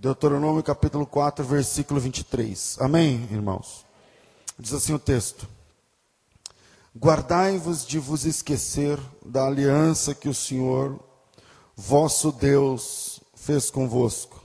Deuteronômio 0.00 0.62
capítulo 0.62 1.04
4, 1.04 1.44
versículo 1.44 1.98
23. 1.98 2.76
Amém, 2.78 3.28
irmãos? 3.32 3.84
Diz 4.56 4.72
assim 4.72 4.94
o 4.94 4.98
texto: 4.98 5.48
Guardai-vos 6.96 7.84
de 7.84 7.98
vos 7.98 8.24
esquecer 8.24 8.96
da 9.26 9.44
aliança 9.48 10.14
que 10.14 10.28
o 10.28 10.34
Senhor, 10.34 11.00
vosso 11.74 12.30
Deus, 12.30 13.18
fez 13.34 13.72
convosco, 13.72 14.40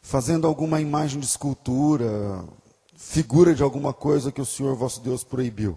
fazendo 0.00 0.46
alguma 0.46 0.80
imagem 0.80 1.18
de 1.18 1.26
escultura, 1.26 2.44
figura 2.94 3.52
de 3.52 3.64
alguma 3.64 3.92
coisa 3.92 4.30
que 4.30 4.40
o 4.40 4.46
Senhor, 4.46 4.76
vosso 4.76 5.00
Deus, 5.00 5.24
proibiu. 5.24 5.76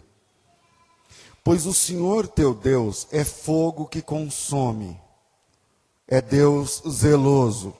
Pois 1.43 1.65
o 1.65 1.73
Senhor 1.73 2.27
teu 2.27 2.54
Deus 2.54 3.07
é 3.09 3.23
fogo 3.23 3.88
que 3.88 4.04
consome, 4.04 4.95
é 6.07 6.21
Deus 6.21 6.83
zeloso. 6.88 7.73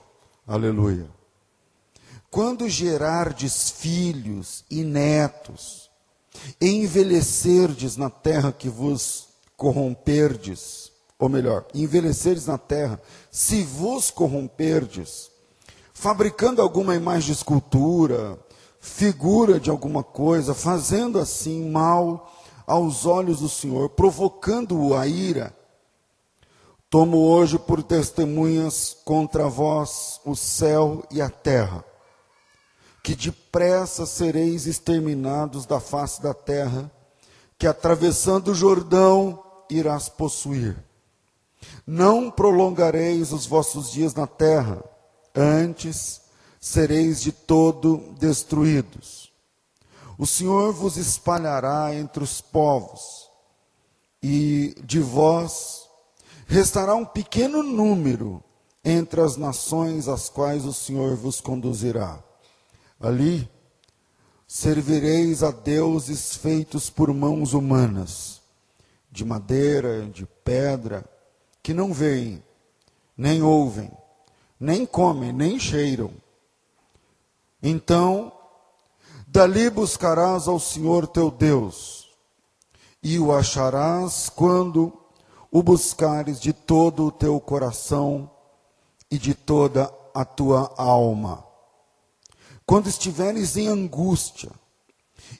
Aleluia. 0.50 1.08
Quando 2.28 2.68
gerardes 2.68 3.70
filhos 3.70 4.64
e 4.68 4.82
netos, 4.82 5.88
e 6.60 6.68
envelhecerdes 6.70 7.96
na 7.96 8.10
terra 8.10 8.50
que 8.50 8.68
vos 8.68 9.28
corromperdes, 9.56 10.90
ou 11.16 11.28
melhor, 11.28 11.66
envelhecerdes 11.72 12.46
na 12.46 12.58
terra, 12.58 13.00
se 13.30 13.62
vos 13.62 14.10
corromperdes, 14.10 15.30
fabricando 15.94 16.60
alguma 16.60 16.96
imagem 16.96 17.26
de 17.26 17.38
escultura, 17.38 18.36
figura 18.80 19.60
de 19.60 19.70
alguma 19.70 20.02
coisa, 20.02 20.52
fazendo 20.52 21.20
assim 21.20 21.70
mal 21.70 22.28
aos 22.66 23.06
olhos 23.06 23.38
do 23.38 23.48
Senhor, 23.48 23.90
provocando-o 23.90 24.96
a 24.96 25.06
ira, 25.06 25.56
tomo 26.90 27.18
hoje 27.18 27.56
por 27.56 27.84
testemunhas 27.84 28.96
contra 29.04 29.48
vós 29.48 30.20
o 30.24 30.34
céu 30.34 31.04
e 31.08 31.22
a 31.22 31.30
terra, 31.30 31.84
que 33.00 33.14
depressa 33.14 34.04
sereis 34.04 34.66
exterminados 34.66 35.64
da 35.64 35.78
face 35.78 36.20
da 36.20 36.34
terra, 36.34 36.90
que 37.56 37.68
atravessando 37.68 38.48
o 38.50 38.54
Jordão 38.54 39.40
irás 39.70 40.08
possuir. 40.08 40.76
Não 41.86 42.28
prolongareis 42.28 43.32
os 43.32 43.46
vossos 43.46 43.92
dias 43.92 44.12
na 44.12 44.26
terra, 44.26 44.82
antes 45.32 46.22
sereis 46.60 47.22
de 47.22 47.30
todo 47.30 47.98
destruídos. 48.18 49.30
O 50.18 50.26
Senhor 50.26 50.72
vos 50.72 50.96
espalhará 50.96 51.94
entre 51.94 52.24
os 52.24 52.40
povos, 52.40 53.30
e 54.20 54.74
de 54.84 54.98
vós 54.98 55.89
restará 56.50 56.96
um 56.96 57.04
pequeno 57.04 57.62
número 57.62 58.42
entre 58.84 59.20
as 59.20 59.36
nações 59.36 60.08
às 60.08 60.28
quais 60.28 60.64
o 60.64 60.72
Senhor 60.72 61.14
vos 61.14 61.40
conduzirá. 61.40 62.18
Ali 62.98 63.48
servireis 64.48 65.44
a 65.44 65.52
deuses 65.52 66.34
feitos 66.34 66.90
por 66.90 67.14
mãos 67.14 67.52
humanas, 67.52 68.40
de 69.12 69.24
madeira, 69.24 70.04
de 70.06 70.26
pedra, 70.44 71.04
que 71.62 71.72
não 71.72 71.92
veem, 71.92 72.42
nem 73.16 73.42
ouvem, 73.42 73.88
nem 74.58 74.84
comem, 74.84 75.32
nem 75.32 75.56
cheiram. 75.56 76.10
Então 77.62 78.32
Dali 79.24 79.70
buscarás 79.70 80.48
ao 80.48 80.58
Senhor 80.58 81.06
teu 81.06 81.30
Deus, 81.30 82.08
e 83.00 83.20
o 83.20 83.32
acharás 83.32 84.28
quando 84.28 84.99
o 85.50 85.62
buscares 85.62 86.40
de 86.40 86.52
todo 86.52 87.06
o 87.06 87.12
teu 87.12 87.40
coração 87.40 88.30
e 89.10 89.18
de 89.18 89.34
toda 89.34 89.92
a 90.14 90.24
tua 90.24 90.72
alma. 90.76 91.44
Quando 92.64 92.88
estiveres 92.88 93.56
em 93.56 93.68
angústia, 93.68 94.50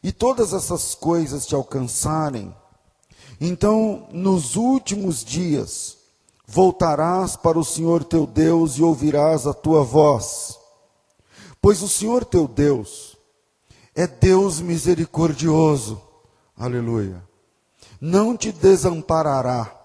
e 0.02 0.12
todas 0.12 0.52
essas 0.52 0.94
coisas 0.94 1.46
te 1.46 1.54
alcançarem, 1.54 2.54
então 3.40 4.08
nos 4.12 4.56
últimos 4.56 5.24
dias 5.24 5.96
voltarás 6.46 7.36
para 7.36 7.58
o 7.58 7.64
Senhor 7.64 8.04
teu 8.04 8.26
Deus 8.26 8.74
e 8.74 8.82
ouvirás 8.82 9.46
a 9.46 9.54
tua 9.54 9.82
voz. 9.82 10.58
Pois 11.60 11.82
o 11.82 11.88
Senhor 11.88 12.24
teu 12.24 12.48
Deus 12.48 13.16
é 13.94 14.06
Deus 14.06 14.60
misericordioso. 14.60 16.00
Aleluia. 16.56 17.22
Não 18.00 18.36
te 18.36 18.50
desamparará, 18.50 19.79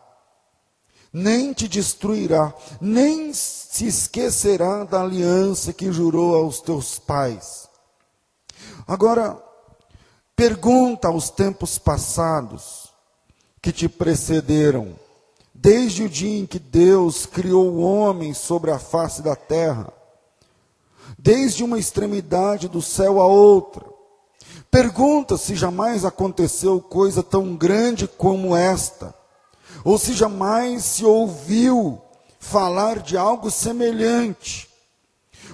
nem 1.17 1.53
te 1.53 1.65
destruirá, 1.69 2.53
nem 2.81 3.31
se 3.33 3.87
esquecerá 3.87 4.83
da 4.83 5.01
aliança 5.01 5.71
que 5.71 5.89
jurou 5.89 6.35
aos 6.35 6.59
teus 6.59 6.99
pais. 6.99 7.69
Agora, 8.85 9.41
pergunta 10.35 11.07
aos 11.07 11.29
tempos 11.29 11.77
passados 11.77 12.89
que 13.61 13.71
te 13.71 13.87
precederam, 13.87 14.93
desde 15.53 16.03
o 16.03 16.09
dia 16.09 16.37
em 16.37 16.45
que 16.45 16.59
Deus 16.59 17.25
criou 17.25 17.71
o 17.71 17.79
homem 17.79 18.33
sobre 18.33 18.71
a 18.71 18.77
face 18.77 19.21
da 19.21 19.37
terra, 19.37 19.93
desde 21.17 21.63
uma 21.63 21.79
extremidade 21.79 22.67
do 22.67 22.81
céu 22.81 23.21
à 23.21 23.25
outra, 23.25 23.85
Pergunta 24.69 25.37
se 25.37 25.55
jamais 25.55 26.03
aconteceu 26.03 26.81
coisa 26.81 27.23
tão 27.23 27.55
grande 27.55 28.09
como 28.09 28.53
esta, 28.53 29.15
ou 29.83 29.97
se 29.97 30.13
jamais 30.13 30.83
se 30.83 31.05
ouviu 31.05 32.01
falar 32.39 32.99
de 32.99 33.17
algo 33.17 33.49
semelhante, 33.49 34.69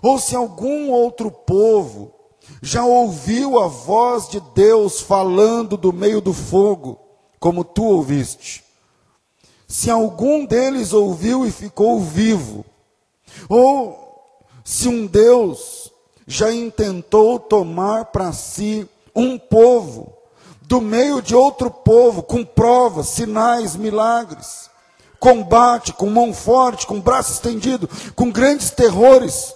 ou 0.01 0.19
se 0.19 0.35
algum 0.35 0.89
outro 0.89 1.31
povo 1.31 2.13
já 2.61 2.85
ouviu 2.85 3.59
a 3.59 3.67
voz 3.67 4.27
de 4.29 4.39
Deus 4.53 5.01
falando 5.01 5.77
do 5.77 5.93
meio 5.93 6.21
do 6.21 6.33
fogo, 6.33 6.99
como 7.39 7.63
tu 7.63 7.83
ouviste. 7.83 8.63
Se 9.67 9.89
algum 9.89 10.45
deles 10.45 10.91
ouviu 10.91 11.45
e 11.45 11.51
ficou 11.51 11.99
vivo, 11.99 12.65
ou 13.47 13.97
se 14.63 14.87
um 14.87 15.07
Deus 15.07 15.91
já 16.27 16.51
intentou 16.51 17.39
tomar 17.39 18.05
para 18.05 18.31
si 18.31 18.87
um 19.15 19.37
povo 19.37 20.20
do 20.71 20.79
meio 20.79 21.21
de 21.21 21.35
outro 21.35 21.69
povo, 21.69 22.23
com 22.23 22.45
provas, 22.45 23.07
sinais, 23.07 23.75
milagres, 23.75 24.69
combate, 25.19 25.91
com 25.91 26.09
mão 26.09 26.33
forte, 26.33 26.87
com 26.87 26.97
braço 26.97 27.33
estendido, 27.33 27.89
com 28.15 28.31
grandes 28.31 28.69
terrores, 28.71 29.53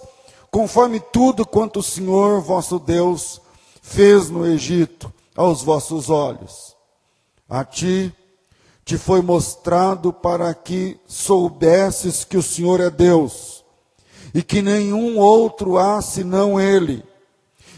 conforme 0.50 1.00
tudo 1.00 1.46
quanto 1.46 1.78
o 1.78 1.82
Senhor 1.82 2.42
vosso 2.42 2.78
Deus 2.78 3.40
fez 3.80 4.28
no 4.28 4.46
Egito 4.46 5.10
aos 5.34 5.62
vossos 5.62 6.10
olhos. 6.10 6.76
A 7.48 7.64
ti 7.64 8.12
te 8.84 8.98
foi 8.98 9.22
mostrado 9.22 10.12
para 10.12 10.52
que 10.52 11.00
soubesses 11.06 12.24
que 12.24 12.36
o 12.36 12.42
Senhor 12.42 12.78
é 12.78 12.90
Deus 12.90 13.64
e 14.34 14.42
que 14.42 14.60
nenhum 14.60 15.18
outro 15.18 15.78
há 15.78 16.02
senão 16.02 16.60
Ele. 16.60 17.02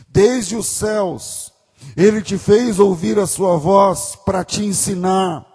Desde 0.09 0.56
os 0.56 0.66
céus 0.66 1.47
ele 1.97 2.22
te 2.22 2.39
fez 2.39 2.78
ouvir 2.78 3.19
a 3.19 3.27
sua 3.27 3.56
voz 3.56 4.16
para 4.25 4.44
te 4.44 4.65
ensinar, 4.65 5.47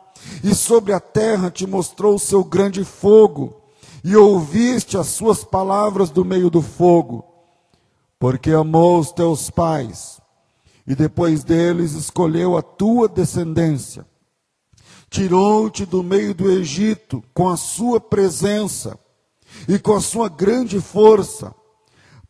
e 0.44 0.54
sobre 0.54 0.94
a 0.94 1.00
terra 1.00 1.50
te 1.50 1.66
mostrou 1.66 2.16
o 2.16 2.20
seu 2.20 2.44
grande 2.44 2.84
fogo, 2.84 3.62
e 4.04 4.16
ouviste 4.16 4.98
as 4.98 5.08
suas 5.08 5.44
palavras 5.44 6.10
do 6.10 6.26
meio 6.26 6.50
do 6.50 6.62
fogo, 6.62 7.24
porque 8.20 8.52
amou 8.52 9.00
os 9.00 9.12
teus 9.12 9.50
pais, 9.50 10.20
e 10.86 10.96
depois 10.96 11.44
deles 11.44 11.94
escolheu 11.94 12.58
a 12.58 12.62
tua 12.62 13.08
descendência. 13.08 14.06
Tirou-te 15.10 15.86
do 15.86 16.02
meio 16.02 16.34
do 16.34 16.50
Egito 16.50 17.24
com 17.34 17.48
a 17.48 17.56
sua 17.56 18.00
presença 18.02 18.98
e 19.68 19.78
com 19.78 19.94
a 19.94 20.02
sua 20.02 20.28
grande 20.28 20.82
força 20.82 21.54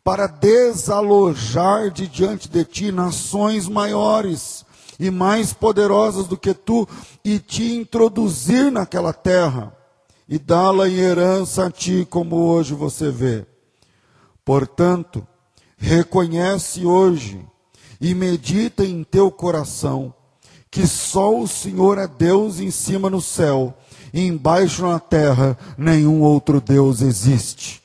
para 0.04 0.26
desalojar 0.26 1.90
de 1.90 2.06
diante 2.06 2.46
de 2.46 2.62
ti 2.62 2.92
nações 2.92 3.66
maiores 3.66 4.64
e 5.00 5.10
mais 5.10 5.54
poderosas 5.54 6.26
do 6.26 6.36
que 6.36 6.52
tu 6.52 6.86
e 7.24 7.38
te 7.38 7.74
introduzir 7.74 8.70
naquela 8.70 9.14
terra 9.14 9.74
e 10.28 10.38
dá-la 10.38 10.88
em 10.88 10.96
herança 10.96 11.66
a 11.66 11.70
ti, 11.70 12.06
como 12.08 12.36
hoje 12.36 12.74
você 12.74 13.10
vê. 13.10 13.46
Portanto, 14.44 15.26
reconhece 15.78 16.84
hoje 16.84 17.40
e 17.98 18.14
medita 18.14 18.84
em 18.84 19.02
teu 19.02 19.30
coração 19.30 20.14
que 20.70 20.86
só 20.86 21.38
o 21.38 21.48
Senhor 21.48 21.98
é 21.98 22.06
Deus 22.06 22.60
em 22.60 22.70
cima 22.70 23.08
no 23.08 23.20
céu 23.20 23.72
e 24.12 24.26
embaixo 24.26 24.82
na 24.82 24.98
terra 24.98 25.56
nenhum 25.78 26.20
outro 26.20 26.60
Deus 26.60 27.00
existe. 27.00 27.82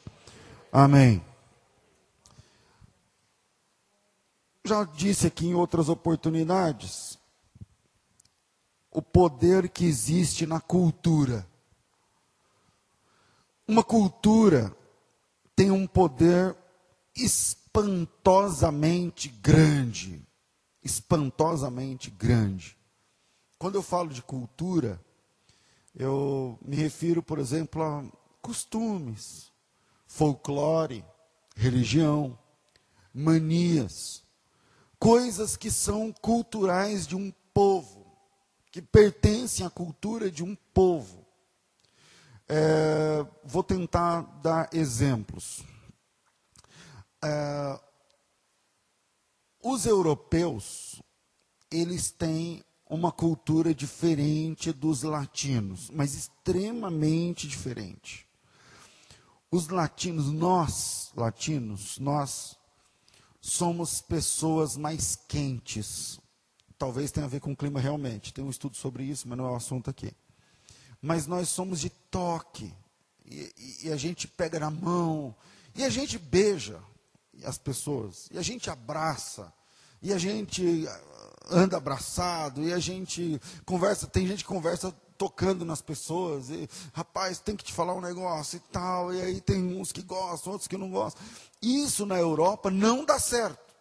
Amém. 0.71 1.28
Já 4.69 4.83
disse 4.83 5.25
aqui 5.25 5.48
em 5.48 5.56
outras 5.56 5.89
oportunidades, 5.89 7.18
o 8.92 9.01
poder 9.01 9.68
que 9.68 9.83
existe 9.83 10.45
na 10.45 10.62
cultura. 10.62 11.50
Uma 13.68 13.83
cultura 13.83 14.71
tem 15.56 15.71
um 15.71 15.88
poder 15.88 16.56
espantosamente 17.16 19.27
grande. 19.27 20.24
Espantosamente 20.83 22.12
grande. 22.12 22.77
Quando 23.57 23.74
eu 23.75 23.81
falo 23.81 24.10
de 24.10 24.21
cultura, 24.21 25.04
eu 25.95 26.60
me 26.62 26.75
refiro, 26.75 27.24
por 27.24 27.39
exemplo, 27.39 27.81
a 27.83 28.04
costumes, 28.42 29.51
folclore, 30.06 31.04
religião, 31.56 32.38
manias, 33.13 34.24
coisas 34.99 35.55
que 35.55 35.71
são 35.71 36.11
culturais 36.11 37.07
de 37.07 37.15
um 37.15 37.31
povo, 37.53 38.05
que 38.71 38.81
pertencem 38.81 39.65
à 39.65 39.69
cultura 39.69 40.29
de 40.29 40.43
um 40.43 40.55
povo. 40.73 41.25
É, 42.47 43.25
vou 43.43 43.63
tentar 43.63 44.21
dar 44.41 44.69
exemplos. 44.73 45.63
É, 47.23 47.79
os 49.63 49.85
europeus, 49.85 51.01
eles 51.71 52.11
têm 52.11 52.63
uma 52.89 53.11
cultura 53.11 53.73
diferente 53.73 54.73
dos 54.73 55.03
latinos, 55.03 55.89
mas 55.91 56.15
extremamente 56.15 57.47
diferente. 57.47 58.27
Os 59.51 59.67
latinos, 59.69 60.31
nós, 60.31 61.11
latinos, 61.15 61.99
nós 61.99 62.58
somos 63.41 64.01
pessoas 64.01 64.75
mais 64.75 65.15
quentes. 65.27 66.19
Talvez 66.77 67.12
tenha 67.12 67.25
a 67.25 67.30
ver 67.30 67.39
com 67.39 67.51
o 67.51 67.56
clima 67.56 67.80
realmente. 67.80 68.33
Tem 68.33 68.44
um 68.44 68.50
estudo 68.50 68.77
sobre 68.77 69.03
isso, 69.03 69.27
mas 69.27 69.38
não 69.38 69.45
é 69.45 69.51
o 69.51 69.56
assunto 69.56 69.89
aqui. 69.89 70.12
Mas 71.01 71.27
nós 71.27 71.50
somos 71.50 71.80
de 71.80 71.89
toque. 71.89 72.74
E, 73.25 73.53
e, 73.57 73.88
e 73.88 73.91
a 73.91 73.97
gente 73.97 74.27
pega 74.27 74.59
na 74.59 74.69
mão. 74.69 75.36
E 75.75 75.83
a 75.83 75.89
gente 75.89 76.18
beija 76.18 76.80
as 77.44 77.57
pessoas. 77.57 78.27
E 78.31 78.38
a 78.38 78.41
gente 78.41 78.69
abraça. 78.69 79.53
E 80.01 80.13
a 80.13 80.18
gente 80.18 80.88
anda 81.50 81.77
abraçado, 81.77 82.63
e 82.63 82.71
a 82.71 82.80
gente 82.80 83.42
conversa, 83.65 84.07
tem 84.07 84.27
gente 84.27 84.44
que 84.44 84.50
conversa 84.50 84.95
tocando 85.19 85.66
nas 85.66 85.81
pessoas, 85.81 86.50
e 86.50 86.68
rapaz, 86.94 87.39
tem 87.39 87.54
que 87.54 87.66
te 87.66 87.74
falar 87.74 87.94
um 87.94 88.00
negócio 88.00 88.56
e 88.56 88.60
tal, 88.71 89.13
e 89.13 89.21
aí 89.21 89.42
tem 89.42 89.77
uns 89.77 89.92
que 89.92 90.01
gostam, 90.01 90.54
outros 90.54 90.68
que 90.69 90.77
não 90.77 90.89
gostam. 90.89 91.21
Isso 91.62 92.06
na 92.06 92.18
Europa 92.18 92.71
não 92.71 93.04
dá 93.04 93.19
certo. 93.19 93.75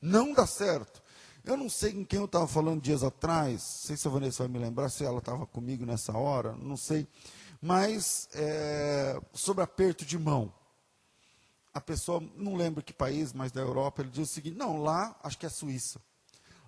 Não 0.00 0.32
dá 0.32 0.46
certo. 0.46 1.02
Eu 1.44 1.58
não 1.58 1.68
sei 1.68 1.92
com 1.92 2.06
quem 2.06 2.18
eu 2.18 2.24
estava 2.24 2.48
falando 2.48 2.80
dias 2.80 3.04
atrás, 3.04 3.52
não 3.52 3.86
sei 3.86 3.96
se 3.98 4.08
a 4.08 4.10
Vanessa 4.10 4.42
vai 4.44 4.48
me 4.48 4.58
lembrar, 4.58 4.88
se 4.88 5.04
ela 5.04 5.18
estava 5.18 5.46
comigo 5.46 5.84
nessa 5.84 6.16
hora, 6.16 6.52
não 6.52 6.76
sei. 6.76 7.06
Mas 7.60 8.26
é, 8.32 9.20
sobre 9.34 9.62
aperto 9.62 10.06
de 10.06 10.18
mão. 10.18 10.50
A 11.72 11.80
pessoa, 11.82 12.22
não 12.34 12.56
lembro 12.56 12.82
que 12.82 12.94
país, 12.94 13.34
mas 13.34 13.52
da 13.52 13.60
Europa, 13.60 14.00
ele 14.00 14.10
diz 14.10 14.30
o 14.30 14.32
seguinte: 14.32 14.56
não, 14.56 14.82
lá, 14.82 15.14
acho 15.22 15.38
que 15.38 15.44
é 15.44 15.50
Suíça. 15.50 16.00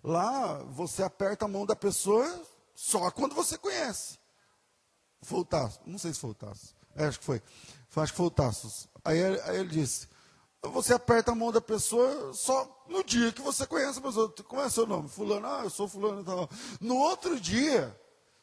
Lá 0.04 0.62
você 0.64 1.02
aperta 1.02 1.46
a 1.46 1.48
mão 1.48 1.64
da 1.64 1.74
pessoa 1.74 2.44
só 2.74 3.10
quando 3.10 3.34
você 3.34 3.56
conhece. 3.58 4.18
Foi 5.22 5.40
o 5.40 5.44
Tasso, 5.44 5.80
não 5.86 5.98
sei 5.98 6.12
se 6.12 6.20
foi 6.20 6.30
o 6.30 6.34
Tasso, 6.34 6.74
é, 6.96 7.06
acho 7.06 7.20
que 7.20 7.24
foi. 7.24 7.42
Acho 7.94 8.12
que 8.12 8.16
foi 8.16 8.26
o 8.26 8.30
Tasso. 8.30 8.88
Aí, 9.04 9.22
aí 9.42 9.56
ele 9.58 9.68
disse: 9.68 10.08
você 10.62 10.94
aperta 10.94 11.32
a 11.32 11.34
mão 11.34 11.50
da 11.50 11.60
pessoa 11.60 12.32
só 12.32 12.84
no 12.88 13.02
dia 13.02 13.32
que 13.32 13.42
você 13.42 13.66
conhece 13.66 13.98
a 13.98 14.02
pessoa. 14.02 14.32
Como 14.46 14.62
é 14.62 14.70
seu 14.70 14.86
nome? 14.86 15.08
Fulano, 15.08 15.46
ah, 15.46 15.60
eu 15.64 15.70
sou 15.70 15.88
fulano 15.88 16.22
e 16.22 16.24
tal. 16.24 16.48
No 16.80 16.96
outro 16.96 17.38
dia, 17.38 17.98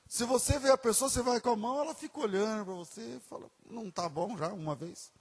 se 0.07 0.25
você 0.25 0.59
vê 0.59 0.69
a 0.69 0.77
pessoa, 0.77 1.09
você 1.09 1.21
vai 1.21 1.39
com 1.39 1.51
a 1.51 1.55
mão, 1.55 1.81
ela 1.81 1.95
fica 1.95 2.19
olhando 2.19 2.65
para 2.65 2.73
você 2.73 3.01
e 3.01 3.19
fala, 3.21 3.45
não 3.69 3.87
está 3.87 4.09
bom 4.09 4.35
já 4.37 4.49
uma 4.49 4.75
vez. 4.75 5.11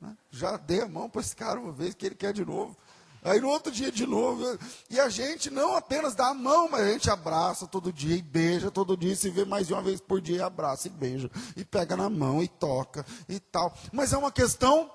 Né? 0.00 0.16
Já 0.30 0.56
dei 0.56 0.80
a 0.80 0.88
mão 0.88 1.10
para 1.10 1.22
esse 1.22 1.34
cara 1.34 1.58
uma 1.58 1.72
vez, 1.72 1.94
que 1.94 2.06
ele 2.06 2.14
quer 2.14 2.32
de 2.32 2.44
novo. 2.44 2.76
Aí 3.24 3.40
no 3.40 3.48
outro 3.48 3.72
dia 3.72 3.90
de 3.90 4.06
novo. 4.06 4.44
E 4.90 5.00
a 5.00 5.08
gente 5.08 5.50
não 5.50 5.74
apenas 5.74 6.14
dá 6.14 6.28
a 6.28 6.34
mão, 6.34 6.68
mas 6.68 6.82
a 6.82 6.92
gente 6.92 7.08
abraça 7.08 7.66
todo 7.66 7.90
dia 7.90 8.14
e 8.14 8.20
beija 8.20 8.70
todo 8.70 8.98
dia. 8.98 9.16
Se 9.16 9.30
vê 9.30 9.46
mais 9.46 9.66
de 9.66 9.72
uma 9.72 9.80
vez 9.80 9.98
por 9.98 10.20
dia, 10.20 10.36
e 10.36 10.42
abraça 10.42 10.88
e 10.88 10.90
beija. 10.90 11.30
E 11.56 11.64
pega 11.64 11.96
na 11.96 12.10
mão 12.10 12.42
e 12.42 12.48
toca 12.48 13.04
e 13.26 13.40
tal. 13.40 13.74
Mas 13.90 14.12
é 14.12 14.18
uma 14.18 14.30
questão 14.30 14.90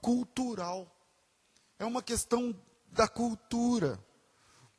cultural. 0.00 0.90
É 1.78 1.84
uma 1.84 2.02
questão 2.02 2.56
da 2.90 3.06
cultura. 3.06 4.02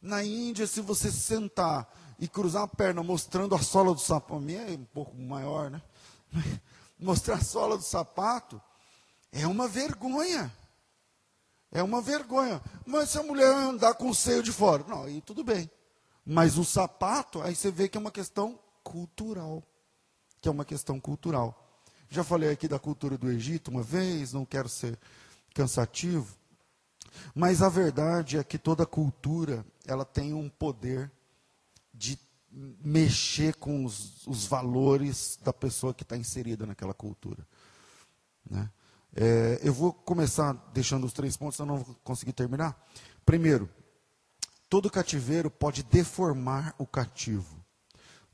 Na 0.02 0.24
Índia, 0.24 0.66
se 0.66 0.82
você 0.82 1.12
sentar 1.12 1.88
e 2.20 2.28
cruzar 2.28 2.64
a 2.64 2.68
perna 2.68 3.04
mostrando 3.04 3.54
a 3.54 3.62
sola 3.62 3.94
do 3.94 4.00
sapato, 4.00 4.36
a 4.36 4.40
minha 4.40 4.62
é 4.62 4.72
um 4.72 4.86
pouco 4.86 5.16
maior, 5.16 5.70
né? 5.70 5.82
Mostrar 6.98 7.36
a 7.36 7.44
sola 7.44 7.78
do 7.78 7.84
sapato 7.84 8.60
é 9.32 9.46
uma 9.46 9.68
vergonha. 9.68 10.52
É 11.76 11.84
uma 11.84 12.02
vergonha. 12.02 12.62
Mas 12.86 13.10
se 13.10 13.18
a 13.18 13.24
mulher 13.24 13.54
andar 13.54 13.96
com 13.96 14.10
o 14.10 14.16
seio 14.16 14.42
de 14.42 14.50
fora, 14.50 14.86
não, 14.88 15.04
aí 15.04 15.20
tudo 15.20 15.44
bem. 15.44 15.70
Mas 16.26 16.58
o 16.58 16.64
sapato, 16.64 17.42
aí 17.42 17.54
você 17.54 17.70
vê 17.70 17.90
que 17.90 17.98
é 17.98 18.00
uma 18.00 18.12
questão 18.12 18.58
cultural. 18.82 19.62
Que 20.40 20.48
é 20.48 20.52
uma 20.52 20.64
questão 20.64 21.02
cultural. 21.02 21.84
Já 22.08 22.24
falei 22.24 22.50
aqui 22.50 22.70
da 22.70 22.80
cultura 22.80 23.18
do 23.18 23.30
Egito 23.30 23.70
uma 23.70 23.84
vez, 23.84 24.32
não 24.32 24.46
quero 24.46 24.70
ser 24.70 24.98
cansativo. 25.54 26.38
Mas 27.36 27.62
a 27.62 27.68
verdade 27.68 28.38
é 28.38 28.44
que 28.44 28.58
toda 28.58 28.86
cultura, 28.86 29.66
ela 29.86 30.06
tem 30.06 30.34
um 30.34 30.48
poder 30.48 31.12
de 31.94 32.18
mexer 32.50 33.54
com 33.56 33.84
os, 33.84 34.26
os 34.26 34.46
valores 34.46 35.38
da 35.44 35.52
pessoa 35.52 35.94
que 35.94 36.04
está 36.04 36.16
inserida 36.16 36.66
naquela 36.66 36.94
cultura. 36.94 37.46
Né? 38.50 38.70
É, 39.16 39.62
eu 39.64 39.74
vou 39.74 39.94
começar 39.94 40.52
deixando 40.74 41.06
os 41.06 41.14
três 41.14 41.38
pontos, 41.38 41.56
senão 41.56 41.78
não 41.78 41.84
vou 41.84 41.96
conseguir 42.04 42.34
terminar. 42.34 42.78
Primeiro, 43.26 43.70
todo 44.70 44.92
cativeiro 44.92 45.50
pode 45.50 45.84
deformar 45.84 46.76
o 46.78 46.86
cativo. 46.86 47.64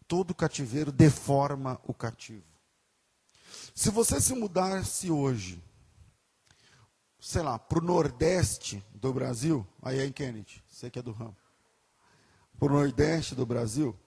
Todo 0.07 0.33
cativeiro 0.33 0.91
deforma 0.91 1.79
o 1.83 1.93
cativo. 1.93 2.43
Se 3.75 3.91
você 3.91 4.19
se 4.19 4.33
mudasse 4.33 5.11
hoje, 5.11 5.63
sei 7.19 7.43
lá, 7.43 7.59
para 7.59 7.77
o 7.77 7.81
nordeste 7.81 8.83
do 8.93 9.13
Brasil, 9.13 9.65
aí 9.83 9.99
é 9.99 10.05
em 10.05 10.11
Kennedy, 10.11 10.63
você 10.67 10.89
que 10.89 10.97
é 10.97 11.01
do 11.01 11.11
ramo, 11.11 11.37
para 12.57 12.67
o 12.67 12.75
nordeste 12.75 13.35
do 13.35 13.45
Brasil, 13.45 13.97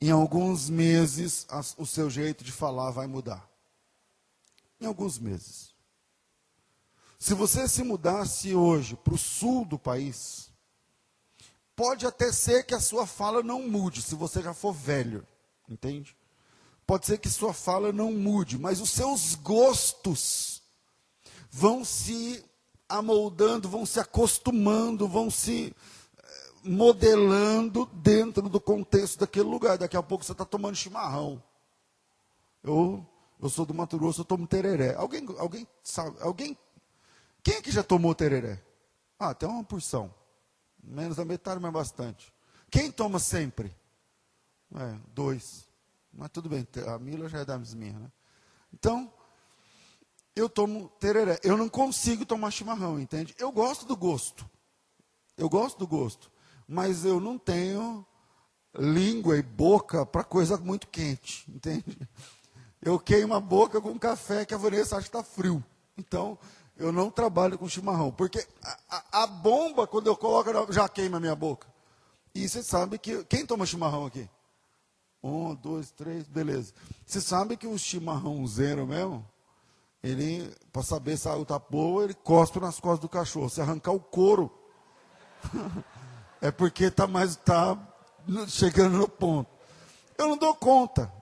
em 0.00 0.10
alguns 0.10 0.70
meses 0.70 1.46
o 1.76 1.84
seu 1.84 2.08
jeito 2.08 2.42
de 2.42 2.50
falar 2.50 2.90
vai 2.90 3.06
mudar. 3.06 3.46
Em 4.80 4.86
alguns 4.86 5.18
meses. 5.18 5.77
Se 7.18 7.34
você 7.34 7.66
se 7.66 7.82
mudasse 7.82 8.54
hoje 8.54 8.94
para 8.94 9.14
o 9.14 9.18
sul 9.18 9.64
do 9.64 9.76
país, 9.76 10.50
pode 11.74 12.06
até 12.06 12.30
ser 12.30 12.64
que 12.64 12.74
a 12.74 12.80
sua 12.80 13.06
fala 13.06 13.42
não 13.42 13.68
mude, 13.68 14.00
se 14.00 14.14
você 14.14 14.40
já 14.40 14.54
for 14.54 14.72
velho, 14.72 15.26
entende? 15.68 16.16
Pode 16.86 17.06
ser 17.06 17.18
que 17.18 17.28
sua 17.28 17.52
fala 17.52 17.92
não 17.92 18.12
mude, 18.12 18.56
mas 18.56 18.80
os 18.80 18.90
seus 18.90 19.34
gostos 19.34 20.62
vão 21.50 21.84
se 21.84 22.42
amoldando, 22.88 23.68
vão 23.68 23.84
se 23.84 23.98
acostumando, 23.98 25.08
vão 25.08 25.28
se 25.28 25.74
eh, 26.16 26.50
modelando 26.62 27.84
dentro 27.92 28.48
do 28.48 28.60
contexto 28.60 29.18
daquele 29.18 29.48
lugar. 29.48 29.76
Daqui 29.76 29.96
a 29.96 30.02
pouco 30.02 30.24
você 30.24 30.32
está 30.32 30.44
tomando 30.44 30.76
chimarrão. 30.76 31.42
Eu, 32.62 33.04
eu 33.42 33.48
sou 33.50 33.66
do 33.66 33.74
Mato 33.74 33.98
Grosso, 33.98 34.22
eu 34.22 34.24
tomo 34.24 34.46
tereré. 34.46 34.94
Alguém, 34.94 35.26
alguém 35.36 35.66
sabe? 35.82 36.16
Alguém 36.20 36.56
quem 37.42 37.54
é 37.54 37.62
que 37.62 37.70
já 37.70 37.82
tomou 37.82 38.14
tereré? 38.14 38.62
Ah, 39.18 39.34
tem 39.34 39.48
uma 39.48 39.64
porção. 39.64 40.14
Menos 40.82 41.16
da 41.16 41.24
metade, 41.24 41.60
mas 41.60 41.72
bastante. 41.72 42.32
Quem 42.70 42.90
toma 42.90 43.18
sempre? 43.18 43.74
É, 44.74 44.96
dois. 45.14 45.68
Mas 46.12 46.30
tudo 46.30 46.48
bem, 46.48 46.66
a 46.86 46.98
Mila 46.98 47.28
já 47.28 47.40
é 47.40 47.44
das 47.44 47.74
minhas, 47.74 48.00
né? 48.00 48.10
Então, 48.72 49.12
eu 50.34 50.48
tomo 50.48 50.88
tereré. 51.00 51.38
Eu 51.42 51.56
não 51.56 51.68
consigo 51.68 52.24
tomar 52.24 52.50
chimarrão, 52.50 52.98
entende? 52.98 53.34
Eu 53.38 53.50
gosto 53.50 53.86
do 53.86 53.96
gosto. 53.96 54.48
Eu 55.36 55.48
gosto 55.48 55.78
do 55.78 55.86
gosto. 55.86 56.30
Mas 56.66 57.04
eu 57.04 57.20
não 57.20 57.38
tenho 57.38 58.06
língua 58.74 59.36
e 59.38 59.42
boca 59.42 60.04
para 60.04 60.22
coisa 60.22 60.56
muito 60.58 60.86
quente, 60.88 61.44
entende? 61.50 61.98
Eu 62.80 62.98
queimo 62.98 63.34
a 63.34 63.40
boca 63.40 63.80
com 63.80 63.98
café 63.98 64.44
que 64.44 64.54
a 64.54 64.58
Vanessa 64.58 64.96
acha 64.96 65.08
que 65.08 65.16
está 65.16 65.22
frio. 65.22 65.64
Então, 65.96 66.38
eu 66.78 66.92
não 66.92 67.10
trabalho 67.10 67.58
com 67.58 67.68
chimarrão, 67.68 68.12
porque 68.12 68.46
a, 68.62 68.78
a, 68.88 69.22
a 69.24 69.26
bomba, 69.26 69.86
quando 69.86 70.06
eu 70.06 70.16
coloco, 70.16 70.72
já 70.72 70.88
queima 70.88 71.16
a 71.16 71.20
minha 71.20 71.34
boca. 71.34 71.66
E 72.34 72.48
você 72.48 72.62
sabe 72.62 72.98
que. 72.98 73.24
Quem 73.24 73.44
toma 73.44 73.66
chimarrão 73.66 74.06
aqui? 74.06 74.30
Um, 75.20 75.56
dois, 75.56 75.90
três, 75.90 76.28
beleza. 76.28 76.72
Você 77.04 77.20
sabe 77.20 77.56
que 77.56 77.66
o 77.66 77.76
chimarrão 77.76 78.46
zero 78.46 78.86
mesmo, 78.86 79.28
ele, 80.02 80.54
para 80.72 80.84
saber 80.84 81.16
se 81.16 81.28
a 81.28 81.32
água 81.32 81.42
está 81.42 81.58
boa, 81.58 82.04
ele 82.04 82.14
cospe 82.14 82.60
nas 82.60 82.78
costas 82.78 83.00
do 83.00 83.08
cachorro. 83.08 83.50
Se 83.50 83.60
arrancar 83.60 83.90
o 83.90 83.98
couro, 83.98 84.48
é 86.40 86.52
porque 86.52 86.84
está 86.84 87.08
mais 87.08 87.34
tá 87.34 87.76
chegando 88.46 88.98
no 88.98 89.08
ponto. 89.08 89.50
Eu 90.16 90.28
não 90.28 90.36
dou 90.36 90.54
conta. 90.54 91.12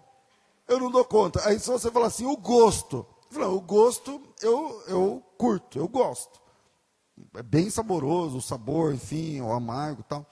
Eu 0.69 0.79
não 0.79 0.91
dou 0.91 1.05
conta. 1.05 1.49
Aí 1.49 1.59
se 1.59 1.71
você 1.71 1.91
falar 1.91 2.09
assim, 2.09 2.27
o 2.27 2.37
gosto. 2.37 3.07
Falo, 3.31 3.57
o 3.57 3.61
gosto 3.61 4.23
eu, 4.41 4.83
eu 4.87 5.23
curto, 5.37 5.79
eu 5.79 5.89
gosto. 5.89 6.41
é 7.35 7.43
bem 7.43 7.71
saboroso, 7.71 8.39
o 8.39 8.43
sabor, 8.43 8.95
enfim, 8.95 9.41
o 9.41 9.53
amargo 9.53 10.03
tal. 10.03 10.27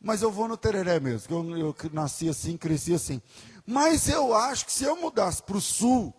Mas 0.00 0.22
eu 0.22 0.30
vou 0.30 0.46
no 0.46 0.56
tereré 0.56 1.00
mesmo, 1.00 1.34
eu, 1.34 1.56
eu 1.56 1.76
nasci 1.92 2.28
assim, 2.28 2.56
cresci 2.56 2.94
assim. 2.94 3.20
Mas 3.66 4.08
eu 4.08 4.34
acho 4.34 4.66
que 4.66 4.72
se 4.72 4.84
eu 4.84 4.96
mudasse 4.96 5.42
para 5.42 5.56
o 5.56 5.60
sul, 5.60 6.14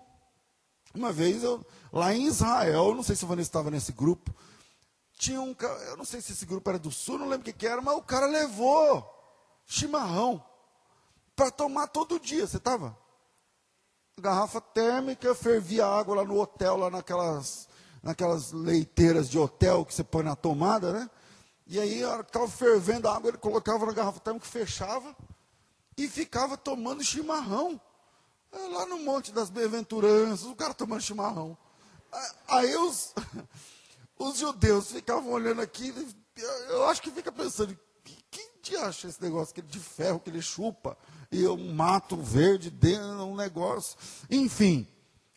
uma 0.94 1.14
vez 1.14 1.44
eu, 1.44 1.66
lá 1.94 2.14
em 2.14 2.26
Israel, 2.26 2.94
não 2.94 3.04
sei 3.04 3.16
se 3.16 3.24
o 3.24 3.28
Vanessa 3.28 3.50
estava 3.50 3.72
nesse 3.72 3.92
grupo, 3.92 4.36
tinha 5.18 5.42
um, 5.42 5.56
eu 5.88 5.98
não 5.98 6.06
sei 6.06 6.22
se 6.22 6.32
esse 6.32 6.46
grupo 6.46 6.70
era 6.70 6.78
do 6.78 6.92
sul, 6.92 7.18
não 7.18 7.28
lembro 7.28 7.50
o 7.50 7.54
que 7.54 7.66
era, 7.66 7.82
mas 7.82 7.96
o 7.96 8.02
cara 8.02 8.26
levou 8.28 9.06
chimarrão 9.66 10.44
para 11.36 11.52
tomar 11.52 11.88
todo 11.88 12.20
dia. 12.20 12.46
Você 12.46 12.58
estava? 12.58 12.98
Garrafa 14.20 14.60
térmica, 14.60 15.36
fervia 15.36 15.86
água 15.86 16.16
lá 16.16 16.24
no 16.24 16.40
hotel, 16.40 16.76
lá 16.76 16.90
naquelas, 16.90 17.70
naquelas 18.02 18.52
leiteiras 18.52 19.30
de 19.30 19.38
hotel 19.38 19.86
que 19.86 19.94
você 19.94 20.04
põe 20.04 20.24
na 20.24 20.36
tomada, 20.36 20.92
né? 20.92 21.10
E 21.68 21.80
aí, 21.80 22.02
estava 22.02 22.48
fervendo 22.48 23.08
a 23.08 23.16
água, 23.16 23.30
ele 23.30 23.38
colocava 23.38 23.86
na 23.86 23.94
garrafa 23.94 24.20
térmica, 24.20 24.48
fechava 24.48 25.16
e 25.96 26.08
ficava 26.08 26.58
tomando 26.58 27.04
chimarrão. 27.04 27.80
É, 28.52 28.58
lá 28.58 28.88
no 28.88 29.00
Monte 29.00 29.32
das 29.32 29.52
Bem-aventuranças, 29.52 30.48
o 30.48 30.56
cara 30.56 30.74
tomando 30.74 31.02
chimarrão. 31.02 31.56
Aí 32.48 32.76
os, 32.76 33.14
os 34.18 34.38
judeus 34.40 34.92
ficavam 34.92 35.32
olhando 35.32 35.62
aqui, 35.62 35.94
eu 36.70 36.88
acho 36.88 37.04
que 37.04 37.12
fica 37.12 37.32
pensando, 37.32 37.78
te 38.68 38.76
acha 38.76 39.08
esse 39.08 39.22
negócio 39.22 39.62
de 39.62 39.80
ferro 39.80 40.20
que 40.20 40.30
ele 40.30 40.42
chupa 40.42 40.98
e 41.32 41.48
um 41.48 41.74
mato 41.74 42.16
verde 42.18 42.70
dentro, 42.70 43.26
um 43.26 43.36
negócio. 43.36 43.98
Enfim, 44.30 44.88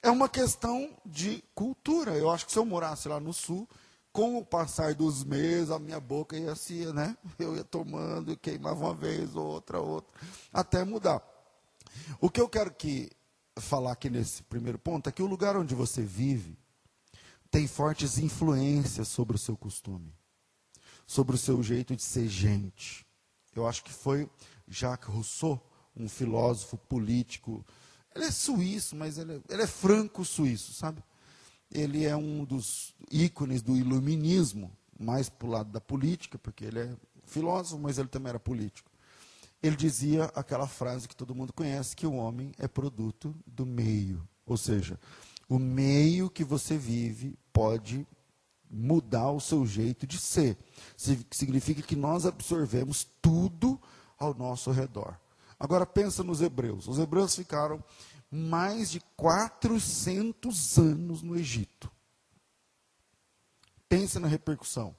é 0.02 0.10
uma 0.10 0.28
questão 0.28 0.96
de 1.04 1.42
cultura. 1.54 2.12
Eu 2.12 2.30
acho 2.30 2.46
que 2.46 2.52
se 2.52 2.58
eu 2.58 2.64
morasse 2.64 3.08
lá 3.08 3.20
no 3.20 3.32
sul, 3.32 3.68
com 4.12 4.38
o 4.38 4.44
passar 4.44 4.94
dos 4.94 5.22
meses, 5.24 5.70
a 5.70 5.78
minha 5.78 6.00
boca 6.00 6.36
ia 6.36 6.52
assim, 6.52 6.92
né? 6.92 7.16
Eu 7.38 7.56
ia 7.56 7.64
tomando, 7.64 8.36
queimava 8.36 8.86
uma 8.86 8.94
vez, 8.94 9.36
outra, 9.36 9.80
outra, 9.80 10.10
até 10.52 10.84
mudar. 10.84 11.22
O 12.20 12.28
que 12.28 12.40
eu 12.40 12.48
quero 12.48 12.72
que 12.72 13.10
falar 13.56 13.92
aqui 13.92 14.08
nesse 14.10 14.42
primeiro 14.44 14.78
ponto 14.78 15.08
é 15.08 15.12
que 15.12 15.22
o 15.22 15.26
lugar 15.26 15.56
onde 15.56 15.74
você 15.74 16.02
vive 16.02 16.58
tem 17.50 17.66
fortes 17.66 18.18
influências 18.18 19.08
sobre 19.08 19.36
o 19.36 19.38
seu 19.38 19.56
costume, 19.56 20.14
sobre 21.06 21.34
o 21.34 21.38
seu 21.38 21.62
jeito 21.62 21.94
de 21.94 22.02
ser 22.02 22.28
gente. 22.28 23.04
Eu 23.54 23.66
acho 23.66 23.82
que 23.82 23.92
foi 23.92 24.28
Jacques 24.68 25.12
Rousseau, 25.12 25.60
um 26.00 26.08
filósofo 26.08 26.76
político. 26.76 27.64
Ele 28.14 28.24
é 28.24 28.30
suíço, 28.30 28.96
mas 28.96 29.18
ele 29.18 29.34
é, 29.34 29.40
ele 29.48 29.62
é 29.62 29.66
franco-suíço, 29.66 30.72
sabe? 30.72 31.02
Ele 31.70 32.04
é 32.04 32.16
um 32.16 32.44
dos 32.44 32.94
ícones 33.10 33.62
do 33.62 33.76
iluminismo, 33.76 34.72
mais 34.98 35.28
para 35.28 35.46
o 35.46 35.50
lado 35.50 35.70
da 35.70 35.80
política, 35.80 36.38
porque 36.38 36.64
ele 36.64 36.80
é 36.80 36.96
filósofo, 37.24 37.80
mas 37.80 37.98
ele 37.98 38.08
também 38.08 38.30
era 38.30 38.40
político. 38.40 38.90
Ele 39.62 39.76
dizia 39.76 40.24
aquela 40.34 40.66
frase 40.66 41.06
que 41.06 41.14
todo 41.14 41.34
mundo 41.34 41.52
conhece, 41.52 41.94
que 41.94 42.06
o 42.06 42.14
homem 42.14 42.52
é 42.58 42.66
produto 42.66 43.34
do 43.46 43.66
meio. 43.66 44.26
Ou 44.46 44.56
seja, 44.56 44.98
o 45.48 45.58
meio 45.58 46.30
que 46.30 46.42
você 46.42 46.76
vive 46.76 47.38
pode 47.52 48.06
mudar 48.70 49.30
o 49.30 49.40
seu 49.40 49.66
jeito 49.66 50.06
de 50.06 50.18
ser. 50.18 50.56
Significa 51.30 51.82
que 51.82 51.96
nós 51.96 52.24
absorvemos 52.24 53.06
tudo 53.20 53.80
ao 54.18 54.34
nosso 54.34 54.70
redor. 54.70 55.18
Agora 55.60 55.84
pensa 55.84 56.24
nos 56.24 56.40
hebreus. 56.40 56.88
Os 56.88 56.98
hebreus 56.98 57.36
ficaram 57.36 57.84
mais 58.30 58.90
de 58.90 59.00
400 59.14 60.78
anos 60.78 61.22
no 61.22 61.36
Egito. 61.36 61.92
Pensa 63.86 64.18
na 64.18 64.26
repercussão. 64.26 64.96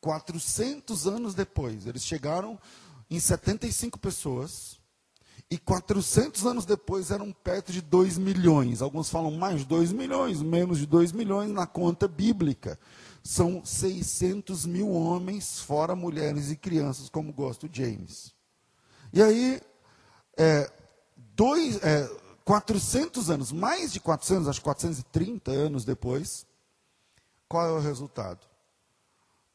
400 0.00 1.06
anos 1.06 1.34
depois, 1.34 1.86
eles 1.86 2.04
chegaram 2.04 2.58
em 3.08 3.20
75 3.20 3.98
pessoas, 3.98 4.78
e 5.48 5.56
400 5.58 6.44
anos 6.44 6.64
depois 6.64 7.10
eram 7.10 7.32
perto 7.32 7.72
de 7.72 7.80
2 7.80 8.18
milhões. 8.18 8.82
Alguns 8.82 9.08
falam 9.08 9.30
mais 9.30 9.60
de 9.60 9.66
2 9.66 9.92
milhões, 9.92 10.42
menos 10.42 10.78
de 10.78 10.86
2 10.86 11.12
milhões 11.12 11.50
na 11.50 11.66
conta 11.66 12.08
bíblica. 12.08 12.78
São 13.22 13.64
600 13.64 14.66
mil 14.66 14.90
homens, 14.90 15.60
fora 15.60 15.94
mulheres 15.94 16.50
e 16.50 16.56
crianças, 16.56 17.08
como 17.08 17.32
gosta 17.32 17.66
o 17.66 17.70
James. 17.72 18.34
E 19.12 19.22
aí, 19.22 19.60
é, 20.36 20.70
dois, 21.16 21.82
é, 21.82 22.08
400 22.44 23.30
anos, 23.30 23.52
mais 23.52 23.92
de 23.92 24.00
400, 24.00 24.48
acho 24.48 24.62
430 24.62 25.50
anos 25.50 25.84
depois, 25.84 26.46
qual 27.48 27.66
é 27.66 27.72
o 27.72 27.80
resultado? 27.80 28.46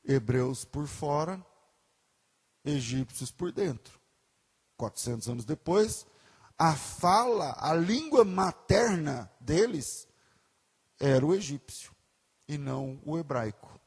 Hebreus 0.03 0.65
por 0.65 0.87
fora, 0.87 1.43
egípcios 2.65 3.31
por 3.31 3.51
dentro. 3.51 3.99
400 4.77 5.29
anos 5.29 5.45
depois, 5.45 6.05
a 6.57 6.75
fala, 6.75 7.55
a 7.59 7.73
língua 7.73 8.25
materna 8.25 9.31
deles 9.39 10.07
era 10.99 11.25
o 11.25 11.33
egípcio 11.33 11.91
e 12.47 12.57
não 12.57 12.99
o 13.05 13.17
hebraico. 13.17 13.79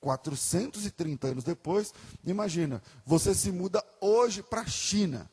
430 0.00 1.28
anos 1.28 1.44
depois, 1.44 1.92
imagina, 2.24 2.82
você 3.04 3.34
se 3.34 3.52
muda 3.52 3.84
hoje 4.00 4.42
para 4.42 4.62
a 4.62 4.66
China. 4.66 5.30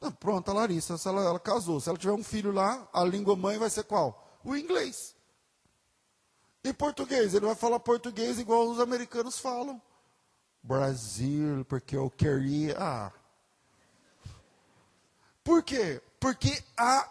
Ah, 0.00 0.10
pronto, 0.10 0.50
a 0.50 0.54
Larissa, 0.54 0.96
se 0.96 1.06
ela, 1.06 1.22
ela 1.22 1.38
casou, 1.38 1.80
se 1.80 1.88
ela 1.88 1.98
tiver 1.98 2.12
um 2.14 2.24
filho 2.24 2.52
lá, 2.52 2.88
a 2.92 3.04
língua 3.04 3.36
mãe 3.36 3.58
vai 3.58 3.68
ser 3.68 3.84
qual? 3.84 4.38
O 4.42 4.56
inglês. 4.56 5.14
E 6.64 6.72
português, 6.72 7.34
ele 7.34 7.46
vai 7.46 7.54
falar 7.54 7.80
português 7.80 8.38
igual 8.38 8.68
os 8.68 8.80
americanos 8.80 9.38
falam. 9.38 9.80
Brasil, 10.62 11.64
porque 11.66 11.96
eu 11.96 12.10
queria. 12.10 12.76
Ah, 12.78 13.12
por 15.42 15.62
quê? 15.62 16.02
Porque 16.18 16.62
a, 16.76 17.08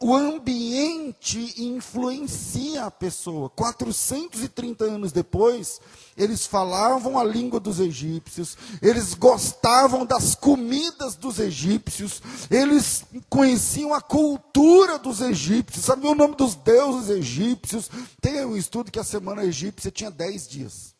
o 0.00 0.14
ambiente 0.14 1.54
influencia 1.62 2.84
a 2.84 2.90
pessoa. 2.90 3.50
430 3.50 4.84
anos 4.84 5.12
depois, 5.12 5.80
eles 6.16 6.46
falavam 6.46 7.18
a 7.18 7.24
língua 7.24 7.58
dos 7.58 7.80
egípcios, 7.80 8.56
eles 8.80 9.14
gostavam 9.14 10.06
das 10.06 10.34
comidas 10.34 11.16
dos 11.16 11.38
egípcios, 11.38 12.22
eles 12.48 13.04
conheciam 13.28 13.92
a 13.92 14.00
cultura 14.00 14.98
dos 14.98 15.20
egípcios, 15.20 15.84
sabiam 15.84 16.12
o 16.12 16.16
nome 16.16 16.36
dos 16.36 16.54
deuses 16.54 17.10
egípcios. 17.10 17.90
Tem 18.20 18.44
um 18.44 18.56
estudo 18.56 18.92
que 18.92 19.00
a 19.00 19.04
semana 19.04 19.44
egípcia 19.44 19.90
tinha 19.90 20.10
10 20.10 20.48
dias. 20.48 20.94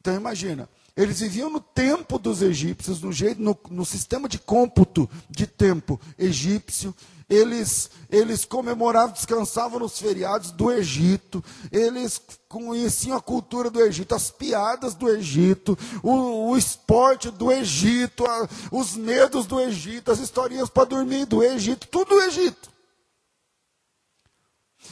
Então 0.00 0.14
imagina, 0.14 0.68
eles 0.96 1.20
viviam 1.20 1.50
no 1.50 1.60
tempo 1.60 2.18
dos 2.18 2.40
egípcios, 2.40 3.02
no, 3.02 3.12
jeito, 3.12 3.40
no, 3.40 3.56
no 3.70 3.84
sistema 3.84 4.26
de 4.26 4.38
cômputo 4.38 5.08
de 5.28 5.46
tempo 5.46 6.00
egípcio. 6.18 6.94
Eles, 7.28 7.90
eles 8.08 8.44
comemoravam, 8.44 9.12
descansavam 9.12 9.80
nos 9.80 9.98
feriados 9.98 10.52
do 10.52 10.72
Egito. 10.72 11.44
Eles 11.70 12.18
conheciam 12.48 13.16
a 13.16 13.20
cultura 13.20 13.68
do 13.68 13.82
Egito, 13.82 14.14
as 14.14 14.30
piadas 14.30 14.94
do 14.94 15.08
Egito, 15.08 15.76
o, 16.02 16.50
o 16.50 16.56
esporte 16.56 17.30
do 17.30 17.52
Egito, 17.52 18.24
a, 18.24 18.48
os 18.70 18.96
medos 18.96 19.44
do 19.44 19.60
Egito, 19.60 20.10
as 20.10 20.20
historinhas 20.20 20.70
para 20.70 20.84
dormir 20.84 21.26
do 21.26 21.42
Egito, 21.42 21.88
tudo 21.88 22.10
do 22.10 22.22
Egito. 22.22 22.70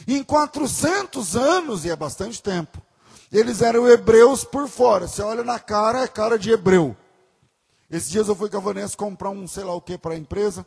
Em 0.07 0.21
400 0.23 1.35
anos, 1.35 1.85
e 1.85 1.89
é 1.89 1.95
bastante 1.95 2.43
tempo, 2.43 2.84
eles 3.37 3.61
eram 3.61 3.87
hebreus 3.87 4.43
por 4.43 4.67
fora. 4.67 5.07
Você 5.07 5.21
olha 5.21 5.43
na 5.43 5.59
cara, 5.59 6.03
é 6.03 6.07
cara 6.07 6.39
de 6.39 6.51
hebreu. 6.51 6.95
Esses 7.89 8.09
dias 8.09 8.27
eu 8.27 8.35
fui 8.35 8.49
com 8.49 8.57
a 8.57 8.61
Vanessa 8.61 8.95
comprar 8.95 9.29
um 9.29 9.47
sei 9.47 9.63
lá 9.63 9.73
o 9.73 9.81
que 9.81 9.97
para 9.97 10.13
a 10.13 10.17
empresa. 10.17 10.65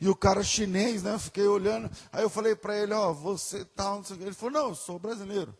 E 0.00 0.08
o 0.08 0.16
cara 0.16 0.42
chinês, 0.42 1.02
né? 1.02 1.12
Eu 1.12 1.18
fiquei 1.18 1.46
olhando. 1.46 1.90
Aí 2.10 2.22
eu 2.22 2.30
falei 2.30 2.56
para 2.56 2.76
ele, 2.76 2.94
ó, 2.94 3.12
você 3.12 3.64
tal, 3.76 4.02
tá, 4.02 4.14
Ele 4.14 4.32
falou, 4.32 4.52
não, 4.52 4.68
eu 4.70 4.74
sou 4.74 4.98
brasileiro. 4.98 5.54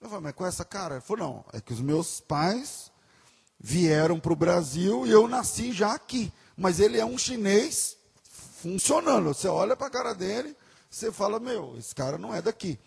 Eu 0.00 0.08
falei, 0.08 0.24
mas 0.24 0.32
com 0.32 0.44
essa 0.44 0.64
cara? 0.64 0.96
Ele 0.96 1.02
falou, 1.02 1.26
não, 1.26 1.44
é 1.52 1.60
que 1.60 1.72
os 1.72 1.80
meus 1.80 2.20
pais 2.20 2.90
vieram 3.58 4.18
para 4.18 4.32
o 4.32 4.36
Brasil 4.36 5.06
e 5.06 5.10
eu 5.10 5.28
nasci 5.28 5.72
já 5.72 5.92
aqui. 5.92 6.32
Mas 6.56 6.80
ele 6.80 6.98
é 6.98 7.04
um 7.04 7.16
chinês 7.16 7.96
funcionando. 8.60 9.32
Você 9.32 9.46
olha 9.46 9.76
para 9.76 9.86
a 9.86 9.90
cara 9.90 10.12
dele, 10.12 10.56
você 10.90 11.12
fala, 11.12 11.38
meu, 11.38 11.76
esse 11.78 11.94
cara 11.94 12.18
não 12.18 12.34
é 12.34 12.42
daqui. 12.42 12.78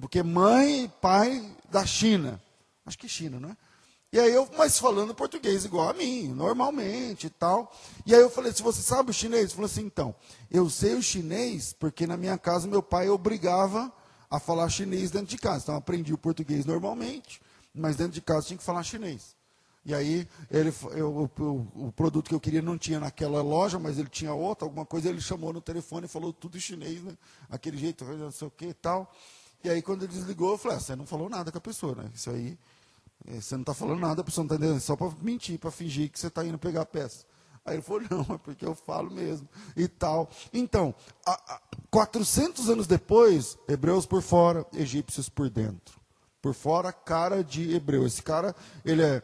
Porque 0.00 0.22
mãe 0.22 0.84
e 0.84 0.88
pai 0.88 1.44
da 1.70 1.84
China. 1.84 2.40
Acho 2.84 2.98
que 2.98 3.08
China, 3.08 3.38
não 3.38 3.50
é? 3.50 3.56
E 4.10 4.18
aí 4.18 4.32
eu, 4.32 4.48
mas 4.56 4.78
falando 4.78 5.14
português 5.14 5.66
igual 5.66 5.90
a 5.90 5.92
mim, 5.92 6.28
normalmente 6.28 7.26
e 7.26 7.30
tal. 7.30 7.70
E 8.06 8.14
aí 8.14 8.20
eu 8.20 8.30
falei, 8.30 8.52
se 8.52 8.62
você 8.62 8.80
sabe 8.80 9.10
o 9.10 9.12
chinês? 9.12 9.42
Ele 9.42 9.50
falou 9.50 9.66
assim, 9.66 9.84
então, 9.84 10.14
eu 10.50 10.70
sei 10.70 10.94
o 10.94 11.02
chinês 11.02 11.74
porque 11.74 12.06
na 12.06 12.16
minha 12.16 12.38
casa 12.38 12.66
meu 12.66 12.82
pai 12.82 13.10
obrigava 13.10 13.92
a 14.30 14.40
falar 14.40 14.70
chinês 14.70 15.10
dentro 15.10 15.28
de 15.28 15.36
casa. 15.36 15.64
Então 15.64 15.74
eu 15.74 15.78
aprendi 15.78 16.14
o 16.14 16.18
português 16.18 16.64
normalmente, 16.64 17.40
mas 17.74 17.96
dentro 17.96 18.12
de 18.12 18.22
casa 18.22 18.46
tinha 18.46 18.56
que 18.56 18.64
falar 18.64 18.82
chinês. 18.82 19.36
E 19.84 19.94
aí 19.94 20.26
ele, 20.50 20.72
eu, 20.92 21.30
o, 21.74 21.92
produto 21.92 22.28
que 22.28 22.34
eu 22.34 22.40
queria 22.40 22.62
não 22.62 22.78
tinha 22.78 23.00
naquela 23.00 23.42
loja, 23.42 23.78
mas 23.78 23.98
ele 23.98 24.08
tinha 24.08 24.32
outra, 24.32 24.66
alguma 24.66 24.86
coisa, 24.86 25.08
ele 25.10 25.20
chamou 25.20 25.52
no 25.52 25.60
telefone 25.60 26.06
e 26.06 26.08
falou 26.08 26.32
tudo 26.32 26.56
em 26.56 26.60
chinês, 26.60 27.02
né? 27.02 27.16
Aquele 27.50 27.76
jeito, 27.76 28.04
não 28.04 28.30
sei 28.30 28.48
o 28.48 28.50
que 28.50 28.66
e 28.66 28.74
tal. 28.74 29.14
E 29.62 29.70
aí, 29.70 29.82
quando 29.82 30.04
ele 30.04 30.12
desligou, 30.12 30.52
eu 30.52 30.58
falei: 30.58 30.76
ah, 30.76 30.80
você 30.80 30.94
não 30.94 31.06
falou 31.06 31.28
nada 31.28 31.50
com 31.50 31.58
a 31.58 31.60
pessoa, 31.60 31.94
né? 31.94 32.10
Isso 32.14 32.30
aí, 32.30 32.58
eh, 33.26 33.40
você 33.40 33.54
não 33.54 33.62
está 33.62 33.74
falando 33.74 34.00
nada, 34.00 34.20
a 34.20 34.24
pessoa 34.24 34.44
não 34.44 34.54
está 34.54 34.56
entendendo, 34.56 34.80
só 34.80 34.96
para 34.96 35.10
mentir, 35.20 35.58
para 35.58 35.70
fingir 35.70 36.10
que 36.10 36.18
você 36.18 36.28
está 36.28 36.44
indo 36.44 36.58
pegar 36.58 36.82
a 36.82 36.86
peça. 36.86 37.24
Aí 37.64 37.76
ele 37.76 37.82
falou: 37.82 38.02
não, 38.10 38.34
é 38.34 38.38
porque 38.38 38.64
eu 38.64 38.74
falo 38.74 39.10
mesmo 39.10 39.48
e 39.76 39.86
tal. 39.88 40.30
Então, 40.52 40.94
a, 41.26 41.32
a, 41.32 41.60
400 41.90 42.70
anos 42.70 42.86
depois, 42.86 43.58
hebreus 43.68 44.06
por 44.06 44.22
fora, 44.22 44.66
egípcios 44.72 45.28
por 45.28 45.50
dentro. 45.50 45.98
Por 46.40 46.54
fora, 46.54 46.92
cara 46.92 47.42
de 47.42 47.74
hebreu. 47.74 48.06
Esse 48.06 48.22
cara, 48.22 48.54
ele 48.84 49.02
é 49.02 49.22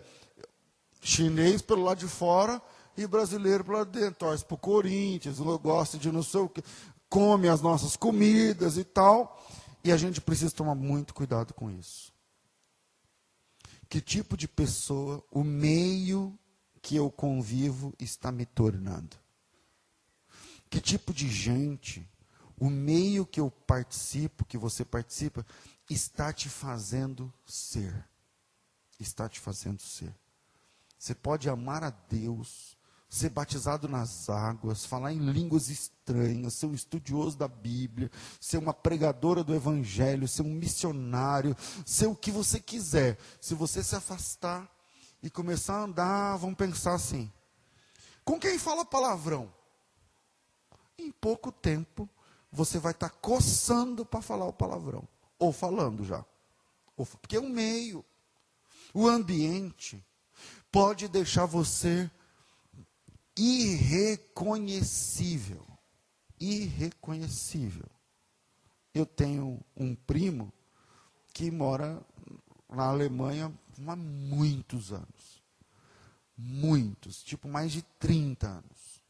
chinês 1.01 1.63
pelo 1.63 1.85
lado 1.85 1.99
de 1.99 2.09
fora 2.09 2.61
e 2.97 3.07
brasileiro 3.07 3.65
pelo 3.65 3.79
lado 3.79 3.91
de 3.91 4.01
dentro. 4.01 4.17
Torce 4.17 4.45
para 4.45 4.55
o 4.55 4.59
Corinthians, 4.59 5.39
gosta 5.39 5.97
de 5.99 6.11
não 6.11 6.23
sei 6.23 6.41
o 6.41 6.49
que, 6.49 6.63
come 7.09 7.49
as 7.49 7.61
nossas 7.61 7.97
comidas 7.97 8.77
e 8.77 8.85
tal. 8.85 9.41
E 9.85 9.93
a 9.93 9.97
gente 9.99 10.21
precisa 10.21 10.51
tomar 10.51 10.75
muito 10.75 11.13
cuidado 11.13 11.53
com 11.53 11.71
isso. 11.71 12.11
Que 13.87 14.01
tipo 14.01 14.37
de 14.37 14.49
pessoa 14.49 15.23
o 15.31 15.45
meio 15.45 16.37
que 16.81 16.97
eu 16.97 17.11
convivo 17.11 17.95
está 18.01 18.33
me 18.33 18.47
tornando? 18.47 19.15
Que 20.71 20.81
tipo 20.81 21.13
de 21.13 21.29
gente 21.29 22.09
o 22.59 22.71
meio 22.71 23.27
que 23.27 23.41
eu 23.41 23.51
participo, 23.51 24.45
que 24.45 24.57
você 24.57 24.85
participa, 24.85 25.45
está 25.91 26.33
te 26.33 26.49
fazendo 26.49 27.33
ser? 27.45 28.09
Está 28.99 29.29
te 29.29 29.41
fazendo 29.41 29.83
ser. 29.83 30.15
Você 30.99 31.15
pode 31.15 31.51
amar 31.51 31.85
a 31.85 31.91
Deus, 31.91 32.74
ser 33.15 33.31
batizado 33.31 33.89
nas 33.89 34.29
águas, 34.29 34.85
falar 34.85 35.13
em 35.13 35.19
línguas 35.19 35.69
estranhas, 35.69 36.55
ser 36.55 36.67
um 36.67 36.75
estudioso 36.75 37.39
da 37.39 37.47
Bíblia, 37.47 38.11
ser 38.41 38.59
uma 38.59 38.75
pregadora 38.75 39.45
do 39.45 39.55
Evangelho, 39.55 40.27
ser 40.27 40.43
um 40.43 40.53
missionário, 40.53 41.57
ser 41.87 42.09
o 42.09 42.17
que 42.17 42.33
você 42.33 42.59
quiser. 42.59 43.17
Se 43.41 43.55
você 43.55 43.85
se 43.85 43.95
afastar 43.95 44.69
e 45.23 45.31
começar 45.31 45.77
a 45.77 45.85
andar, 45.85 46.37
vamos 46.39 46.57
pensar 46.57 46.95
assim: 46.95 47.31
com 48.25 48.41
quem 48.41 48.59
fala 48.59 48.85
palavrão? 48.85 49.53
Em 50.99 51.13
pouco 51.13 51.53
tempo, 51.53 52.09
você 52.51 52.81
vai 52.81 52.91
estar 52.91 53.11
coçando 53.11 54.05
para 54.05 54.23
falar 54.23 54.47
o 54.47 54.53
palavrão, 54.53 55.07
ou 55.39 55.53
falando 55.53 56.05
já. 56.05 56.25
Porque 56.97 57.37
é 57.37 57.41
um 57.41 57.49
meio, 57.49 58.05
o 58.93 59.07
ambiente 59.07 60.05
pode 60.73 61.07
deixar 61.07 61.47
você 61.47 62.11
irreconhecível. 63.37 65.67
Irreconhecível. 66.39 67.91
Eu 68.93 69.07
tenho 69.07 69.61
um 69.77 69.95
primo 69.95 70.53
que 71.33 71.51
mora 71.51 72.03
na 72.69 72.85
Alemanha 72.85 73.51
há 73.87 73.97
muitos 73.97 74.93
anos. 74.93 75.43
Muitos, 76.37 77.23
tipo 77.23 77.49
mais 77.49 77.73
de 77.73 77.81
30 77.99 78.47
anos. 78.47 79.03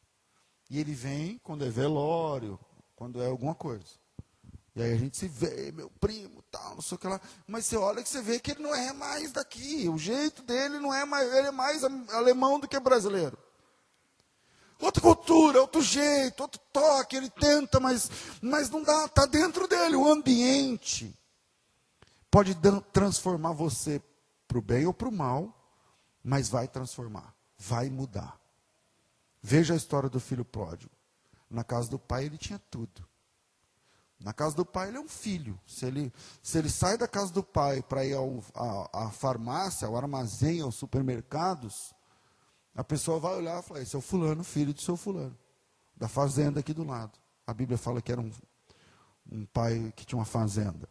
E 0.70 0.78
ele 0.78 0.94
vem 0.94 1.38
quando 1.38 1.64
é 1.64 1.70
velório, 1.70 2.60
quando 2.96 3.20
é 3.22 3.26
alguma 3.26 3.54
coisa. 3.54 4.02
E 4.76 4.82
aí 4.82 4.92
a 4.92 4.96
gente 4.96 5.16
se 5.16 5.28
vê, 5.28 5.70
meu 5.70 5.88
primo, 6.00 6.42
tal, 6.50 6.74
não 6.74 6.82
sei 6.82 6.96
o 6.96 6.98
que 6.98 7.06
lá. 7.06 7.20
Mas 7.46 7.66
você 7.66 7.76
olha 7.76 8.02
que 8.02 8.08
você 8.08 8.20
vê 8.20 8.40
que 8.40 8.50
ele 8.52 8.62
não 8.62 8.74
é 8.74 8.92
mais 8.92 9.30
daqui. 9.32 9.88
O 9.88 9.96
jeito 9.96 10.42
dele 10.42 10.80
não 10.80 10.92
é 10.92 11.04
mais, 11.04 11.32
ele 11.32 11.46
é 11.48 11.52
mais 11.52 11.84
alemão 11.84 12.58
do 12.58 12.66
que 12.66 12.80
brasileiro 12.80 13.38
outra 14.84 15.02
cultura, 15.02 15.60
outro 15.60 15.82
jeito, 15.82 16.40
outro 16.40 16.60
toque, 16.72 17.16
ele 17.16 17.30
tenta, 17.30 17.80
mas, 17.80 18.10
mas 18.40 18.70
não 18.70 18.82
dá, 18.82 19.06
está 19.06 19.26
dentro 19.26 19.66
dele. 19.66 19.96
O 19.96 20.10
ambiente 20.10 21.14
pode 22.30 22.56
transformar 22.92 23.52
você 23.52 24.02
para 24.46 24.58
o 24.58 24.62
bem 24.62 24.86
ou 24.86 24.94
para 24.94 25.08
o 25.08 25.12
mal, 25.12 25.52
mas 26.22 26.48
vai 26.48 26.68
transformar, 26.68 27.34
vai 27.58 27.88
mudar. 27.88 28.38
Veja 29.42 29.74
a 29.74 29.76
história 29.76 30.08
do 30.08 30.20
filho 30.20 30.44
pródigo. 30.44 30.92
Na 31.50 31.62
casa 31.62 31.90
do 31.90 31.98
pai 31.98 32.24
ele 32.24 32.38
tinha 32.38 32.58
tudo. 32.70 33.06
Na 34.18 34.32
casa 34.32 34.56
do 34.56 34.64
pai 34.64 34.88
ele 34.88 34.96
é 34.96 35.00
um 35.00 35.08
filho. 35.08 35.60
Se 35.66 35.84
ele, 35.84 36.12
se 36.42 36.58
ele 36.58 36.70
sai 36.70 36.96
da 36.96 37.06
casa 37.06 37.30
do 37.30 37.42
pai 37.42 37.82
para 37.82 38.04
ir 38.04 38.16
à 38.92 39.10
farmácia, 39.10 39.86
ao 39.86 39.96
armazém, 39.96 40.62
aos 40.62 40.76
supermercados, 40.76 41.94
a 42.74 42.82
pessoa 42.82 43.20
vai 43.20 43.36
olhar 43.36 43.60
e 43.60 43.62
falar: 43.62 43.80
esse 43.80 43.94
é 43.94 43.98
o 43.98 44.02
fulano, 44.02 44.42
filho 44.42 44.74
do 44.74 44.80
seu 44.80 44.96
fulano, 44.96 45.36
da 45.96 46.08
fazenda 46.08 46.60
aqui 46.60 46.72
do 46.72 46.84
lado. 46.84 47.18
A 47.46 47.54
Bíblia 47.54 47.78
fala 47.78 48.02
que 48.02 48.10
era 48.10 48.20
um, 48.20 48.30
um 49.30 49.46
pai 49.46 49.92
que 49.94 50.04
tinha 50.04 50.18
uma 50.18 50.24
fazenda. 50.24 50.88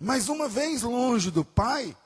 Mas 0.00 0.28
uma 0.28 0.48
vez 0.48 0.82
longe 0.82 1.30
do 1.30 1.44
pai, 1.44 1.96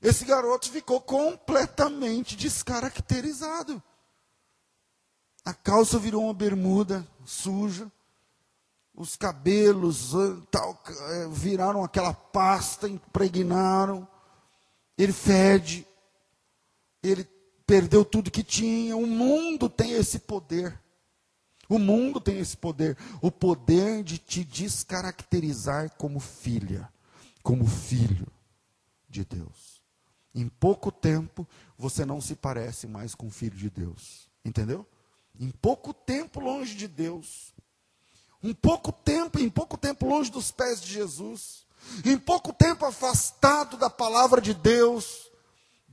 esse 0.00 0.24
garoto 0.24 0.70
ficou 0.70 1.00
completamente 1.00 2.36
descaracterizado. 2.36 3.82
A 5.44 5.52
calça 5.52 5.98
virou 5.98 6.24
uma 6.24 6.34
bermuda 6.34 7.06
suja, 7.24 7.90
os 8.94 9.14
cabelos 9.16 10.12
tal, 10.50 10.82
eh, 10.88 11.28
viraram 11.30 11.84
aquela 11.84 12.12
pasta, 12.12 12.88
impregnaram, 12.88 14.06
ele 14.96 15.12
fede, 15.12 15.86
ele 17.02 17.24
perdeu 17.68 18.02
tudo 18.02 18.30
que 18.30 18.42
tinha. 18.42 18.96
O 18.96 19.06
mundo 19.06 19.68
tem 19.68 19.92
esse 19.92 20.18
poder. 20.18 20.80
O 21.68 21.78
mundo 21.78 22.18
tem 22.18 22.38
esse 22.38 22.56
poder, 22.56 22.96
o 23.20 23.30
poder 23.30 24.02
de 24.02 24.16
te 24.16 24.42
descaracterizar 24.42 25.90
como 25.98 26.18
filha, 26.18 26.90
como 27.42 27.66
filho 27.66 28.26
de 29.06 29.22
Deus. 29.22 29.82
Em 30.34 30.48
pouco 30.48 30.90
tempo 30.90 31.46
você 31.76 32.06
não 32.06 32.22
se 32.22 32.34
parece 32.34 32.86
mais 32.86 33.14
com 33.14 33.26
o 33.26 33.30
filho 33.30 33.54
de 33.54 33.68
Deus, 33.68 34.30
entendeu? 34.42 34.86
Em 35.38 35.50
pouco 35.50 35.92
tempo 35.92 36.40
longe 36.40 36.74
de 36.74 36.88
Deus, 36.88 37.52
um 38.42 38.54
pouco 38.54 38.90
tempo, 38.90 39.38
em 39.38 39.50
pouco 39.50 39.76
tempo 39.76 40.06
longe 40.06 40.30
dos 40.30 40.50
pés 40.50 40.80
de 40.80 40.90
Jesus, 40.90 41.66
em 42.02 42.16
pouco 42.16 42.50
tempo 42.50 42.86
afastado 42.86 43.76
da 43.76 43.90
palavra 43.90 44.40
de 44.40 44.54
Deus, 44.54 45.27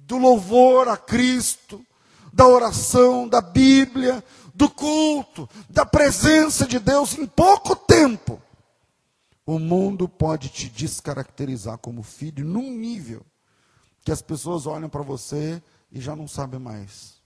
do 0.05 0.17
louvor 0.17 0.87
a 0.87 0.97
Cristo, 0.97 1.85
da 2.31 2.47
oração, 2.47 3.27
da 3.27 3.41
Bíblia, 3.41 4.23
do 4.53 4.69
culto, 4.69 5.49
da 5.69 5.85
presença 5.85 6.65
de 6.65 6.79
Deus 6.79 7.17
em 7.17 7.25
pouco 7.25 7.75
tempo. 7.75 8.41
O 9.45 9.59
mundo 9.59 10.07
pode 10.07 10.49
te 10.49 10.69
descaracterizar 10.69 11.77
como 11.77 12.01
filho 12.01 12.43
num 12.45 12.71
nível 12.71 13.25
que 14.01 14.11
as 14.11 14.21
pessoas 14.21 14.65
olham 14.65 14.89
para 14.89 15.01
você 15.01 15.61
e 15.91 15.99
já 15.99 16.15
não 16.15 16.27
sabem 16.27 16.59
mais 16.59 17.21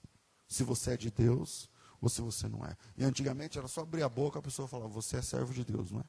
se 0.48 0.64
você 0.64 0.94
é 0.94 0.98
de 0.98 1.12
Deus 1.12 1.70
ou 2.02 2.10
se 2.10 2.22
você 2.22 2.48
não 2.48 2.66
é. 2.66 2.76
E 2.98 3.04
antigamente 3.04 3.58
era 3.58 3.68
só 3.68 3.82
abrir 3.82 4.04
a 4.04 4.10
boca 4.10 4.40
a 4.40 4.42
pessoa 4.42 4.68
falava: 4.68 4.90
Você 4.90 5.18
é 5.18 5.22
servo 5.22 5.54
de 5.54 5.64
Deus, 5.64 5.92
não 5.92 6.00
é? 6.00 6.04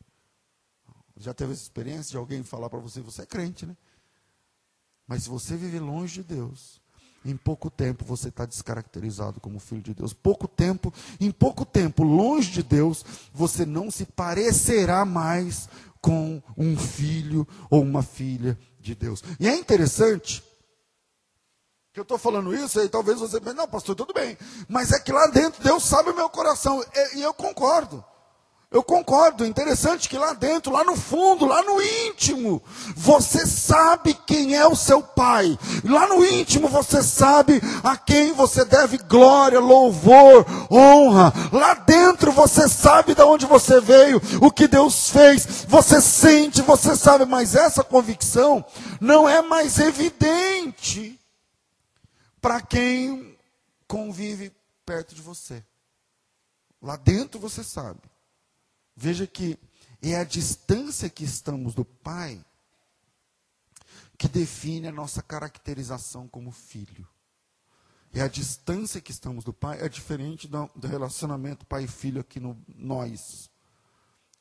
Já 1.16 1.34
teve 1.34 1.52
essa 1.52 1.62
experiência 1.62 2.12
de 2.12 2.16
alguém 2.16 2.42
falar 2.42 2.70
para 2.70 2.78
você: 2.78 3.00
Você 3.00 3.22
é 3.22 3.26
crente, 3.26 3.66
né? 3.66 3.76
Mas 5.10 5.24
se 5.24 5.28
você 5.28 5.56
viver 5.56 5.80
longe 5.80 6.22
de 6.22 6.34
Deus, 6.36 6.80
em 7.24 7.36
pouco 7.36 7.68
tempo 7.68 8.04
você 8.04 8.28
está 8.28 8.46
descaracterizado 8.46 9.40
como 9.40 9.58
filho 9.58 9.82
de 9.82 9.92
Deus. 9.92 10.12
Pouco 10.12 10.46
tempo, 10.46 10.94
em 11.20 11.32
pouco 11.32 11.64
tempo, 11.64 12.04
longe 12.04 12.52
de 12.52 12.62
Deus, 12.62 13.04
você 13.34 13.66
não 13.66 13.90
se 13.90 14.06
parecerá 14.06 15.04
mais 15.04 15.68
com 16.00 16.40
um 16.56 16.76
filho 16.76 17.44
ou 17.68 17.82
uma 17.82 18.04
filha 18.04 18.56
de 18.78 18.94
Deus. 18.94 19.24
E 19.40 19.48
é 19.48 19.56
interessante 19.56 20.44
que 21.92 21.98
eu 21.98 22.02
estou 22.02 22.16
falando 22.16 22.54
isso, 22.54 22.80
e 22.80 22.88
talvez 22.88 23.18
você 23.18 23.40
pense, 23.40 23.56
não, 23.56 23.66
pastor, 23.66 23.96
tudo 23.96 24.14
bem. 24.14 24.38
Mas 24.68 24.92
é 24.92 25.00
que 25.00 25.10
lá 25.10 25.26
dentro 25.26 25.60
Deus 25.60 25.82
sabe 25.82 26.10
o 26.10 26.14
meu 26.14 26.30
coração. 26.30 26.80
E 27.16 27.20
eu 27.20 27.34
concordo. 27.34 28.04
Eu 28.70 28.84
concordo, 28.84 29.44
interessante 29.44 30.08
que 30.08 30.16
lá 30.16 30.32
dentro, 30.32 30.72
lá 30.72 30.84
no 30.84 30.94
fundo, 30.94 31.44
lá 31.44 31.60
no 31.60 31.82
íntimo, 31.82 32.62
você 32.94 33.44
sabe 33.44 34.14
quem 34.14 34.54
é 34.54 34.64
o 34.64 34.76
seu 34.76 35.02
pai. 35.02 35.58
Lá 35.82 36.06
no 36.06 36.24
íntimo 36.24 36.68
você 36.68 37.02
sabe 37.02 37.60
a 37.82 37.96
quem 37.96 38.32
você 38.32 38.64
deve 38.64 38.96
glória, 38.96 39.58
louvor, 39.58 40.46
honra. 40.70 41.32
Lá 41.50 41.74
dentro 41.74 42.30
você 42.30 42.68
sabe 42.68 43.12
de 43.12 43.22
onde 43.22 43.44
você 43.44 43.80
veio, 43.80 44.22
o 44.40 44.52
que 44.52 44.68
Deus 44.68 45.10
fez. 45.10 45.64
Você 45.66 46.00
sente, 46.00 46.62
você 46.62 46.94
sabe, 46.94 47.24
mas 47.24 47.56
essa 47.56 47.82
convicção 47.82 48.64
não 49.00 49.28
é 49.28 49.42
mais 49.42 49.80
evidente 49.80 51.18
para 52.40 52.60
quem 52.60 53.36
convive 53.88 54.52
perto 54.86 55.12
de 55.12 55.22
você. 55.22 55.60
Lá 56.80 56.94
dentro 56.94 57.40
você 57.40 57.64
sabe. 57.64 58.09
Veja 59.02 59.26
que 59.26 59.58
é 60.02 60.14
a 60.14 60.24
distância 60.24 61.08
que 61.08 61.24
estamos 61.24 61.74
do 61.74 61.86
Pai 61.86 62.38
que 64.18 64.28
define 64.28 64.88
a 64.88 64.92
nossa 64.92 65.22
caracterização 65.22 66.28
como 66.28 66.50
filho. 66.50 67.08
É 68.12 68.20
a 68.20 68.28
distância 68.28 69.00
que 69.00 69.10
estamos 69.10 69.42
do 69.42 69.54
Pai, 69.54 69.80
é 69.80 69.88
diferente 69.88 70.46
do, 70.46 70.70
do 70.76 70.86
relacionamento 70.86 71.64
pai 71.64 71.84
e 71.84 71.88
filho 71.88 72.20
aqui 72.20 72.38
no 72.38 72.62
nós. 72.76 73.48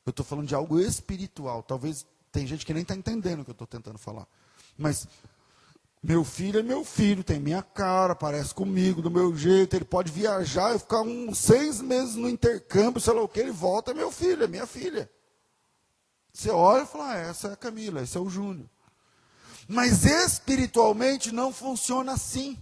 Eu 0.04 0.10
estou 0.10 0.26
falando 0.26 0.48
de 0.48 0.54
algo 0.54 0.78
espiritual. 0.78 1.62
Talvez 1.62 2.06
Tem 2.30 2.46
gente 2.46 2.66
que 2.66 2.74
nem 2.74 2.82
está 2.82 2.94
entendendo 2.94 3.40
o 3.40 3.44
que 3.44 3.50
eu 3.50 3.52
estou 3.52 3.66
tentando 3.66 3.98
falar. 3.98 4.28
Mas 4.76 5.08
meu 6.02 6.24
filho 6.24 6.60
é 6.60 6.62
meu 6.62 6.82
filho, 6.82 7.22
tem 7.22 7.38
minha 7.38 7.62
cara, 7.62 8.14
parece 8.14 8.54
comigo, 8.54 9.02
do 9.02 9.10
meu 9.10 9.36
jeito. 9.36 9.76
Ele 9.76 9.84
pode 9.84 10.10
viajar 10.10 10.74
e 10.74 10.78
ficar 10.78 11.02
uns 11.02 11.38
seis 11.38 11.80
meses 11.80 12.14
no 12.14 12.28
intercâmbio, 12.28 13.00
sei 13.00 13.12
lá 13.12 13.22
o 13.22 13.28
que, 13.28 13.40
ele 13.40 13.50
volta, 13.50 13.90
é 13.90 13.94
meu 13.94 14.10
filho, 14.10 14.44
é 14.44 14.46
minha 14.46 14.66
filha. 14.66 15.10
Você 16.32 16.50
olha 16.50 16.84
e 16.84 16.86
fala, 16.86 17.12
ah, 17.12 17.18
essa 17.18 17.48
é 17.48 17.52
a 17.52 17.56
Camila, 17.56 18.02
esse 18.02 18.16
é 18.16 18.20
o 18.20 18.30
Júnior. 18.30 18.68
Mas 19.68 20.04
espiritualmente 20.06 21.32
não 21.32 21.52
funciona 21.52 22.12
assim. 22.12 22.56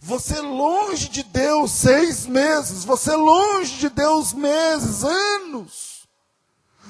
Você 0.00 0.40
longe 0.40 1.08
de 1.08 1.22
Deus 1.22 1.72
seis 1.72 2.26
meses, 2.26 2.84
você 2.84 3.16
longe 3.16 3.78
de 3.78 3.88
Deus 3.88 4.32
meses, 4.32 5.02
anos. 5.02 6.06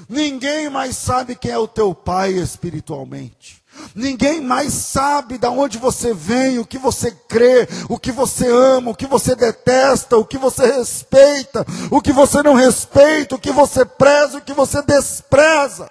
Ninguém 0.08 0.68
mais 0.68 0.96
sabe 0.96 1.36
quem 1.36 1.52
é 1.52 1.58
o 1.58 1.68
teu 1.68 1.94
pai 1.94 2.32
espiritualmente. 2.32 3.57
Ninguém 3.94 4.40
mais 4.40 4.72
sabe 4.72 5.38
de 5.38 5.46
onde 5.46 5.78
você 5.78 6.14
vem, 6.14 6.58
o 6.58 6.64
que 6.64 6.78
você 6.78 7.10
crê, 7.10 7.68
o 7.88 7.98
que 7.98 8.12
você 8.12 8.46
ama, 8.48 8.90
o 8.90 8.94
que 8.94 9.06
você 9.06 9.34
detesta, 9.34 10.16
o 10.16 10.24
que 10.24 10.38
você 10.38 10.66
respeita, 10.66 11.66
o 11.90 12.00
que 12.00 12.12
você 12.12 12.42
não 12.42 12.54
respeita, 12.54 13.34
o 13.34 13.38
que 13.38 13.50
você 13.50 13.84
preza, 13.84 14.38
o 14.38 14.40
que 14.42 14.52
você 14.52 14.82
despreza. 14.82 15.90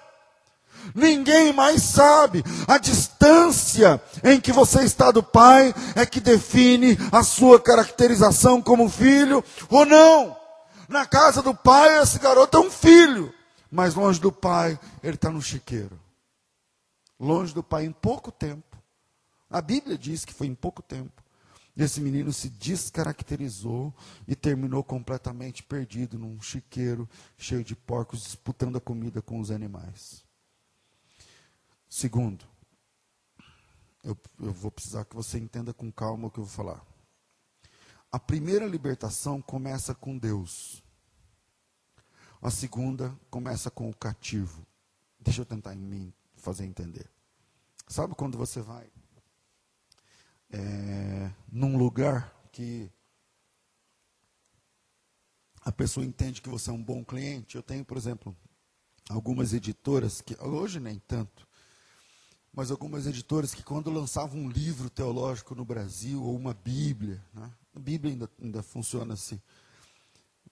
Ninguém 0.94 1.52
mais 1.52 1.82
sabe. 1.82 2.44
A 2.66 2.78
distância 2.78 4.00
em 4.24 4.40
que 4.40 4.52
você 4.52 4.82
está 4.82 5.10
do 5.10 5.22
Pai 5.22 5.74
é 5.94 6.06
que 6.06 6.20
define 6.20 6.98
a 7.12 7.22
sua 7.22 7.60
caracterização 7.60 8.60
como 8.62 8.88
filho 8.88 9.44
ou 9.68 9.84
não. 9.84 10.36
Na 10.88 11.04
casa 11.04 11.42
do 11.42 11.54
Pai, 11.54 12.00
esse 12.00 12.18
garoto 12.18 12.56
é 12.56 12.60
um 12.60 12.70
filho, 12.70 13.32
mas 13.70 13.94
longe 13.94 14.18
do 14.18 14.32
Pai, 14.32 14.78
ele 15.02 15.14
está 15.14 15.30
no 15.30 15.42
chiqueiro. 15.42 16.07
Longe 17.18 17.52
do 17.52 17.62
Pai 17.62 17.84
em 17.84 17.92
pouco 17.92 18.30
tempo. 18.30 18.80
A 19.50 19.60
Bíblia 19.60 19.98
diz 19.98 20.24
que 20.24 20.32
foi 20.32 20.46
em 20.46 20.54
pouco 20.54 20.82
tempo. 20.82 21.22
Esse 21.76 22.00
menino 22.00 22.32
se 22.32 22.50
descaracterizou 22.50 23.94
e 24.26 24.34
terminou 24.34 24.82
completamente 24.82 25.62
perdido 25.62 26.18
num 26.18 26.40
chiqueiro 26.40 27.08
cheio 27.36 27.62
de 27.62 27.76
porcos 27.76 28.22
disputando 28.22 28.76
a 28.76 28.80
comida 28.80 29.22
com 29.22 29.38
os 29.38 29.50
animais. 29.50 30.24
Segundo, 31.88 32.44
eu, 34.02 34.16
eu 34.40 34.52
vou 34.52 34.70
precisar 34.70 35.04
que 35.04 35.14
você 35.14 35.38
entenda 35.38 35.72
com 35.72 35.90
calma 35.90 36.26
o 36.26 36.30
que 36.30 36.38
eu 36.40 36.44
vou 36.44 36.52
falar. 36.52 36.84
A 38.10 38.18
primeira 38.18 38.66
libertação 38.66 39.40
começa 39.40 39.94
com 39.94 40.18
Deus. 40.18 40.82
A 42.42 42.50
segunda 42.50 43.16
começa 43.30 43.70
com 43.70 43.88
o 43.88 43.94
cativo. 43.94 44.66
Deixa 45.20 45.42
eu 45.42 45.46
tentar 45.46 45.74
em 45.74 45.78
mim 45.78 46.12
fazer 46.48 46.64
entender. 46.64 47.06
Sabe 47.86 48.14
quando 48.14 48.38
você 48.38 48.62
vai 48.62 48.90
é, 50.50 51.30
num 51.52 51.76
lugar 51.76 52.34
que 52.50 52.90
a 55.62 55.70
pessoa 55.70 56.06
entende 56.06 56.40
que 56.40 56.48
você 56.48 56.70
é 56.70 56.72
um 56.72 56.82
bom 56.82 57.04
cliente? 57.04 57.56
Eu 57.56 57.62
tenho, 57.62 57.84
por 57.84 57.98
exemplo, 57.98 58.34
algumas 59.10 59.52
editoras 59.52 60.22
que 60.22 60.34
hoje 60.42 60.80
nem 60.80 60.98
tanto, 61.00 61.46
mas 62.50 62.70
algumas 62.70 63.06
editoras 63.06 63.54
que 63.54 63.62
quando 63.62 63.90
lançavam 63.90 64.40
um 64.40 64.48
livro 64.48 64.88
teológico 64.88 65.54
no 65.54 65.66
Brasil, 65.66 66.22
ou 66.22 66.34
uma 66.34 66.54
Bíblia, 66.54 67.22
né? 67.34 67.52
a 67.76 67.78
Bíblia 67.78 68.14
ainda, 68.14 68.30
ainda 68.40 68.62
funciona 68.62 69.12
assim, 69.12 69.38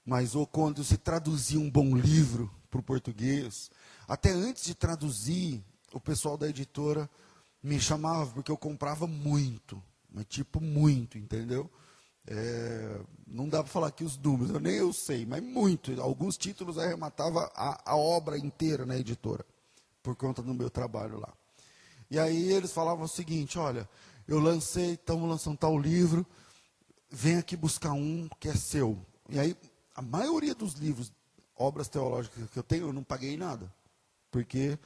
mas 0.05 0.35
ou 0.35 0.47
quando 0.47 0.85
se 0.85 0.99
traduzia 0.99 1.59
um 1.59 1.71
bom 1.71 1.97
livro 1.97 2.55
para 2.71 2.81
o 2.81 2.83
português, 2.83 3.71
até 4.07 4.31
antes 4.31 4.65
de 4.65 4.75
traduzir, 4.75 5.65
o 5.93 6.01
pessoal 6.01 6.37
da 6.37 6.49
editora 6.49 7.09
me 7.63 7.81
chamava 7.81 8.31
porque 8.33 8.51
eu 8.51 8.57
comprava 8.57 9.07
muito, 9.07 9.83
mas 10.11 10.25
tipo 10.27 10.61
muito, 10.61 11.19
entendeu? 11.19 11.71
É, 12.29 13.01
não 13.27 13.49
dá 13.49 13.63
para 13.63 13.73
falar 13.73 13.87
aqui 13.89 14.03
os 14.03 14.17
números, 14.19 14.53
eu 14.53 14.61
nem 14.61 14.75
eu 14.75 14.93
sei, 14.93 15.25
mas 15.25 15.43
muito. 15.43 16.01
Alguns 16.01 16.37
títulos 16.37 16.79
arrematava 16.79 17.51
a, 17.55 17.93
a 17.93 17.97
obra 17.97 18.37
inteira 18.37 18.85
na 18.85 18.97
editora, 18.97 19.45
por 20.03 20.17
conta 20.17 20.43
do 20.43 20.55
meu 20.55 20.69
trabalho 20.69 21.21
lá. 21.21 21.33
E 22.11 22.19
aí 22.19 22.53
eles 22.53 22.73
falavam 22.73 23.05
o 23.05 23.09
seguinte: 23.09 23.59
olha, 23.59 23.89
eu 24.27 24.41
lancei, 24.41 24.95
estamos 24.95 25.29
lançando 25.29 25.57
tal 25.57 25.79
livro, 25.79 26.27
vem 27.11 27.37
aqui 27.37 27.57
buscar 27.57 27.93
um 27.93 28.29
que 28.41 28.49
é 28.49 28.55
seu. 28.55 28.99
E 29.29 29.39
aí, 29.39 29.57
a 29.95 30.03
maioria 30.03 30.55
dos 30.55 30.75
livros, 30.75 31.13
obras 31.57 31.89
teológicas 31.89 32.51
que 32.51 32.59
eu 32.59 32.63
tenho, 32.63 32.89
eu 32.89 32.93
não 32.93 33.05
paguei 33.05 33.37
nada. 33.37 33.73
Porque 34.31 34.79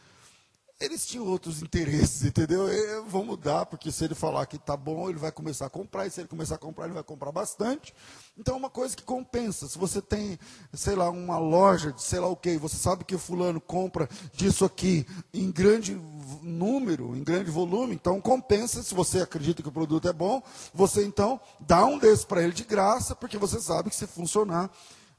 eles 0.81 1.07
tinham 1.07 1.27
outros 1.27 1.61
interesses, 1.61 2.25
entendeu? 2.25 2.67
E 2.73 3.03
vão 3.03 3.23
mudar, 3.23 3.67
porque 3.67 3.93
se 3.93 4.03
ele 4.03 4.15
falar 4.15 4.47
que 4.47 4.57
está 4.57 4.75
bom, 4.75 5.11
ele 5.11 5.19
vai 5.19 5.31
começar 5.31 5.67
a 5.67 5.71
comprar, 5.71 6.07
e 6.07 6.11
se 6.11 6.23
ele 6.23 6.29
começar 6.29 6.55
a 6.55 6.59
comprar, 6.59 6.87
ele 6.87 6.95
vai 6.95 7.03
comprar 7.03 7.31
bastante. 7.31 7.95
Então 8.39 8.55
é 8.55 8.57
uma 8.59 8.71
coisa 8.71 8.97
que 8.97 9.03
compensa. 9.03 9.69
Se 9.69 9.77
você 9.77 10.01
tem, 10.01 10.39
sei 10.73 10.95
lá, 10.95 11.11
uma 11.11 11.39
loja 11.39 11.93
de 11.93 12.03
sei 12.03 12.19
lá 12.19 12.29
o 12.29 12.37
quê, 12.37 12.57
você 12.57 12.77
sabe 12.77 13.05
que 13.05 13.19
fulano 13.19 13.61
compra 13.61 14.09
disso 14.33 14.65
aqui 14.65 15.07
em 15.35 15.51
grande 15.51 16.01
número, 16.43 17.15
em 17.15 17.23
grande 17.23 17.51
volume, 17.51 17.95
então 17.95 18.19
compensa. 18.19 18.83
Se 18.83 18.95
você 18.95 19.21
acredita 19.21 19.63
que 19.63 19.69
o 19.69 19.73
produto 19.73 20.09
é 20.09 20.13
bom, 20.15 20.43
você 20.73 21.05
então 21.05 21.39
dá 21.61 21.85
um 21.85 21.99
desses 21.99 22.25
para 22.25 22.43
ele 22.43 22.55
de 22.55 22.65
graça, 22.65 23.15
porque 23.15 23.37
você 23.37 23.61
sabe 23.61 23.91
que 23.91 23.97
se 23.97 24.07
funcionar, 24.07 24.71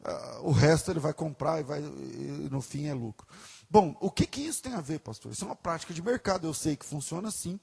uh, 0.04 0.48
o 0.48 0.52
resto 0.52 0.90
ele 0.90 1.00
vai 1.00 1.14
comprar 1.14 1.60
e, 1.60 1.64
vai, 1.64 1.82
e 1.82 2.48
no 2.50 2.62
fim 2.62 2.88
é 2.88 2.94
lucro. 2.96 3.28
Bom, 3.72 3.96
o 4.02 4.12
que, 4.12 4.28
que 4.28 4.42
isso 4.42 4.62
tem 4.62 4.74
a 4.74 4.82
ver, 4.82 5.00
pastor? 5.00 5.32
Isso 5.32 5.46
é 5.46 5.48
uma 5.48 5.56
prática 5.56 5.94
de 5.94 6.02
mercado, 6.02 6.46
eu 6.46 6.54
sei 6.54 6.76
que 6.76 6.86
funciona 6.86 7.30
assim. 7.30 7.58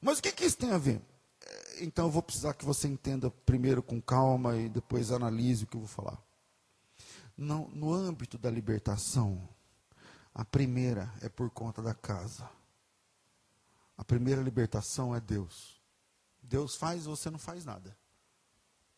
Mas 0.00 0.18
o 0.18 0.22
que, 0.22 0.32
que 0.32 0.44
isso 0.44 0.56
tem 0.56 0.72
a 0.72 0.78
ver? 0.78 1.00
É, 1.40 1.84
então 1.84 2.06
eu 2.06 2.10
vou 2.10 2.20
precisar 2.20 2.52
que 2.52 2.64
você 2.64 2.88
entenda 2.88 3.30
primeiro 3.30 3.80
com 3.80 4.02
calma 4.02 4.56
e 4.56 4.68
depois 4.68 5.12
analise 5.12 5.62
o 5.62 5.66
que 5.68 5.76
eu 5.76 5.82
vou 5.82 5.88
falar. 5.88 6.20
No, 7.36 7.94
âmbito 7.94 8.36
da 8.36 8.50
libertação, 8.50 9.48
a 10.34 10.44
primeira 10.44 11.14
é 11.20 11.28
por 11.28 11.48
conta 11.48 11.80
da 11.80 11.94
casa. 11.94 12.50
A 13.96 14.04
primeira 14.04 14.42
libertação 14.42 15.14
é 15.14 15.20
Deus. 15.20 15.80
Deus 16.42 16.74
faz, 16.74 17.04
você 17.04 17.30
não 17.30 17.38
faz 17.38 17.64
nada. 17.64 17.96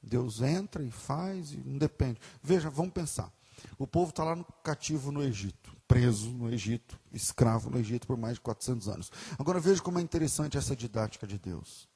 Deus 0.02 0.40
entra 0.40 0.82
e 0.82 0.90
faz, 0.90 1.52
e 1.52 1.58
não 1.58 1.76
depende. 1.76 2.18
Veja, 2.42 2.70
vamos 2.70 2.94
pensar. 2.94 3.30
O 3.78 3.86
povo 3.86 4.08
está 4.08 4.24
lá 4.24 4.34
no 4.34 4.46
cativo 4.64 5.12
no 5.12 5.22
Egito, 5.22 5.76
preso 5.90 6.31
no 6.31 6.48
Egito, 6.48 7.00
escravo 7.12 7.68
no 7.68 7.76
Egito 7.76 8.07
por 8.07 8.16
mais 8.16 8.35
de 8.35 8.40
400 8.42 8.88
anos. 8.88 9.11
Agora 9.37 9.59
veja 9.59 9.83
como 9.83 9.98
é 9.98 10.03
interessante 10.03 10.57
essa 10.57 10.76
didática 10.76 11.26
de 11.26 11.37
Deus. 11.37 11.88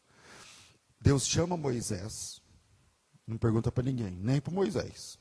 Deus 1.01 1.25
chama 1.25 1.57
Moisés, 1.57 2.43
não 3.25 3.39
pergunta 3.39 3.71
para 3.71 3.85
ninguém, 3.85 4.11
nem 4.11 4.41
para 4.41 4.53
Moisés. 4.53 5.17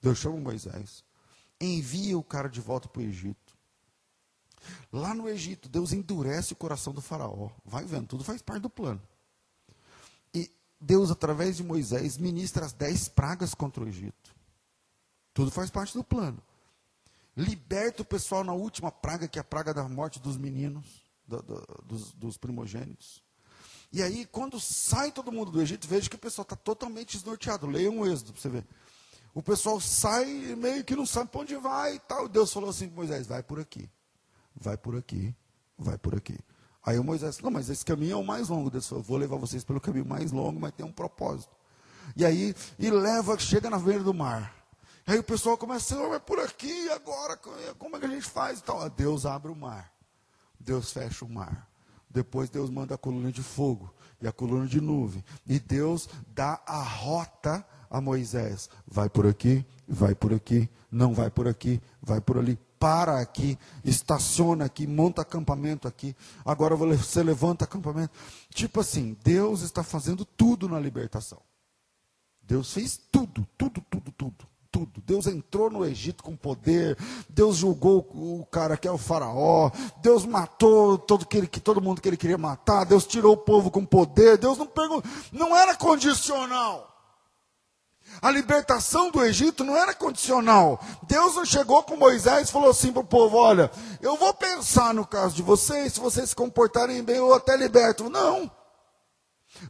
Deus 0.00 0.18
chama 0.18 0.36
Moisés, 0.36 1.02
envia 1.60 2.16
o 2.16 2.22
cara 2.22 2.48
de 2.48 2.60
volta 2.60 2.88
para 2.88 3.02
o 3.02 3.04
Egito. 3.04 3.58
Lá 4.92 5.12
no 5.12 5.28
Egito, 5.28 5.68
Deus 5.68 5.92
endurece 5.92 6.52
o 6.52 6.56
coração 6.56 6.92
do 6.92 7.00
faraó. 7.00 7.50
Vai 7.64 7.84
vendo, 7.84 8.06
tudo 8.06 8.22
faz 8.22 8.40
parte 8.40 8.62
do 8.62 8.70
plano. 8.70 9.02
E 10.32 10.48
Deus, 10.80 11.10
através 11.10 11.56
de 11.56 11.64
Moisés, 11.64 12.16
ministra 12.16 12.64
as 12.64 12.72
dez 12.72 13.08
pragas 13.08 13.54
contra 13.54 13.82
o 13.82 13.88
Egito. 13.88 14.32
Tudo 15.34 15.50
faz 15.50 15.68
parte 15.68 15.94
do 15.94 16.04
plano. 16.04 16.40
Liberta 17.36 18.02
o 18.02 18.04
pessoal 18.04 18.44
na 18.44 18.52
última 18.52 18.92
praga, 18.92 19.26
que 19.26 19.38
é 19.38 19.42
a 19.42 19.44
praga 19.44 19.72
da 19.72 19.88
morte 19.88 20.20
dos 20.20 20.36
meninos, 20.36 21.02
do, 21.26 21.42
do, 21.42 21.82
dos, 21.84 22.12
dos 22.12 22.36
primogênitos. 22.36 23.22
E 23.92 24.02
aí, 24.02 24.24
quando 24.26 24.58
sai 24.58 25.12
todo 25.12 25.32
mundo 25.32 25.50
do 25.50 25.60
Egito, 25.60 25.86
veja 25.86 26.08
que 26.08 26.16
o 26.16 26.18
pessoal 26.18 26.44
está 26.44 26.56
totalmente 26.56 27.16
desnorteado. 27.16 27.66
Leia 27.66 27.90
um 27.90 28.06
êxodo 28.06 28.32
para 28.32 28.40
você 28.40 28.48
ver. 28.48 28.66
O 29.34 29.42
pessoal 29.42 29.80
sai 29.80 30.26
meio 30.56 30.84
que 30.84 30.96
não 30.96 31.06
sabe 31.06 31.30
para 31.30 31.40
onde 31.40 31.56
vai 31.56 31.96
e 31.96 31.98
tal. 32.00 32.28
Deus 32.28 32.52
falou 32.52 32.70
assim 32.70 32.86
para 32.86 32.96
Moisés: 32.96 33.26
vai 33.26 33.42
por 33.42 33.60
aqui, 33.60 33.88
vai 34.54 34.76
por 34.76 34.96
aqui, 34.96 35.34
vai 35.78 35.98
por 35.98 36.14
aqui. 36.14 36.38
Aí 36.84 36.98
o 36.98 37.04
Moisés 37.04 37.38
não, 37.38 37.50
mas 37.50 37.70
esse 37.70 37.84
caminho 37.84 38.12
é 38.12 38.16
o 38.16 38.24
mais 38.24 38.48
longo. 38.48 38.70
Deus 38.70 38.86
falou: 38.86 39.04
vou 39.04 39.16
levar 39.16 39.36
vocês 39.36 39.64
pelo 39.64 39.80
caminho 39.80 40.06
mais 40.06 40.32
longo, 40.32 40.60
mas 40.60 40.72
tem 40.72 40.84
um 40.84 40.92
propósito. 40.92 41.54
E 42.16 42.24
aí, 42.24 42.54
e 42.78 42.90
leva, 42.90 43.38
chega 43.38 43.70
na 43.70 43.78
beira 43.78 44.02
do 44.02 44.12
mar. 44.12 44.61
Aí 45.06 45.18
o 45.18 45.24
pessoal 45.24 45.58
começa, 45.58 45.94
Senhor, 45.94 46.08
mas 46.08 46.22
por 46.22 46.38
aqui, 46.38 46.88
agora, 46.90 47.36
como 47.78 47.96
é 47.96 48.00
que 48.00 48.06
a 48.06 48.10
gente 48.10 48.26
faz? 48.26 48.60
Então, 48.60 48.88
Deus 48.90 49.26
abre 49.26 49.50
o 49.50 49.56
mar. 49.56 49.92
Deus 50.58 50.92
fecha 50.92 51.24
o 51.24 51.28
mar. 51.28 51.68
Depois 52.08 52.50
Deus 52.50 52.70
manda 52.70 52.94
a 52.94 52.98
coluna 52.98 53.32
de 53.32 53.42
fogo 53.42 53.92
e 54.20 54.28
a 54.28 54.32
coluna 54.32 54.66
de 54.66 54.80
nuvem. 54.80 55.24
E 55.46 55.58
Deus 55.58 56.08
dá 56.28 56.60
a 56.66 56.82
rota 56.82 57.66
a 57.90 58.00
Moisés. 58.00 58.70
Vai 58.86 59.08
por 59.08 59.26
aqui, 59.26 59.64
vai 59.88 60.14
por 60.14 60.32
aqui, 60.32 60.68
não 60.90 61.14
vai 61.14 61.30
por 61.30 61.48
aqui, 61.48 61.80
vai 62.00 62.20
por 62.20 62.38
ali. 62.38 62.58
Para 62.78 63.20
aqui, 63.20 63.56
estaciona 63.84 64.64
aqui, 64.64 64.86
monta 64.86 65.22
acampamento 65.22 65.86
aqui. 65.86 66.16
Agora 66.44 66.74
você 66.74 67.22
levanta 67.22 67.64
acampamento. 67.64 68.12
Tipo 68.50 68.80
assim, 68.80 69.16
Deus 69.22 69.62
está 69.62 69.82
fazendo 69.82 70.24
tudo 70.24 70.68
na 70.68 70.80
libertação. 70.80 71.40
Deus 72.42 72.72
fez 72.72 73.00
tudo, 73.10 73.46
tudo, 73.56 73.80
tudo, 73.88 74.12
tudo. 74.12 74.51
Tudo. 74.72 75.02
Deus 75.04 75.26
entrou 75.26 75.68
no 75.68 75.84
Egito 75.84 76.24
com 76.24 76.34
poder, 76.34 76.96
Deus 77.28 77.56
julgou 77.56 77.98
o 78.12 78.46
cara 78.50 78.76
que 78.76 78.88
é 78.88 78.90
o 78.90 78.96
faraó, 78.96 79.70
Deus 79.98 80.24
matou 80.24 80.96
todo, 80.96 81.26
que, 81.26 81.60
todo 81.60 81.82
mundo 81.82 82.00
que 82.00 82.08
ele 82.08 82.16
queria 82.16 82.38
matar, 82.38 82.84
Deus 82.84 83.06
tirou 83.06 83.34
o 83.34 83.36
povo 83.36 83.70
com 83.70 83.84
poder, 83.84 84.38
Deus 84.38 84.56
não 84.56 84.66
perguntou, 84.66 85.10
não 85.30 85.54
era 85.54 85.76
condicional. 85.76 86.88
A 88.20 88.30
libertação 88.30 89.10
do 89.10 89.22
Egito 89.22 89.64
não 89.64 89.76
era 89.76 89.94
condicional. 89.94 90.80
Deus 91.04 91.34
não 91.34 91.46
chegou 91.46 91.82
com 91.82 91.96
Moisés 91.96 92.48
e 92.48 92.52
falou 92.52 92.70
assim 92.70 92.92
para 92.92 93.00
o 93.00 93.06
povo: 93.06 93.36
Olha, 93.38 93.70
eu 94.02 94.16
vou 94.16 94.34
pensar 94.34 94.92
no 94.92 95.06
caso 95.06 95.34
de 95.34 95.42
vocês, 95.42 95.94
se 95.94 96.00
vocês 96.00 96.30
se 96.30 96.36
comportarem 96.36 97.02
bem, 97.02 97.16
eu 97.16 97.32
até 97.32 97.56
liberto. 97.56 98.10
Não. 98.10 98.50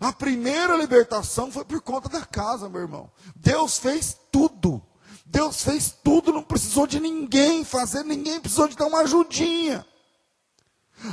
A 0.00 0.12
primeira 0.12 0.76
libertação 0.76 1.50
foi 1.50 1.64
por 1.64 1.80
conta 1.80 2.08
da 2.08 2.24
casa, 2.24 2.68
meu 2.68 2.80
irmão. 2.80 3.10
Deus 3.36 3.78
fez 3.78 4.16
tudo. 4.30 4.82
Deus 5.24 5.62
fez 5.62 5.90
tudo, 6.02 6.32
não 6.32 6.42
precisou 6.42 6.86
de 6.86 7.00
ninguém 7.00 7.64
fazer, 7.64 8.04
ninguém 8.04 8.40
precisou 8.40 8.68
de 8.68 8.76
dar 8.76 8.86
uma 8.86 9.00
ajudinha. 9.00 9.86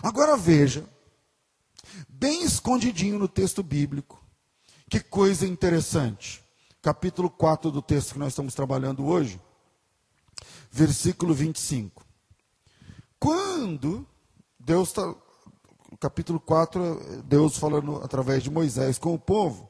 Agora 0.04 0.36
veja, 0.36 0.88
bem 2.08 2.44
escondidinho 2.44 3.18
no 3.18 3.28
texto 3.28 3.64
bíblico, 3.64 4.24
que 4.90 5.00
coisa 5.00 5.46
interessante. 5.46 6.44
Capítulo 6.82 7.30
4 7.30 7.72
do 7.72 7.82
texto 7.82 8.14
que 8.14 8.20
nós 8.20 8.30
estamos 8.30 8.54
trabalhando 8.54 9.06
hoje, 9.06 9.40
versículo 10.72 11.34
25. 11.34 12.06
Quando 13.20 14.08
Deus 14.60 14.90
está 14.90 15.14
capítulo 16.00 16.40
4, 16.40 17.24
Deus 17.26 17.58
falando 17.58 17.98
através 17.98 18.44
de 18.44 18.50
Moisés 18.50 18.98
com 18.98 19.14
o 19.14 19.20
povo 19.20 19.69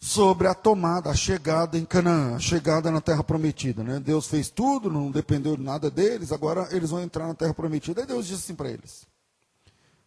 sobre 0.00 0.46
a 0.46 0.54
tomada, 0.54 1.10
a 1.10 1.14
chegada 1.14 1.76
em 1.76 1.84
Canaã, 1.84 2.36
a 2.36 2.38
chegada 2.38 2.90
na 2.90 3.00
terra 3.00 3.24
prometida. 3.24 3.82
Né? 3.82 3.98
Deus 3.98 4.26
fez 4.26 4.48
tudo, 4.48 4.90
não 4.90 5.10
dependeu 5.10 5.56
de 5.56 5.62
nada 5.62 5.90
deles, 5.90 6.32
agora 6.32 6.68
eles 6.70 6.90
vão 6.90 7.02
entrar 7.02 7.26
na 7.26 7.34
terra 7.34 7.52
prometida. 7.52 8.00
Aí 8.00 8.06
Deus 8.06 8.26
disse 8.26 8.44
assim 8.44 8.54
para 8.54 8.70
eles: 8.70 9.06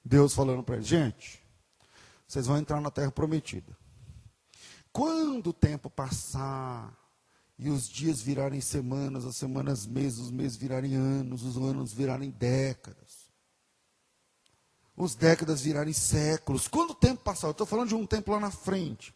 Deus 0.04 0.34
falando 0.34 0.64
para 0.64 0.76
eles, 0.76 0.88
gente, 0.88 1.42
vocês 2.28 2.48
vão 2.48 2.58
entrar 2.58 2.80
na 2.80 2.92
terra 2.92 3.12
prometida. 3.12 3.78
Quando 4.94 5.52
o 5.52 5.54
tempo 5.54 5.90
passar, 5.90 6.94
e 7.58 7.70
os 7.70 7.88
dias 7.88 8.22
virarem 8.22 8.60
semanas, 8.60 9.26
as 9.26 9.36
semanas 9.36 9.86
meses, 9.86 10.20
os 10.20 10.32
meses 10.32 10.58
virarem 10.58 10.96
anos, 10.96 11.44
os 11.44 11.58
anos 11.58 11.94
virarem 11.94 12.30
décadas 12.30 13.22
os 14.96 15.16
décadas 15.16 15.62
virarem 15.62 15.94
séculos. 15.94 16.68
Quando 16.68 16.92
o 16.92 16.96
tempo 16.96 17.24
passar, 17.24 17.48
eu 17.48 17.52
estou 17.52 17.66
falando 17.66 17.90
de 17.90 17.96
um 17.96 18.06
tempo 18.06 18.32
lá 18.32 18.40
na 18.40 18.52
frente. 18.52 19.14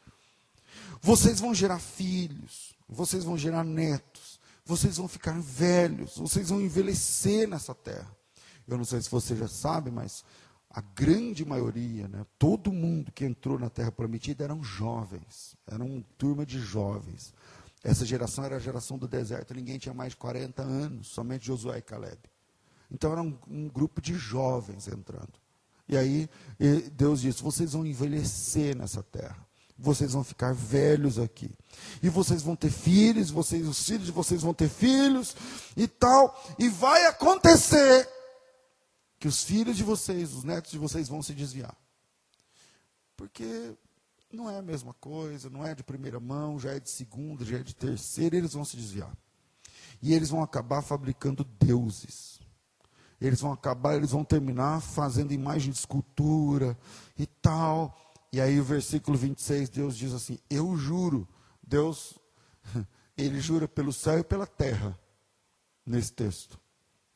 Vocês 1.01 1.39
vão 1.39 1.53
gerar 1.53 1.79
filhos, 1.79 2.75
vocês 2.87 3.23
vão 3.23 3.37
gerar 3.37 3.63
netos, 3.63 4.39
vocês 4.65 4.97
vão 4.97 5.07
ficar 5.07 5.39
velhos, 5.39 6.17
vocês 6.17 6.49
vão 6.49 6.61
envelhecer 6.61 7.47
nessa 7.47 7.73
terra. 7.73 8.15
Eu 8.67 8.77
não 8.77 8.85
sei 8.85 9.01
se 9.01 9.09
você 9.09 9.35
já 9.35 9.47
sabe, 9.47 9.91
mas 9.91 10.23
a 10.69 10.81
grande 10.81 11.45
maioria, 11.45 12.07
né, 12.07 12.25
todo 12.37 12.71
mundo 12.71 13.11
que 13.11 13.23
entrou 13.23 13.59
na 13.59 13.69
terra 13.69 13.91
prometida 13.91 14.43
eram 14.43 14.63
jovens, 14.63 15.55
eram 15.67 15.85
uma 15.85 16.03
turma 16.17 16.45
de 16.45 16.59
jovens. 16.59 17.33
Essa 17.83 18.03
geração 18.05 18.43
era 18.43 18.55
a 18.55 18.59
geração 18.59 18.97
do 18.97 19.07
deserto, 19.07 19.53
ninguém 19.53 19.77
tinha 19.77 19.93
mais 19.93 20.11
de 20.11 20.17
40 20.17 20.63
anos, 20.63 21.07
somente 21.07 21.45
Josué 21.45 21.77
e 21.77 21.81
Caleb. 21.81 22.17
Então 22.91 23.11
era 23.11 23.21
um, 23.21 23.37
um 23.47 23.67
grupo 23.67 24.01
de 24.01 24.15
jovens 24.15 24.87
entrando. 24.87 25.33
E 25.87 25.95
aí 25.95 26.29
Deus 26.93 27.21
disse: 27.21 27.43
vocês 27.43 27.73
vão 27.73 27.85
envelhecer 27.85 28.75
nessa 28.75 29.03
terra. 29.03 29.45
Vocês 29.77 30.13
vão 30.13 30.23
ficar 30.23 30.53
velhos 30.53 31.19
aqui. 31.19 31.51
E 32.01 32.09
vocês 32.09 32.41
vão 32.41 32.55
ter 32.55 32.71
filhos, 32.71 33.29
vocês, 33.29 33.67
os 33.67 33.85
filhos 33.85 34.05
de 34.05 34.11
vocês 34.11 34.41
vão 34.41 34.53
ter 34.53 34.69
filhos 34.69 35.35
e 35.75 35.87
tal. 35.87 36.41
E 36.57 36.69
vai 36.69 37.05
acontecer 37.05 38.09
que 39.19 39.27
os 39.27 39.43
filhos 39.43 39.75
de 39.75 39.83
vocês, 39.83 40.33
os 40.33 40.43
netos 40.43 40.71
de 40.71 40.77
vocês 40.77 41.09
vão 41.09 41.21
se 41.21 41.33
desviar. 41.33 41.75
Porque 43.17 43.73
não 44.31 44.49
é 44.49 44.57
a 44.57 44.61
mesma 44.61 44.93
coisa, 44.93 45.49
não 45.49 45.65
é 45.65 45.75
de 45.75 45.83
primeira 45.83 46.19
mão, 46.19 46.59
já 46.59 46.71
é 46.71 46.79
de 46.79 46.89
segunda, 46.89 47.43
já 47.43 47.57
é 47.57 47.63
de 47.63 47.75
terceira, 47.75 48.37
eles 48.37 48.53
vão 48.53 48.63
se 48.63 48.77
desviar. 48.77 49.15
E 50.01 50.13
eles 50.13 50.29
vão 50.29 50.41
acabar 50.41 50.81
fabricando 50.81 51.43
deuses 51.43 52.35
eles 53.19 53.41
vão 53.41 53.51
acabar, 53.51 53.95
eles 53.95 54.11
vão 54.11 54.23
terminar 54.23 54.81
fazendo 54.81 55.33
imagem 55.33 55.71
de 55.71 55.77
escultura 55.77 56.77
e 57.17 57.25
tal. 57.25 57.95
E 58.35 58.41
aí 58.41 58.59
o 58.59 58.65
versículo 58.65 59.17
26, 59.17 59.69
Deus 59.69 59.95
diz 59.95 60.11
assim: 60.11 60.37
Eu 60.49 60.75
juro, 60.75 61.25
Deus, 61.65 62.19
ele 63.17 63.39
jura 63.39 63.65
pelo 63.65 63.93
céu 63.93 64.19
e 64.19 64.25
pela 64.25 64.45
terra, 64.45 64.99
nesse 65.85 66.11
texto. 66.11 66.59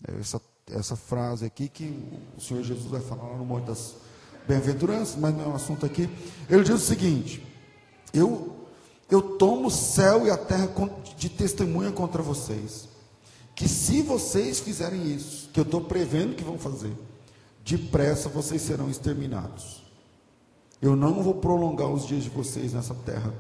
É 0.08 0.18
essa, 0.18 0.42
essa 0.72 0.96
frase 0.96 1.46
aqui 1.46 1.68
que 1.68 1.94
o 2.38 2.40
Senhor 2.40 2.64
Jesus 2.64 2.90
vai 2.90 3.02
falar 3.02 3.36
no 3.36 3.44
Monte 3.44 3.66
das 3.66 3.96
Bem-aventuranças, 4.48 5.18
mas 5.18 5.36
não 5.36 5.44
é 5.44 5.48
um 5.50 5.56
assunto 5.56 5.86
aqui. 5.86 6.10
Ele 6.50 6.64
diz 6.64 6.76
o 6.76 6.80
seguinte: 6.80 7.46
Eu, 8.14 8.66
eu 9.12 9.22
tomo 9.22 9.68
o 9.68 9.72
céu 9.72 10.26
e 10.26 10.32
a 10.32 10.38
terra 10.38 10.70
de 11.18 11.28
testemunha 11.28 11.92
contra 11.92 12.24
vocês 12.24 12.88
que 13.54 13.68
se 13.68 14.02
vocês 14.02 14.62
fizerem 14.62 15.14
isso, 15.14 15.50
que 15.50 15.60
eu 15.60 15.66
estou 15.66 15.82
prevendo 15.82 16.34
que 16.34 16.46
vão 16.46 16.58
fazer, 16.58 16.94
depressa 17.66 18.30
vocês 18.30 18.62
serão 18.62 18.90
exterminados. 18.90 19.89
Eu 20.82 20.96
não 20.96 21.22
vou 21.22 21.36
prolongar 21.36 21.90
os 21.90 22.08
dias 22.08 22.24
de 22.24 22.30
vocês 22.30 22.74
nessa 22.74 22.94
terra 22.94 23.34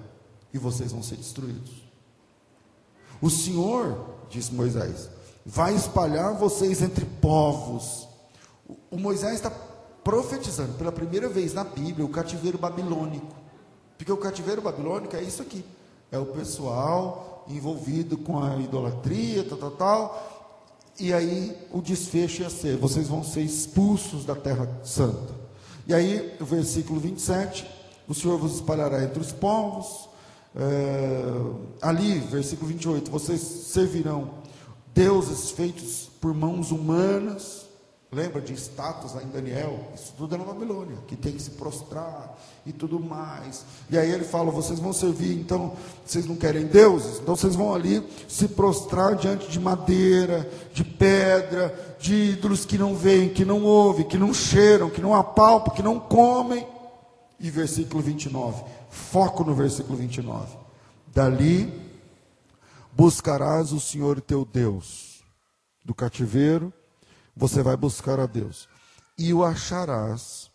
e 0.53 0.57
vocês 0.57 0.91
vão 0.91 1.01
ser 1.01 1.15
destruídos. 1.15 1.83
O 3.21 3.29
Senhor, 3.29 4.05
disse 4.29 4.53
Moisés, 4.53 5.09
vai 5.45 5.73
espalhar 5.73 6.35
vocês 6.35 6.81
entre 6.81 7.05
povos. 7.05 8.07
O 8.91 8.97
Moisés 8.97 9.35
está 9.35 9.51
profetizando 10.03 10.73
pela 10.73 10.91
primeira 10.91 11.29
vez 11.29 11.53
na 11.53 11.63
Bíblia 11.63 12.05
o 12.05 12.09
cativeiro 12.09 12.57
babilônico. 12.57 13.35
Porque 13.97 14.11
o 14.11 14.17
cativeiro 14.17 14.61
babilônico 14.61 15.15
é 15.15 15.21
isso 15.21 15.41
aqui: 15.41 15.63
é 16.11 16.17
o 16.17 16.25
pessoal 16.25 17.45
envolvido 17.47 18.17
com 18.17 18.41
a 18.41 18.55
idolatria, 18.57 19.43
tal, 19.43 19.57
tal, 19.57 19.71
tal. 19.71 20.49
E 20.99 21.13
aí 21.13 21.55
o 21.71 21.81
desfecho 21.81 22.41
ia 22.41 22.49
ser: 22.49 22.77
vocês 22.77 23.07
vão 23.07 23.23
ser 23.23 23.41
expulsos 23.41 24.25
da 24.25 24.35
terra 24.35 24.69
santa. 24.83 25.38
E 25.89 25.93
aí, 25.95 26.37
o 26.39 26.45
versículo 26.45 26.99
27, 26.99 27.65
o 28.07 28.13
Senhor 28.13 28.37
vos 28.37 28.53
espalhará 28.53 29.03
entre 29.03 29.19
os 29.19 29.31
povos. 29.31 30.07
É, 30.55 31.23
ali, 31.81 32.19
versículo 32.19 32.67
28, 32.67 33.09
vocês 33.09 33.41
servirão 33.41 34.35
deuses 34.93 35.49
feitos 35.49 36.07
por 36.21 36.31
mãos 36.31 36.69
humanas 36.69 37.58
Lembra 38.11 38.41
de 38.41 38.53
estátuas 38.53 39.13
lá 39.13 39.21
em 39.21 39.27
Daniel? 39.27 39.87
Isso 39.93 40.13
tudo 40.17 40.33
é 40.33 40.37
na 40.39 40.43
Babilônia, 40.43 40.97
que 41.07 41.15
tem 41.15 41.31
que 41.31 41.41
se 41.41 41.51
prostrar 41.51 42.35
e 42.65 42.73
tudo 42.73 42.99
mais. 42.99 43.63
E 43.87 43.99
aí 43.99 44.09
ele 44.09 44.23
fala: 44.23 44.49
vocês 44.49 44.79
vão 44.79 44.91
servir, 44.91 45.39
então, 45.39 45.73
vocês 46.03 46.25
não 46.25 46.35
querem 46.35 46.65
deuses? 46.65 47.19
Então 47.19 47.35
vocês 47.35 47.53
vão 47.53 47.71
ali 47.71 48.03
se 48.27 48.47
prostrar 48.47 49.15
diante 49.15 49.47
de 49.47 49.59
madeira, 49.59 50.49
de 50.73 50.83
pedra, 50.83 51.97
de 51.99 52.31
ídolos 52.31 52.65
que 52.65 52.79
não 52.79 52.95
veem, 52.95 53.29
que 53.29 53.45
não 53.45 53.63
ouvem, 53.63 54.07
que 54.07 54.17
não 54.17 54.33
cheiram, 54.33 54.89
que 54.89 55.01
não 55.01 55.13
apalpam, 55.13 55.75
que 55.75 55.83
não 55.83 55.99
comem. 55.99 56.65
E 57.39 57.51
versículo 57.51 58.01
29, 58.01 58.63
foco 58.89 59.43
no 59.43 59.53
versículo 59.53 59.95
29. 59.95 60.57
Dali 61.13 61.71
buscarás 62.91 63.71
o 63.71 63.79
Senhor 63.79 64.19
teu 64.19 64.43
Deus 64.43 65.23
do 65.85 65.93
cativeiro 65.93 66.73
você 67.39 67.63
vai 67.63 67.77
buscar 67.77 68.19
a 68.19 68.25
Deus. 68.25 68.67
E 69.17 69.33
o 69.33 69.45
acharás 69.45 70.51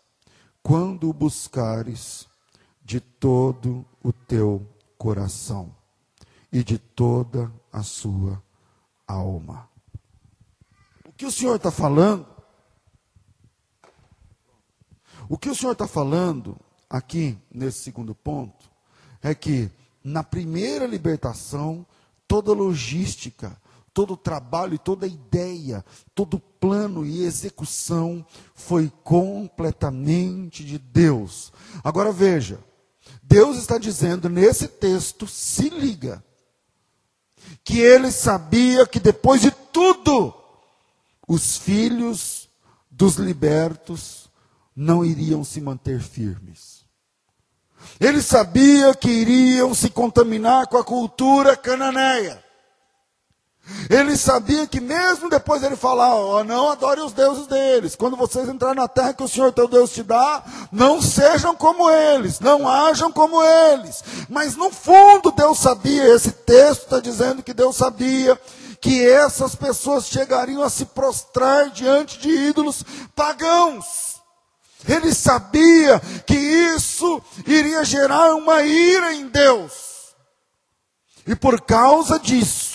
quando 0.61 1.09
o 1.09 1.13
buscares 1.13 2.27
de 2.83 2.99
todo 2.99 3.83
o 4.03 4.13
teu 4.13 4.65
coração 4.95 5.75
e 6.51 6.63
de 6.63 6.77
toda 6.77 7.51
a 7.73 7.81
sua 7.81 8.41
alma. 9.07 9.67
O 11.03 11.11
que 11.11 11.25
o 11.25 11.31
Senhor 11.31 11.55
está 11.55 11.71
falando? 11.71 12.27
O 15.27 15.39
que 15.39 15.49
o 15.49 15.55
Senhor 15.55 15.71
está 15.71 15.87
falando 15.87 16.55
aqui 16.87 17.35
nesse 17.51 17.79
segundo 17.79 18.13
ponto 18.13 18.69
é 19.23 19.33
que 19.33 19.71
na 20.03 20.23
primeira 20.23 20.85
libertação, 20.85 21.83
toda 22.27 22.53
logística, 22.53 23.59
todo 23.95 24.15
o 24.15 24.17
trabalho 24.17 24.75
e 24.75 24.77
toda 24.77 25.05
a 25.05 25.09
ideia, 25.09 25.83
todo 26.13 26.33
o 26.35 26.39
plano 26.39 27.05
e 27.05 27.23
execução 27.23 28.25
foi 28.53 28.91
completamente 29.05 30.65
de 30.65 30.77
Deus. 30.77 31.53
Agora 31.81 32.11
veja, 32.11 32.59
Deus 33.23 33.57
está 33.57 33.77
dizendo 33.77 34.27
nesse 34.27 34.67
texto, 34.67 35.25
se 35.25 35.69
liga, 35.69 36.21
que 37.63 37.79
ele 37.79 38.11
sabia 38.11 38.85
que 38.85 38.99
depois 38.99 39.39
de 39.39 39.51
tudo, 39.71 40.33
os 41.25 41.57
filhos 41.57 42.49
dos 42.91 43.15
libertos 43.15 44.29
não 44.75 45.05
iriam 45.05 45.41
se 45.41 45.61
manter 45.61 46.01
firmes. 46.01 46.83
Ele 47.97 48.21
sabia 48.21 48.93
que 48.93 49.09
iriam 49.09 49.73
se 49.73 49.89
contaminar 49.89 50.67
com 50.67 50.75
a 50.75 50.83
cultura 50.83 51.55
cananeia. 51.55 52.44
Ele 53.89 54.15
sabia 54.15 54.67
que 54.67 54.79
mesmo 54.79 55.29
depois 55.29 55.63
ele 55.63 55.75
falar, 55.75 56.13
ó, 56.13 56.39
oh, 56.39 56.43
não 56.43 56.69
adore 56.69 57.01
os 57.01 57.13
deuses 57.13 57.47
deles. 57.47 57.95
Quando 57.95 58.15
vocês 58.15 58.47
entrarem 58.47 58.75
na 58.75 58.87
terra 58.87 59.13
que 59.13 59.23
o 59.23 59.27
Senhor 59.27 59.51
teu 59.51 59.67
Deus 59.67 59.91
te 59.91 60.03
dá, 60.03 60.43
não 60.71 61.01
sejam 61.01 61.55
como 61.55 61.89
eles, 61.89 62.39
não 62.39 62.67
hajam 62.67 63.11
como 63.11 63.43
eles. 63.43 64.03
Mas 64.29 64.55
no 64.55 64.69
fundo 64.69 65.31
Deus 65.31 65.57
sabia, 65.57 66.13
esse 66.13 66.31
texto 66.31 66.83
está 66.83 66.99
dizendo 66.99 67.41
que 67.41 67.53
Deus 67.53 67.75
sabia 67.75 68.39
que 68.79 69.07
essas 69.07 69.55
pessoas 69.55 70.07
chegariam 70.07 70.61
a 70.61 70.69
se 70.69 70.85
prostrar 70.85 71.71
diante 71.71 72.19
de 72.19 72.29
ídolos 72.29 72.83
pagãos. 73.15 74.21
Ele 74.87 75.13
sabia 75.13 75.99
que 76.27 76.35
isso 76.35 77.19
iria 77.47 77.83
gerar 77.83 78.35
uma 78.35 78.61
ira 78.61 79.13
em 79.13 79.27
Deus. 79.27 79.71
E 81.25 81.35
por 81.35 81.61
causa 81.61 82.19
disso, 82.19 82.74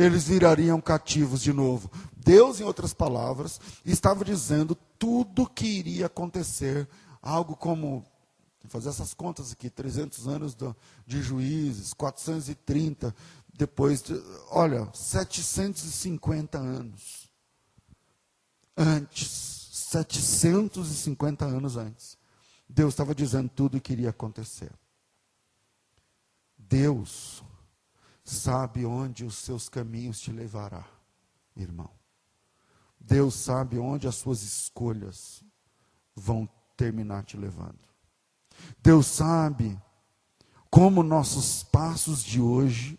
eles 0.00 0.24
virariam 0.24 0.80
cativos 0.80 1.42
de 1.42 1.52
novo. 1.52 1.90
Deus, 2.16 2.60
em 2.60 2.64
outras 2.64 2.94
palavras, 2.94 3.60
estava 3.84 4.24
dizendo 4.24 4.74
tudo 4.98 5.48
que 5.48 5.66
iria 5.66 6.06
acontecer, 6.06 6.88
algo 7.20 7.56
como 7.56 8.04
fazer 8.68 8.90
essas 8.90 9.14
contas 9.14 9.52
aqui, 9.52 9.68
300 9.68 10.28
anos 10.28 10.56
de 11.06 11.22
juízes, 11.22 11.92
430 11.92 13.14
depois, 13.52 14.00
de, 14.00 14.14
olha, 14.50 14.88
750 14.94 16.56
anos 16.56 17.30
antes, 18.76 19.68
750 19.90 21.44
anos 21.44 21.76
antes, 21.76 22.16
Deus 22.66 22.94
estava 22.94 23.14
dizendo 23.14 23.50
tudo 23.50 23.76
o 23.76 23.80
que 23.80 23.92
iria 23.92 24.10
acontecer. 24.10 24.72
Deus 26.56 27.42
sabe 28.30 28.84
onde 28.84 29.24
os 29.24 29.36
seus 29.36 29.68
caminhos 29.68 30.20
te 30.20 30.32
levará, 30.32 30.84
irmão. 31.56 31.90
Deus 32.98 33.34
sabe 33.34 33.78
onde 33.78 34.06
as 34.06 34.16
suas 34.16 34.42
escolhas 34.42 35.42
vão 36.14 36.48
terminar 36.76 37.24
te 37.24 37.36
levando. 37.36 37.78
Deus 38.82 39.06
sabe 39.06 39.80
como 40.70 41.02
nossos 41.02 41.62
passos 41.64 42.22
de 42.22 42.40
hoje 42.40 42.98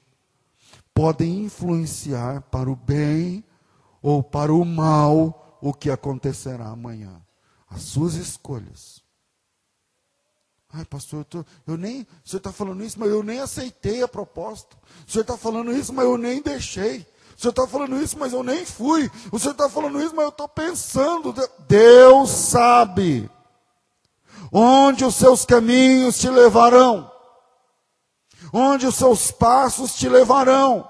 podem 0.93 1.45
influenciar 1.45 2.41
para 2.41 2.69
o 2.69 2.75
bem 2.75 3.43
ou 4.01 4.21
para 4.21 4.53
o 4.53 4.65
mal 4.65 5.57
o 5.61 5.73
que 5.73 5.89
acontecerá 5.89 6.67
amanhã. 6.67 7.21
As 7.69 7.83
suas 7.83 8.15
escolhas. 8.15 9.00
Ai, 10.73 10.85
pastor, 10.85 11.19
eu, 11.19 11.25
tô, 11.25 11.45
eu 11.67 11.77
nem. 11.77 12.01
O 12.01 12.29
senhor 12.29 12.39
está 12.39 12.51
falando 12.51 12.83
isso, 12.83 12.99
mas 12.99 13.09
eu 13.09 13.23
nem 13.23 13.39
aceitei 13.39 14.01
a 14.01 14.07
proposta. 14.07 14.75
O 15.07 15.11
senhor 15.11 15.23
está 15.23 15.37
falando 15.37 15.71
isso, 15.71 15.91
mas 15.93 16.05
eu 16.05 16.17
nem 16.17 16.41
deixei. 16.41 17.05
O 17.37 17.41
senhor 17.41 17.51
está 17.51 17.67
falando 17.67 18.01
isso, 18.01 18.17
mas 18.17 18.33
eu 18.33 18.43
nem 18.43 18.65
fui. 18.65 19.09
O 19.31 19.39
senhor 19.39 19.51
está 19.51 19.69
falando 19.69 20.01
isso, 20.01 20.15
mas 20.15 20.23
eu 20.23 20.29
estou 20.29 20.47
pensando. 20.47 21.33
Deus 21.67 22.29
sabe 22.29 23.29
onde 24.51 25.03
os 25.03 25.15
seus 25.15 25.45
caminhos 25.45 26.19
te 26.19 26.29
levarão 26.29 27.11
onde 28.51 28.85
os 28.85 28.95
seus 28.95 29.31
passos 29.31 29.95
te 29.95 30.09
levarão. 30.09 30.89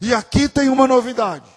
E 0.00 0.14
aqui 0.14 0.48
tem 0.48 0.68
uma 0.68 0.86
novidade. 0.86 1.48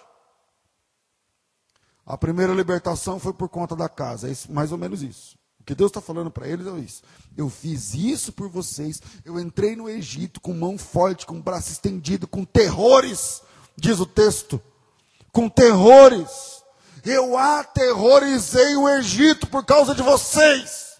A 2.04 2.18
primeira 2.18 2.52
libertação 2.52 3.18
foi 3.18 3.32
por 3.32 3.48
conta 3.48 3.74
da 3.74 3.88
casa, 3.88 4.30
é 4.30 4.34
mais 4.50 4.72
ou 4.72 4.78
menos 4.78 5.02
isso. 5.02 5.38
O 5.64 5.66
que 5.66 5.74
Deus 5.74 5.88
está 5.88 6.02
falando 6.02 6.30
para 6.30 6.46
eles 6.46 6.66
é 6.66 6.78
isso. 6.78 7.02
Eu 7.34 7.48
fiz 7.48 7.94
isso 7.94 8.34
por 8.34 8.50
vocês. 8.50 9.00
Eu 9.24 9.40
entrei 9.40 9.74
no 9.74 9.88
Egito 9.88 10.38
com 10.38 10.52
mão 10.52 10.76
forte, 10.76 11.24
com 11.24 11.40
braço 11.40 11.72
estendido, 11.72 12.26
com 12.26 12.44
terrores, 12.44 13.40
diz 13.74 13.98
o 13.98 14.04
texto. 14.04 14.60
Com 15.32 15.48
terrores. 15.48 16.62
Eu 17.02 17.38
aterrorizei 17.38 18.76
o 18.76 18.86
Egito 18.90 19.46
por 19.46 19.64
causa 19.64 19.94
de 19.94 20.02
vocês. 20.02 20.98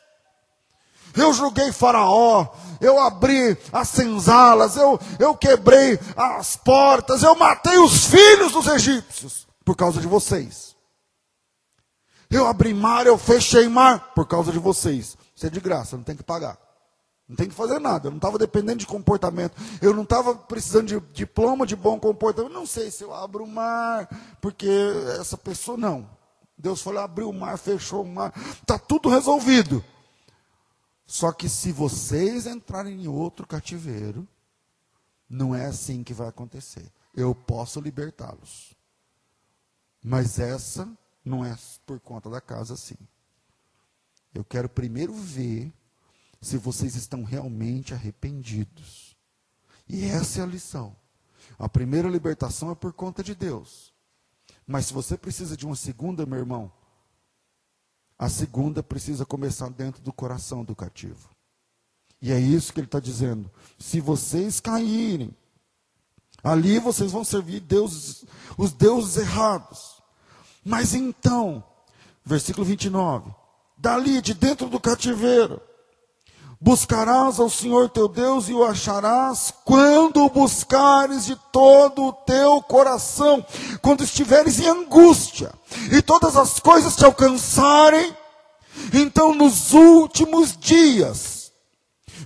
Eu 1.14 1.35
julguei 1.35 1.70
Faraó, 1.70 2.48
eu 2.81 2.98
abri 2.98 3.59
as 3.70 3.90
senzalas, 3.90 4.77
eu, 4.77 4.98
eu 5.18 5.37
quebrei 5.37 6.00
as 6.16 6.57
portas, 6.57 7.22
eu 7.22 7.35
matei 7.35 7.77
os 7.77 8.07
filhos 8.07 8.53
dos 8.53 8.66
egípcios 8.66 9.46
por 9.62 9.77
causa 9.77 10.00
de 10.00 10.07
vocês. 10.07 10.74
Eu 12.35 12.49
abri 12.49 12.75
mar, 12.75 13.07
eu 13.07 13.16
fechei 13.16 13.68
mar 13.68 14.12
por 14.12 14.27
causa 14.27 14.51
de 14.51 14.59
vocês. 14.59 15.16
Isso 15.37 15.47
é 15.47 15.49
de 15.49 15.61
graça, 15.61 15.97
não 15.97 16.03
tem 16.03 16.16
que 16.16 16.23
pagar. 16.25 16.59
Não 17.29 17.37
tem 17.37 17.49
que 17.49 17.55
fazer 17.55 17.79
nada. 17.79 18.09
Eu 18.09 18.11
não 18.11 18.18
estava 18.18 18.37
dependendo 18.37 18.81
de 18.81 18.88
comportamento. 18.88 19.55
Eu 19.81 19.94
não 19.94 20.03
estava 20.03 20.35
precisando 20.35 20.88
de 20.88 21.01
diploma 21.12 21.64
de 21.64 21.77
bom 21.77 21.97
comportamento. 22.01 22.53
Não 22.53 22.66
sei 22.66 22.90
se 22.90 23.05
eu 23.05 23.14
abro 23.14 23.44
o 23.44 23.47
mar, 23.47 24.09
porque 24.40 24.68
essa 25.20 25.38
pessoa 25.38 25.79
não. 25.79 26.11
Deus 26.59 26.83
falou, 26.83 27.05
abriu 27.05 27.31
o 27.31 27.33
mar, 27.33 27.57
fechou 27.57 28.03
o 28.03 28.09
mar. 28.09 28.33
Está 28.61 28.81
tudo 28.81 29.09
resolvido. 29.09 29.85
Só 31.07 31.31
que 31.31 31.49
se 31.49 31.70
vocês 31.70 32.49
entrarem 32.49 33.05
em 33.05 33.07
outro 33.07 33.47
cativeiro, 33.47 34.27
não 35.31 35.55
é 35.55 35.66
assim 35.66 36.03
que 36.03 36.12
vai 36.12 36.27
acontecer. 36.27 36.90
Eu 37.14 37.33
posso 37.33 37.81
libertá-los. 37.81 38.75
Mas 40.03 40.40
essa 40.40 40.88
não 41.25 41.45
é 41.45 41.57
por 41.87 41.99
conta 42.01 42.29
da 42.29 42.41
casa 42.41 42.75
assim. 42.75 42.97
Eu 44.35 44.45
quero 44.45 44.69
primeiro 44.69 45.15
ver 45.15 45.73
se 46.41 46.59
vocês 46.59 46.95
estão 46.97 47.23
realmente 47.23 47.95
arrependidos. 47.95 49.17
E 49.89 50.05
essa 50.05 50.41
é 50.41 50.43
a 50.43 50.47
lição. 50.47 50.95
A 51.59 51.69
primeira 51.69 52.09
libertação 52.09 52.71
é 52.71 52.75
por 52.75 52.93
conta 52.93 53.23
de 53.23 53.35
Deus. 53.35 53.93
Mas 54.67 54.87
se 54.87 54.95
você 54.95 55.17
precisa 55.17 55.57
de 55.57 55.65
uma 55.65 55.77
segunda, 55.77 56.27
meu 56.27 56.39
irmão, 56.39 56.73
a 58.19 58.29
segunda 58.29 58.83
precisa 58.83 59.25
começar 59.25 59.69
dentro 59.71 60.03
do 60.03 60.13
coração 60.13 60.65
do 60.65 60.75
cativo. 60.75 61.31
E 62.21 62.33
é 62.33 62.39
isso 62.39 62.73
que 62.73 62.81
ele 62.81 62.87
está 62.87 63.01
dizendo. 63.01 63.51
Se 63.79 64.01
vocês 64.01 64.61
caírem, 64.61 65.37
ali 66.43 66.79
vocês 66.79 67.13
vão 67.13 67.25
servir 67.25 67.61
deuses, 67.61 68.25
os 68.57 68.73
deuses 68.73 69.17
errados. 69.19 70.03
Mas 70.64 70.94
então, 70.94 71.62
versículo 72.24 72.64
29, 72.64 73.31
dali 73.77 74.22
de 74.22 74.33
dentro 74.35 74.68
do 74.68 74.81
cativeiro, 74.81 75.61
Buscarás 76.64 77.38
ao 77.38 77.50
Senhor 77.50 77.90
teu 77.90 78.09
Deus 78.09 78.48
e 78.48 78.55
o 78.55 78.64
acharás 78.64 79.53
quando 79.66 80.24
o 80.24 80.31
buscares 80.31 81.27
de 81.27 81.37
todo 81.53 82.07
o 82.07 82.12
teu 82.12 82.62
coração, 82.62 83.44
quando 83.83 84.03
estiveres 84.03 84.59
em 84.61 84.68
angústia 84.68 85.53
e 85.92 86.00
todas 86.00 86.37
as 86.37 86.59
coisas 86.59 86.96
te 86.96 87.05
alcançarem, 87.05 88.16
então 88.94 89.35
nos 89.35 89.74
últimos 89.74 90.57
dias 90.57 91.53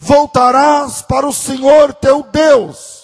voltarás 0.01 1.03
para 1.03 1.27
o 1.27 1.33
Senhor 1.33 1.93
teu 1.95 2.23
Deus, 2.23 2.98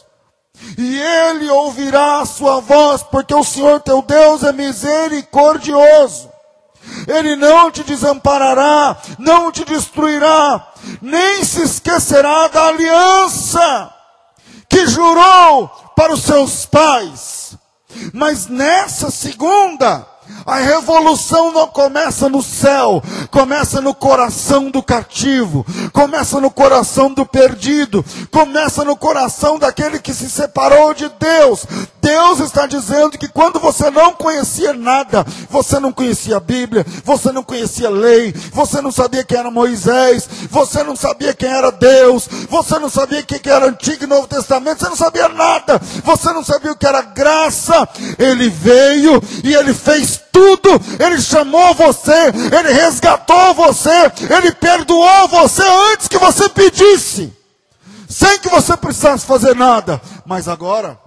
e 0.79 1.01
ele 1.01 1.51
ouvirá 1.51 2.21
a 2.21 2.27
sua 2.27 2.61
voz, 2.61 3.03
porque 3.03 3.35
o 3.35 3.45
Senhor 3.45 3.81
teu 3.81 4.03
Deus 4.03 4.43
é 4.43 4.53
misericordioso 4.53 6.35
ele 7.07 7.37
não 7.37 7.71
te 7.71 7.83
desamparará, 7.83 8.97
não 9.19 9.51
te 9.51 9.65
destruirá, 9.65 10.73
nem 11.01 11.45
se 11.45 11.63
esquecerá 11.63 12.49
da 12.49 12.69
aliança 12.69 13.93
que 14.69 14.87
jurou 14.87 15.69
para 15.97 16.13
os 16.13 16.23
seus 16.23 16.67
pais. 16.67 17.57
Mas 18.13 18.47
nessa 18.47 19.11
segunda, 19.11 20.07
a 20.47 20.57
revolução 20.57 21.53
não 21.53 21.67
começa 21.67 22.29
no 22.29 22.43
céu, 22.43 23.03
começa 23.31 23.81
no 23.81 23.95
coração 23.95 24.71
do 24.71 24.83
cativo, 24.83 25.65
começa 25.93 26.41
no 26.41 26.51
coração 26.51 27.13
do 27.13 27.25
perdido, 27.25 28.05
começa 28.31 28.85
no 28.85 28.97
coração 28.97 29.59
daquele 29.59 29.99
que 29.99 30.13
se 30.13 30.29
separou 30.29 30.93
de 30.93 31.11
Deus. 31.19 31.67
Deus 32.01 32.41
está 32.41 32.67
dizendo 32.67 33.17
que 33.17 33.29
quando 33.29 33.59
você 33.59 33.91
não 33.91 34.13
conhecia 34.13 34.75
nada, 34.75 35.25
você 35.49 35.81
não 35.81 35.93
conhecia 35.93 36.37
a 36.37 36.41
Bíblia, 36.41 36.85
você 37.03 37.33
não 37.33 37.43
conhecia 37.43 37.89
a 37.89 37.91
lei, 37.91 38.35
você 38.53 38.83
não 38.83 38.93
sabia 38.93 39.25
quem 39.25 39.39
era 39.39 39.51
Moisés, 39.51 40.29
você 40.51 40.83
não 40.83 40.95
sabia 40.95 41.33
quem 41.33 41.49
era 41.49 41.71
Deus, 41.71 42.29
você 42.51 42.79
não 42.79 42.91
sabia 42.91 43.21
o 43.21 43.25
que 43.25 43.49
era 43.49 43.67
Antigo 43.67 44.05
e 44.05 44.07
Novo 44.07 44.27
Testamento, 44.27 44.81
você 44.81 44.89
não 44.89 44.97
sabia 44.97 45.29
nada, 45.29 45.81
você 46.05 46.33
não 46.33 46.45
sabia 46.45 46.73
o 46.73 46.77
que 46.77 46.87
era 46.87 47.01
graça. 47.01 47.89
Ele 48.19 48.51
veio 48.51 49.23
e 49.43 49.55
ele 49.55 49.73
fez 49.73 50.14
tudo, 50.35 50.69
Ele 50.99 51.21
chamou 51.21 51.73
você, 51.75 52.29
Ele 52.53 52.73
resgatou 52.73 53.55
você, 53.55 54.11
Ele 54.37 54.53
perdoou 54.53 55.29
você 55.29 55.63
antes 55.93 56.09
que 56.09 56.19
você 56.19 56.49
pedisse, 56.49 57.33
sem 58.09 58.41
que 58.41 58.49
você 58.49 58.77
precisasse 58.77 59.25
fazer 59.25 59.55
nada. 59.55 60.03
Mas 60.27 60.49
agora, 60.49 60.99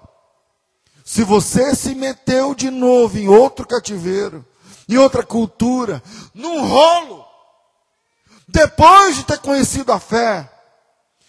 se 1.04 1.24
você 1.24 1.76
se 1.76 1.94
meteu 1.94 2.56
de 2.56 2.72
novo 2.72 3.18
em 3.18 3.28
outro 3.28 3.68
cativeiro, 3.68 4.46
em 4.88 4.98
outra 4.98 5.24
cultura, 5.24 6.02
num 6.34 6.66
rolo, 6.66 7.26
depois 8.48 9.18
de 9.18 9.24
ter 9.24 9.40
conhecido 9.40 9.92
a 9.92 10.00
fé, 10.00 10.50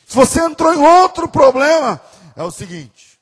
Se 0.07 0.17
você 0.17 0.41
entrou 0.41 0.73
em 0.73 0.79
outro 0.79 1.29
problema, 1.29 2.01
é 2.35 2.43
o 2.43 2.51
seguinte: 2.51 3.21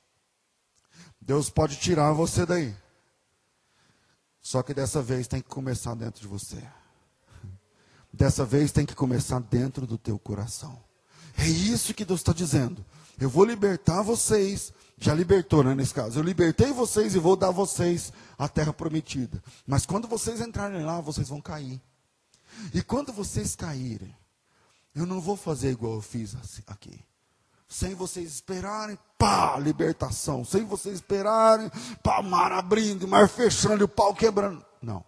Deus 1.21 1.51
pode 1.51 1.75
tirar 1.75 2.13
você 2.13 2.47
daí. 2.47 2.73
Só 4.47 4.63
que 4.63 4.73
dessa 4.73 5.03
vez 5.03 5.27
tem 5.27 5.43
que 5.43 5.49
começar 5.49 5.97
dentro 5.97 6.21
de 6.21 6.29
você. 6.29 6.63
Dessa 8.13 8.45
vez 8.45 8.71
tem 8.71 8.87
que 8.87 8.95
começar 8.95 9.41
dentro 9.41 9.89
do 9.89 9.99
teu 9.99 10.21
coração. 10.21 10.81
É 11.37 11.49
isso 11.49 11.93
que 11.93 12.05
Deus 12.05 12.21
está 12.21 12.33
dizendo. 12.33 12.87
Eu 13.19 13.29
vou 13.29 13.45
libertar 13.45 14.03
vocês. 14.03 14.73
Já 14.99 15.13
libertou, 15.13 15.65
né, 15.65 15.75
nesse 15.75 15.93
caso. 15.93 16.21
Eu 16.21 16.23
libertei 16.23 16.71
vocês 16.71 17.17
e 17.17 17.19
vou 17.19 17.35
dar 17.35 17.49
a 17.49 17.51
vocês 17.51 18.13
a 18.39 18.49
terra 18.49 18.73
prometida. 18.73 19.43
Mas 19.67 19.85
quando 19.85 20.07
vocês 20.07 20.41
entrarem 20.41 20.85
lá, 20.85 21.01
vocês 21.01 21.29
vão 21.29 21.41
cair. 21.41 21.83
E 22.73 22.81
quando 22.83 23.13
vocês 23.13 23.57
caírem, 23.57 24.15
eu 24.95 25.07
não 25.07 25.21
vou 25.21 25.37
fazer 25.37 25.73
igual 25.73 25.95
eu 25.95 26.01
fiz 26.01 26.37
aqui. 26.69 27.01
Sem 27.69 27.95
vocês 27.95 28.33
esperarem, 28.33 28.99
pá, 29.19 29.59
libertação. 29.59 30.45
Sem 30.45 30.65
vocês 30.65 30.97
esperarem, 30.97 31.71
pá, 32.03 32.23
mar 32.23 32.53
abrindo, 32.53 33.09
mar 33.09 33.29
fechando 33.29 33.85
o 33.85 33.89
pau 33.89 34.15
quebrando. 34.15 34.65
Não. 34.81 35.05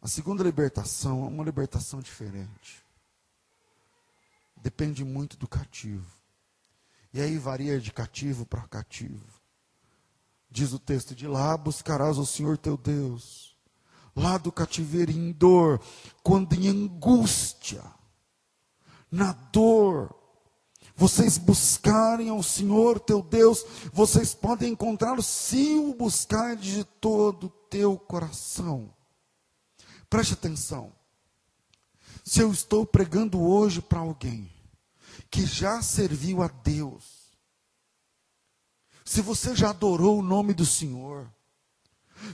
A 0.00 0.08
segunda 0.08 0.42
libertação 0.42 1.24
é 1.24 1.28
uma 1.28 1.44
libertação 1.44 2.00
diferente. 2.00 2.84
Depende 4.56 5.04
muito 5.04 5.36
do 5.36 5.46
cativo. 5.46 6.16
E 7.12 7.20
aí 7.20 7.38
varia 7.38 7.80
de 7.80 7.92
cativo 7.92 8.46
para 8.46 8.66
cativo. 8.66 9.26
Diz 10.50 10.72
o 10.72 10.78
texto: 10.78 11.14
de 11.14 11.26
lá 11.26 11.56
buscarás 11.56 12.18
o 12.18 12.26
Senhor 12.26 12.56
teu 12.56 12.76
Deus. 12.76 13.56
Lá 14.14 14.38
do 14.38 14.50
cativeiro 14.50 15.10
em 15.12 15.30
dor, 15.30 15.78
quando 16.22 16.54
em 16.54 16.68
angústia, 16.68 17.82
na 19.10 19.32
dor, 19.32 20.15
vocês 20.96 21.36
buscarem 21.36 22.30
ao 22.30 22.42
Senhor 22.42 22.98
teu 22.98 23.22
Deus, 23.22 23.64
vocês 23.92 24.34
podem 24.34 24.72
encontrá-lo 24.72 25.22
se 25.22 25.74
o 25.74 25.94
buscarem 25.94 26.56
de 26.56 26.84
todo 26.84 27.46
o 27.46 27.50
teu 27.50 27.98
coração. 27.98 28.90
Preste 30.08 30.32
atenção. 30.32 30.90
Se 32.24 32.40
eu 32.40 32.50
estou 32.50 32.86
pregando 32.86 33.40
hoje 33.40 33.82
para 33.82 33.98
alguém 33.98 34.50
que 35.30 35.44
já 35.44 35.82
serviu 35.82 36.42
a 36.42 36.48
Deus, 36.48 37.04
se 39.04 39.20
você 39.20 39.54
já 39.54 39.70
adorou 39.70 40.18
o 40.18 40.22
nome 40.22 40.54
do 40.54 40.64
Senhor, 40.64 41.30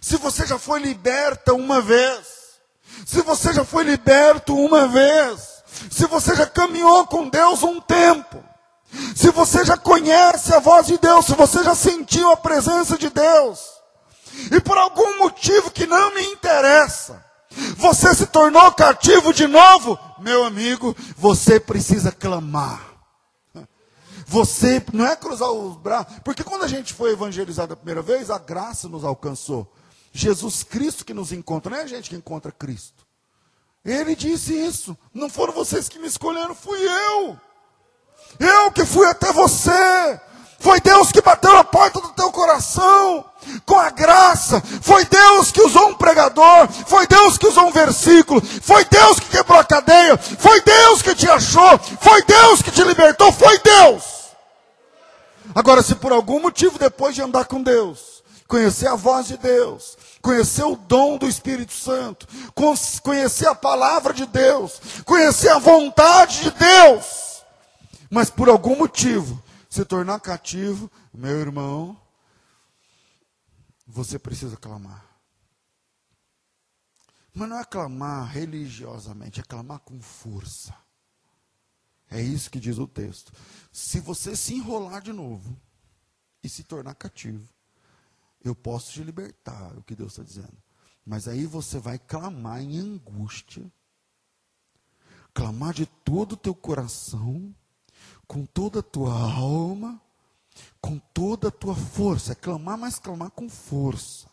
se 0.00 0.16
você 0.16 0.46
já 0.46 0.58
foi 0.58 0.80
liberta 0.80 1.52
uma 1.52 1.82
vez, 1.82 2.60
se 3.04 3.20
você 3.22 3.52
já 3.52 3.64
foi 3.64 3.82
liberto 3.82 4.54
uma 4.54 4.86
vez, 4.86 5.62
se 5.90 6.06
você 6.06 6.36
já 6.36 6.46
caminhou 6.46 7.06
com 7.06 7.28
Deus 7.28 7.62
um 7.62 7.80
tempo, 7.80 8.51
se 9.14 9.30
você 9.30 9.64
já 9.64 9.76
conhece 9.76 10.54
a 10.54 10.60
voz 10.60 10.86
de 10.86 10.98
Deus, 10.98 11.26
se 11.26 11.34
você 11.34 11.62
já 11.64 11.74
sentiu 11.74 12.30
a 12.30 12.36
presença 12.36 12.98
de 12.98 13.08
Deus, 13.08 13.60
e 14.50 14.60
por 14.60 14.76
algum 14.76 15.18
motivo 15.18 15.70
que 15.70 15.86
não 15.86 16.14
me 16.14 16.22
interessa, 16.26 17.24
você 17.76 18.14
se 18.14 18.26
tornou 18.26 18.72
cativo 18.72 19.32
de 19.32 19.46
novo, 19.46 19.98
meu 20.18 20.44
amigo, 20.44 20.96
você 21.16 21.60
precisa 21.60 22.10
clamar. 22.10 22.92
Você 24.26 24.82
não 24.94 25.06
é 25.06 25.14
cruzar 25.14 25.50
os 25.50 25.76
braços, 25.76 26.14
porque 26.24 26.42
quando 26.42 26.64
a 26.64 26.68
gente 26.68 26.94
foi 26.94 27.12
evangelizado 27.12 27.74
a 27.74 27.76
primeira 27.76 28.00
vez, 28.00 28.30
a 28.30 28.38
graça 28.38 28.88
nos 28.88 29.04
alcançou. 29.04 29.70
Jesus 30.10 30.62
Cristo 30.62 31.04
que 31.04 31.12
nos 31.12 31.32
encontra, 31.32 31.70
não 31.70 31.78
é 31.78 31.82
a 31.82 31.86
gente 31.86 32.08
que 32.08 32.16
encontra 32.16 32.50
Cristo. 32.50 33.06
Ele 33.84 34.14
disse 34.14 34.54
isso. 34.54 34.96
Não 35.12 35.28
foram 35.28 35.52
vocês 35.52 35.88
que 35.88 35.98
me 35.98 36.06
escolheram, 36.06 36.54
fui 36.54 36.78
eu. 36.80 37.38
Eu 38.38 38.72
que 38.72 38.84
fui 38.84 39.06
até 39.06 39.32
você. 39.32 40.20
Foi 40.58 40.80
Deus 40.80 41.10
que 41.10 41.20
bateu 41.20 41.52
na 41.52 41.64
porta 41.64 42.00
do 42.00 42.10
teu 42.10 42.30
coração 42.30 43.24
com 43.66 43.78
a 43.78 43.90
graça. 43.90 44.62
Foi 44.80 45.04
Deus 45.04 45.50
que 45.50 45.60
usou 45.60 45.88
um 45.88 45.94
pregador. 45.94 46.68
Foi 46.86 47.06
Deus 47.06 47.36
que 47.36 47.46
usou 47.46 47.66
um 47.66 47.72
versículo. 47.72 48.40
Foi 48.40 48.84
Deus 48.84 49.18
que 49.18 49.26
quebrou 49.26 49.58
a 49.58 49.64
cadeia. 49.64 50.16
Foi 50.16 50.60
Deus 50.60 51.02
que 51.02 51.14
te 51.14 51.28
achou. 51.28 51.78
Foi 52.00 52.22
Deus 52.22 52.62
que 52.62 52.70
te 52.70 52.82
libertou. 52.84 53.32
Foi 53.32 53.58
Deus. 53.58 54.04
Agora, 55.54 55.82
se 55.82 55.94
por 55.94 56.12
algum 56.12 56.40
motivo, 56.40 56.78
depois 56.78 57.14
de 57.14 57.22
andar 57.22 57.44
com 57.44 57.62
Deus, 57.62 58.22
conhecer 58.46 58.86
a 58.86 58.94
voz 58.94 59.26
de 59.26 59.36
Deus, 59.36 59.98
conhecer 60.22 60.64
o 60.64 60.76
dom 60.76 61.18
do 61.18 61.26
Espírito 61.26 61.72
Santo, 61.72 62.26
conhecer 63.02 63.48
a 63.48 63.54
palavra 63.54 64.14
de 64.14 64.24
Deus, 64.26 64.80
conhecer 65.04 65.50
a 65.50 65.58
vontade 65.58 66.42
de 66.42 66.50
Deus, 66.52 67.31
mas 68.12 68.28
por 68.28 68.50
algum 68.50 68.76
motivo 68.76 69.42
se 69.70 69.86
tornar 69.86 70.20
cativo, 70.20 70.92
meu 71.14 71.40
irmão, 71.40 71.98
você 73.86 74.18
precisa 74.18 74.54
clamar. 74.54 75.02
Mas 77.32 77.48
não 77.48 77.58
é 77.58 77.64
clamar 77.64 78.30
religiosamente, 78.30 79.40
é 79.40 79.42
clamar 79.42 79.78
com 79.78 79.98
força. 80.02 80.76
É 82.10 82.20
isso 82.20 82.50
que 82.50 82.60
diz 82.60 82.76
o 82.76 82.86
texto. 82.86 83.32
Se 83.72 83.98
você 83.98 84.36
se 84.36 84.52
enrolar 84.52 85.00
de 85.00 85.14
novo 85.14 85.58
e 86.42 86.50
se 86.50 86.64
tornar 86.64 86.94
cativo, 86.94 87.48
eu 88.44 88.54
posso 88.54 88.92
te 88.92 89.02
libertar, 89.02 89.72
é 89.74 89.78
o 89.78 89.82
que 89.82 89.96
Deus 89.96 90.12
está 90.12 90.22
dizendo. 90.22 90.62
Mas 91.02 91.26
aí 91.26 91.46
você 91.46 91.78
vai 91.78 91.98
clamar 91.98 92.60
em 92.60 92.78
angústia, 92.78 93.72
clamar 95.32 95.72
de 95.72 95.86
todo 95.86 96.32
o 96.32 96.36
teu 96.36 96.54
coração, 96.54 97.54
com 98.32 98.46
toda 98.46 98.78
a 98.78 98.82
tua 98.82 99.12
alma, 99.12 100.00
com 100.80 100.98
toda 100.98 101.48
a 101.48 101.50
tua 101.50 101.74
força. 101.74 102.32
É 102.32 102.34
clamar, 102.34 102.78
mas 102.78 102.98
clamar 102.98 103.30
com 103.30 103.46
força. 103.46 104.26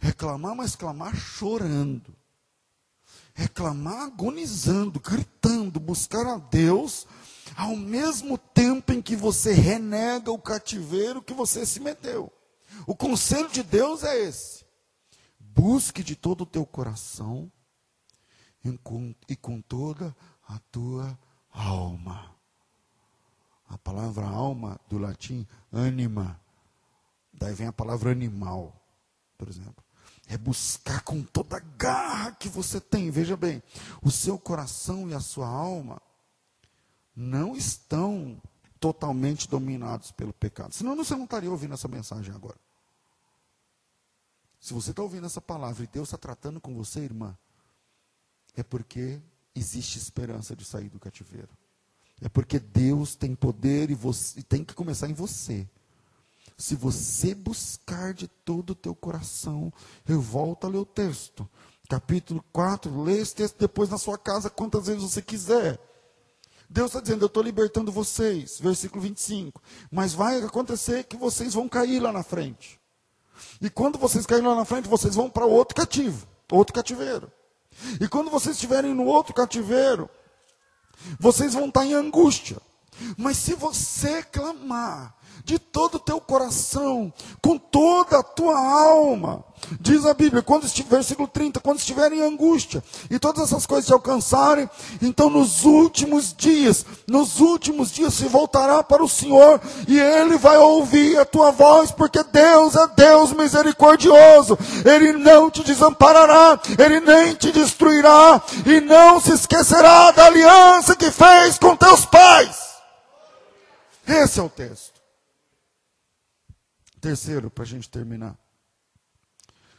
Reclamar, 0.00 0.56
mas 0.56 0.74
clamar 0.74 1.14
chorando. 1.14 2.16
Reclamar 3.34 4.04
agonizando, 4.04 4.98
gritando, 4.98 5.78
buscar 5.78 6.26
a 6.26 6.38
Deus, 6.38 7.06
ao 7.54 7.76
mesmo 7.76 8.38
tempo 8.38 8.94
em 8.94 9.02
que 9.02 9.14
você 9.14 9.52
renega 9.52 10.32
o 10.32 10.38
cativeiro 10.38 11.20
que 11.20 11.34
você 11.34 11.66
se 11.66 11.80
meteu. 11.80 12.32
O 12.86 12.96
conselho 12.96 13.50
de 13.50 13.62
Deus 13.62 14.04
é 14.04 14.18
esse: 14.22 14.64
busque 15.38 16.02
de 16.02 16.16
todo 16.16 16.44
o 16.44 16.46
teu 16.46 16.64
coração 16.64 17.52
e 19.28 19.36
com 19.36 19.60
toda 19.60 20.16
a 20.48 20.58
tua 20.70 21.18
alma. 21.52 22.35
A 23.68 23.76
palavra 23.78 24.24
alma, 24.24 24.80
do 24.88 24.98
latim, 24.98 25.46
anima. 25.72 26.40
Daí 27.32 27.54
vem 27.54 27.66
a 27.66 27.72
palavra 27.72 28.10
animal, 28.10 28.74
por 29.36 29.48
exemplo. 29.48 29.84
É 30.28 30.36
buscar 30.36 31.02
com 31.02 31.22
toda 31.22 31.56
a 31.56 31.60
garra 31.60 32.32
que 32.32 32.48
você 32.48 32.80
tem. 32.80 33.10
Veja 33.10 33.36
bem, 33.36 33.62
o 34.02 34.10
seu 34.10 34.38
coração 34.38 35.08
e 35.08 35.14
a 35.14 35.20
sua 35.20 35.48
alma 35.48 36.00
não 37.14 37.56
estão 37.56 38.40
totalmente 38.78 39.48
dominados 39.48 40.10
pelo 40.12 40.32
pecado. 40.32 40.72
Senão 40.72 40.96
você 40.96 41.14
não 41.14 41.24
estaria 41.24 41.50
ouvindo 41.50 41.74
essa 41.74 41.88
mensagem 41.88 42.34
agora. 42.34 42.58
Se 44.60 44.74
você 44.74 44.90
está 44.90 45.02
ouvindo 45.02 45.26
essa 45.26 45.40
palavra 45.40 45.84
e 45.84 45.86
Deus 45.86 46.08
está 46.08 46.18
tratando 46.18 46.60
com 46.60 46.74
você, 46.74 47.00
irmã, 47.00 47.36
é 48.56 48.62
porque 48.62 49.20
existe 49.54 49.98
esperança 49.98 50.56
de 50.56 50.64
sair 50.64 50.88
do 50.88 50.98
cativeiro. 50.98 51.50
É 52.20 52.28
porque 52.28 52.58
Deus 52.58 53.14
tem 53.14 53.34
poder 53.34 53.90
e, 53.90 53.94
você, 53.94 54.40
e 54.40 54.42
tem 54.42 54.64
que 54.64 54.74
começar 54.74 55.08
em 55.08 55.14
você. 55.14 55.68
Se 56.56 56.74
você 56.74 57.34
buscar 57.34 58.14
de 58.14 58.26
todo 58.26 58.70
o 58.70 58.74
teu 58.74 58.94
coração, 58.94 59.72
eu 60.08 60.20
volto 60.20 60.66
a 60.66 60.70
ler 60.70 60.78
o 60.78 60.86
texto. 60.86 61.48
Capítulo 61.88 62.42
4, 62.52 63.02
lê 63.02 63.18
esse 63.18 63.34
texto 63.34 63.58
depois 63.58 63.90
na 63.90 63.98
sua 63.98 64.16
casa 64.16 64.48
quantas 64.48 64.86
vezes 64.86 65.02
você 65.02 65.20
quiser. 65.20 65.78
Deus 66.68 66.88
está 66.88 67.00
dizendo, 67.00 67.22
eu 67.22 67.26
estou 67.26 67.42
libertando 67.42 67.92
vocês. 67.92 68.58
Versículo 68.58 69.02
25. 69.02 69.62
Mas 69.90 70.14
vai 70.14 70.42
acontecer 70.42 71.04
que 71.04 71.16
vocês 71.16 71.54
vão 71.54 71.68
cair 71.68 72.00
lá 72.00 72.10
na 72.10 72.22
frente. 72.22 72.80
E 73.60 73.70
quando 73.70 73.98
vocês 73.98 74.26
caírem 74.26 74.48
lá 74.48 74.54
na 74.54 74.64
frente, 74.64 74.88
vocês 74.88 75.14
vão 75.14 75.30
para 75.30 75.44
outro 75.44 75.76
cativo, 75.76 76.26
outro 76.50 76.74
cativeiro. 76.74 77.30
E 78.00 78.08
quando 78.08 78.30
vocês 78.30 78.56
estiverem 78.56 78.94
no 78.94 79.04
outro 79.04 79.34
cativeiro, 79.34 80.08
vocês 81.18 81.54
vão 81.54 81.66
estar 81.68 81.84
em 81.84 81.94
angústia. 81.94 82.58
Mas 83.16 83.36
se 83.36 83.54
você 83.54 84.22
clamar 84.22 85.14
de 85.44 85.58
todo 85.58 85.96
o 85.96 86.00
teu 86.00 86.20
coração, 86.20 87.12
com 87.40 87.56
toda 87.56 88.18
a 88.18 88.22
tua 88.22 88.58
alma, 88.58 89.44
diz 89.80 90.04
a 90.04 90.14
Bíblia, 90.14 90.42
quando 90.42 90.66
estiver, 90.66 90.96
versículo 90.96 91.28
30, 91.28 91.60
quando 91.60 91.78
estiver 91.78 92.12
em 92.12 92.22
angústia 92.22 92.82
e 93.10 93.18
todas 93.18 93.44
essas 93.44 93.66
coisas 93.66 93.86
te 93.86 93.92
alcançarem, 93.92 94.68
então 95.02 95.30
nos 95.30 95.64
últimos 95.64 96.34
dias, 96.34 96.84
nos 97.06 97.40
últimos 97.40 97.90
dias 97.90 98.14
se 98.14 98.26
voltará 98.26 98.82
para 98.82 99.02
o 99.02 99.08
Senhor 99.08 99.60
e 99.88 99.98
ele 99.98 100.36
vai 100.36 100.56
ouvir 100.58 101.18
a 101.18 101.24
tua 101.24 101.50
voz, 101.50 101.90
porque 101.90 102.22
Deus 102.24 102.74
é 102.74 102.86
Deus 102.96 103.32
misericordioso, 103.32 104.58
ele 104.84 105.12
não 105.12 105.50
te 105.50 105.62
desamparará, 105.62 106.60
ele 106.78 107.00
nem 107.00 107.34
te 107.34 107.50
destruirá 107.52 108.42
e 108.64 108.80
não 108.80 109.20
se 109.20 109.32
esquecerá 109.32 110.10
da 110.10 110.26
aliança 110.26 110.96
que 110.96 111.10
fez 111.10 111.58
com 111.58 111.76
teus 111.76 112.04
pais. 112.04 112.56
Esse 114.06 114.38
é 114.38 114.42
o 114.42 114.48
texto. 114.48 114.96
Terceiro, 117.06 117.48
para 117.48 117.62
a 117.62 117.66
gente 117.68 117.88
terminar. 117.88 118.36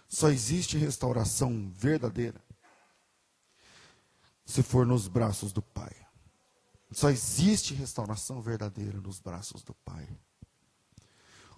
Só 0.07 0.29
existe 0.29 0.77
restauração 0.77 1.69
verdadeira 1.75 2.41
se 4.45 4.63
for 4.63 4.85
nos 4.85 5.09
braços 5.09 5.51
do 5.51 5.61
Pai. 5.61 5.93
Só 6.89 7.09
existe 7.09 7.73
restauração 7.73 8.41
verdadeira 8.41 9.01
nos 9.01 9.19
braços 9.19 9.61
do 9.61 9.73
Pai. 9.73 10.07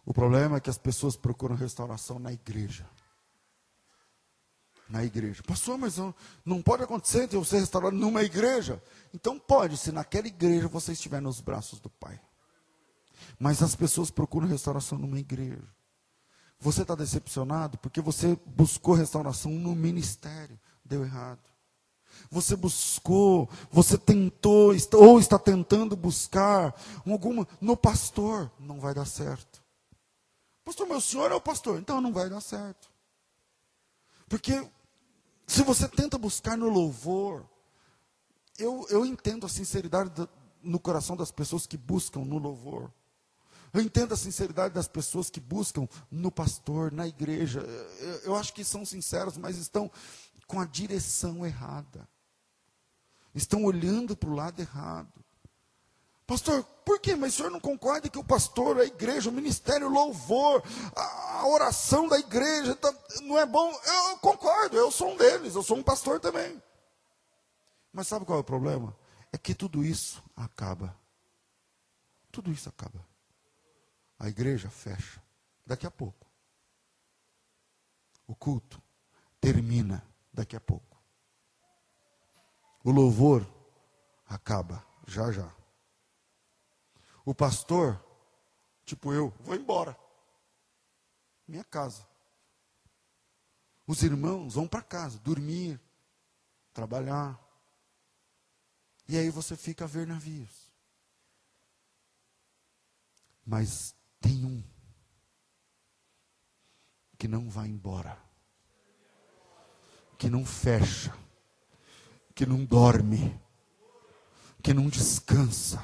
O 0.04 0.12
problema 0.12 0.58
é 0.58 0.60
que 0.60 0.72
as 0.72 0.78
pessoas 0.80 1.16
procuram 1.16 1.56
restauração 1.56 2.18
na 2.18 2.34
igreja. 2.34 2.90
Na 4.90 5.06
igreja. 5.06 5.44
Pastor, 5.44 5.78
mas 5.78 5.98
não 6.44 6.64
pode 6.64 6.82
acontecer 6.82 7.28
de 7.28 7.38
você 7.38 7.60
restaurar 7.60 7.92
numa 7.92 8.24
igreja. 8.24 8.82
Então 9.14 9.38
pode, 9.38 9.78
se 9.78 9.92
naquela 9.92 10.26
igreja 10.26 10.68
você 10.68 10.94
estiver 10.94 11.22
nos 11.22 11.40
braços 11.40 11.80
do 11.80 11.92
Pai. 11.92 12.20
Mas 13.40 13.62
as 13.62 13.76
pessoas 13.76 14.12
procuram 14.12 14.48
restauração 14.48 14.98
numa 14.98 15.20
igreja. 15.20 15.68
Você 16.60 16.82
está 16.82 16.94
decepcionado 16.94 17.78
porque 17.78 18.02
você 18.02 18.38
buscou 18.46 18.94
restauração 18.94 19.52
no 19.52 19.74
ministério, 19.76 20.60
deu 20.84 21.04
errado. 21.04 21.40
Você 22.30 22.56
buscou, 22.56 23.50
você 23.72 23.98
tentou, 23.98 24.74
ou 24.94 25.20
está 25.20 25.40
tentando 25.40 25.96
buscar 25.96 26.76
alguma 27.08 27.48
no 27.62 27.78
pastor, 27.78 28.52
não 28.60 28.80
vai 28.80 28.94
dar 28.94 29.06
certo. 29.06 29.64
Pastor, 30.66 30.88
meu 30.88 31.00
senhor 31.00 31.32
é 31.32 31.36
o 31.36 31.42
pastor, 31.42 31.80
então 31.80 32.02
não 32.02 32.12
vai 32.12 32.30
dar 32.30 32.42
certo. 32.42 32.92
Porque 34.28 34.68
se 35.48 35.64
você 35.64 35.88
tenta 35.88 36.18
buscar 36.18 36.58
no 36.58 36.70
louvor, 36.70 37.44
eu, 38.58 38.86
eu 38.90 39.06
entendo 39.06 39.46
a 39.46 39.50
sinceridade 39.50 40.12
no 40.62 40.80
coração 40.80 41.16
das 41.16 41.32
pessoas 41.32 41.66
que 41.66 41.78
buscam 41.78 42.20
no 42.20 42.38
louvor. 42.38 42.92
Eu 43.74 43.82
entendo 43.82 44.14
a 44.14 44.18
sinceridade 44.18 44.74
das 44.74 44.88
pessoas 44.88 45.30
que 45.30 45.40
buscam 45.40 45.88
no 46.10 46.32
pastor, 46.32 46.92
na 46.92 47.08
igreja. 47.08 47.62
Eu 48.24 48.36
acho 48.36 48.54
que 48.54 48.64
são 48.64 48.86
sinceros, 48.86 49.38
mas 49.38 49.58
estão 49.58 49.92
com 50.48 50.60
a 50.60 50.66
direção 50.66 51.46
errada. 51.46 52.08
Estão 53.36 53.64
olhando 53.64 54.18
para 54.18 54.30
o 54.30 54.36
lado 54.36 54.60
errado. 54.60 55.24
Pastor, 56.26 56.64
por 56.86 57.00
quê? 57.00 57.16
Mas 57.16 57.34
o 57.34 57.38
senhor 57.38 57.52
não 57.52 57.60
concorda 57.60 58.08
que 58.08 58.20
o 58.20 58.24
pastor, 58.24 58.80
a 58.80 58.86
igreja, 58.86 59.32
o 59.32 59.34
ministério, 59.34 59.88
o 59.88 59.92
louvor, 59.92 60.64
a 60.96 61.48
oração 61.48 62.08
da 62.08 62.20
igreja 62.20 62.76
tá, 62.76 62.94
não 63.24 63.38
é 63.38 63.48
bom? 63.48 63.72
Eu 63.72 64.18
concordo, 64.18 64.78
eu 64.78 64.92
sou 64.92 65.12
um 65.12 65.18
deles, 65.18 65.56
eu 65.56 65.64
sou 65.64 65.78
um 65.78 65.84
pastor 65.84 66.20
também. 66.20 66.62
Mas 67.92 68.08
sabe 68.08 68.26
qual 68.26 68.38
é 68.38 68.42
o 68.42 68.44
problema? 68.44 68.96
É 69.32 69.40
que 69.40 69.56
tudo 69.56 69.84
isso 69.84 70.24
acaba. 70.36 70.96
Tudo 72.32 72.52
isso 72.52 72.70
acaba. 72.70 73.09
A 74.20 74.28
igreja 74.28 74.70
fecha 74.70 75.24
daqui 75.66 75.88
a 75.88 75.92
pouco. 75.92 76.28
O 78.28 78.36
culto 78.36 78.82
termina 79.40 80.06
daqui 80.34 80.56
a 80.56 80.60
pouco. 80.60 81.02
O 82.84 82.92
louvor 82.92 83.48
acaba 84.28 84.86
já 85.08 85.32
já. 85.32 85.50
O 87.26 87.34
pastor, 87.34 88.04
tipo 88.84 89.14
eu, 89.14 89.30
vou 89.40 89.56
embora. 89.56 89.98
Minha 91.48 91.64
casa. 91.64 92.08
Os 93.88 94.04
irmãos 94.04 94.54
vão 94.54 94.68
para 94.68 94.84
casa, 94.84 95.18
dormir, 95.20 95.80
trabalhar. 96.74 97.40
E 99.08 99.18
aí 99.18 99.30
você 99.30 99.56
fica 99.56 99.86
a 99.86 99.88
ver 99.88 100.06
navios. 100.06 100.72
Mas 103.46 103.96
tem 104.20 104.46
um 104.46 104.64
que 107.18 107.28
não 107.28 107.50
vai 107.50 107.68
embora, 107.68 108.18
que 110.18 110.30
não 110.30 110.46
fecha, 110.46 111.14
que 112.34 112.46
não 112.46 112.64
dorme, 112.64 113.38
que 114.62 114.74
não 114.74 114.88
descansa, 114.88 115.84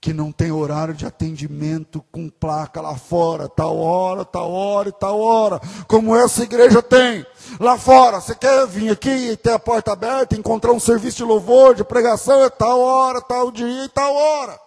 que 0.00 0.12
não 0.12 0.30
tem 0.30 0.52
horário 0.52 0.94
de 0.94 1.06
atendimento 1.06 2.04
com 2.12 2.28
placa 2.28 2.80
lá 2.80 2.96
fora, 2.96 3.48
tal 3.48 3.76
hora, 3.78 4.24
tal 4.24 4.50
hora 4.50 4.88
e 4.88 4.92
tal 4.92 5.20
hora, 5.20 5.60
como 5.88 6.14
essa 6.14 6.42
igreja 6.42 6.82
tem. 6.82 7.24
Lá 7.58 7.78
fora, 7.78 8.20
você 8.20 8.34
quer 8.34 8.66
vir 8.66 8.90
aqui 8.90 9.36
ter 9.36 9.52
a 9.52 9.58
porta 9.58 9.92
aberta, 9.92 10.36
encontrar 10.36 10.72
um 10.72 10.80
serviço 10.80 11.18
de 11.18 11.24
louvor, 11.24 11.74
de 11.74 11.84
pregação, 11.84 12.44
é 12.44 12.50
tal 12.50 12.80
hora, 12.80 13.20
tal 13.20 13.50
dia 13.50 13.84
e 13.84 13.88
tal 13.88 14.14
hora. 14.14 14.65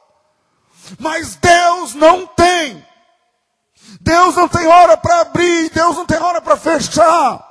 Mas 0.97 1.36
Deus 1.36 1.93
não 1.93 2.25
tem. 2.25 2.86
Deus 4.01 4.36
não 4.36 4.47
tem 4.47 4.65
hora 4.67 4.97
para 4.97 5.21
abrir, 5.21 5.69
Deus 5.71 5.95
não 5.95 6.05
tem 6.05 6.17
hora 6.19 6.41
para 6.41 6.57
fechar. 6.57 7.47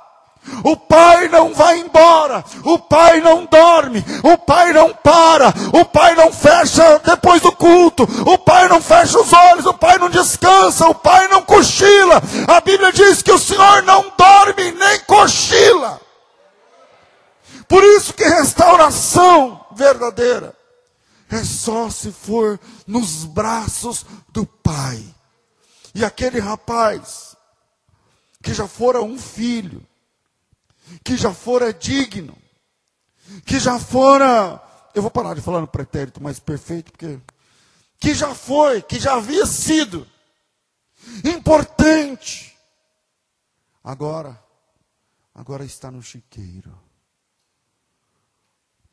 O 0.63 0.75
pai 0.75 1.27
não 1.27 1.53
vai 1.53 1.79
embora, 1.79 2.43
o 2.63 2.79
pai 2.79 3.21
não 3.21 3.45
dorme, 3.45 4.03
o 4.23 4.37
pai 4.37 4.73
não 4.73 4.93
para, 4.93 5.53
o 5.73 5.85
pai 5.85 6.15
não 6.15 6.31
fecha 6.31 6.99
depois 7.05 7.41
do 7.41 7.51
culto, 7.51 8.03
o 8.25 8.37
pai 8.37 8.67
não 8.67 8.81
fecha 8.81 9.19
os 9.19 9.31
olhos, 9.31 9.65
o 9.65 9.73
pai 9.73 9.97
não 9.97 10.09
descansa, 10.09 10.87
o 10.87 10.95
pai 10.95 11.27
não 11.27 11.43
cochila. 11.43 12.21
A 12.47 12.61
Bíblia 12.61 12.91
diz 12.91 13.21
que 13.21 13.31
o 13.31 13.37
Senhor 13.37 13.83
não 13.83 14.11
dorme 14.17 14.71
nem 14.71 14.99
cochila. 15.01 15.99
Por 17.67 17.83
isso 17.83 18.13
que 18.13 18.23
restauração 18.23 19.63
verdadeira 19.75 20.58
é 21.29 21.43
só 21.43 21.89
se 21.89 22.11
for 22.11 22.59
nos 22.87 23.23
braços 23.23 24.05
do 24.29 24.45
Pai. 24.45 25.03
E 25.93 26.03
aquele 26.03 26.39
rapaz, 26.39 27.35
que 28.41 28.53
já 28.53 28.67
fora 28.67 29.01
um 29.01 29.17
filho, 29.17 29.85
que 31.03 31.15
já 31.15 31.33
fora 31.33 31.73
digno, 31.73 32.35
que 33.45 33.59
já 33.59 33.79
fora, 33.79 34.61
eu 34.95 35.01
vou 35.01 35.11
parar 35.11 35.35
de 35.35 35.41
falar 35.41 35.61
no 35.61 35.67
pretérito 35.67 36.21
mais 36.21 36.39
perfeito, 36.39 36.91
porque, 36.91 37.19
que 37.99 38.13
já 38.13 38.33
foi, 38.33 38.81
que 38.81 38.99
já 38.99 39.15
havia 39.15 39.45
sido 39.45 40.07
importante, 41.23 42.57
agora, 43.83 44.41
agora 45.33 45.63
está 45.63 45.91
no 45.91 46.01
chiqueiro. 46.01 46.77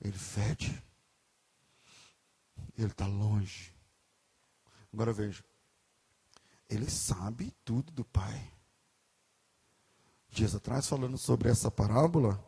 Ele 0.02 0.16
fede 0.18 0.85
ele 2.76 2.92
está 2.92 3.06
longe. 3.06 3.72
Agora 4.92 5.12
veja. 5.12 5.44
Ele 6.68 6.90
sabe 6.90 7.54
tudo 7.64 7.92
do 7.92 8.04
Pai. 8.04 8.52
Dias 10.28 10.54
atrás, 10.54 10.86
falando 10.86 11.16
sobre 11.16 11.48
essa 11.48 11.70
parábola, 11.70 12.42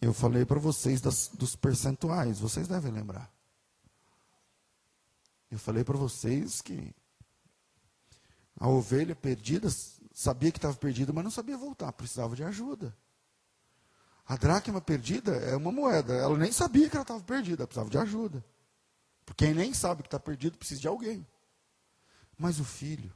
eu 0.00 0.12
falei 0.12 0.44
para 0.44 0.58
vocês 0.58 1.00
das, 1.00 1.28
dos 1.28 1.54
percentuais. 1.54 2.40
Vocês 2.40 2.66
devem 2.66 2.92
lembrar. 2.92 3.30
Eu 5.50 5.58
falei 5.58 5.84
para 5.84 5.96
vocês 5.96 6.60
que 6.60 6.94
a 8.58 8.68
ovelha 8.68 9.14
perdida 9.14 9.68
sabia 10.12 10.50
que 10.50 10.58
estava 10.58 10.74
perdida, 10.74 11.12
mas 11.12 11.24
não 11.24 11.30
sabia 11.30 11.56
voltar, 11.56 11.92
precisava 11.92 12.34
de 12.34 12.42
ajuda. 12.42 12.96
A 14.26 14.36
dracma 14.36 14.80
perdida 14.80 15.32
é 15.36 15.54
uma 15.54 15.70
moeda, 15.70 16.14
ela 16.14 16.36
nem 16.36 16.50
sabia 16.50 16.88
que 16.88 16.96
ela 16.96 17.02
estava 17.02 17.22
perdida, 17.22 17.66
precisava 17.66 17.90
de 17.90 17.98
ajuda. 17.98 18.44
Porque 19.26 19.52
nem 19.52 19.74
sabe 19.74 20.02
que 20.02 20.06
está 20.06 20.20
perdido, 20.20 20.56
precisa 20.56 20.80
de 20.80 20.88
alguém. 20.88 21.26
Mas 22.38 22.60
o 22.60 22.64
filho, 22.64 23.12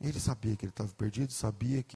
ele 0.00 0.20
sabia 0.20 0.54
que 0.54 0.66
ele 0.66 0.70
estava 0.70 0.92
perdido, 0.92 1.32
sabia 1.32 1.82
que 1.82 1.94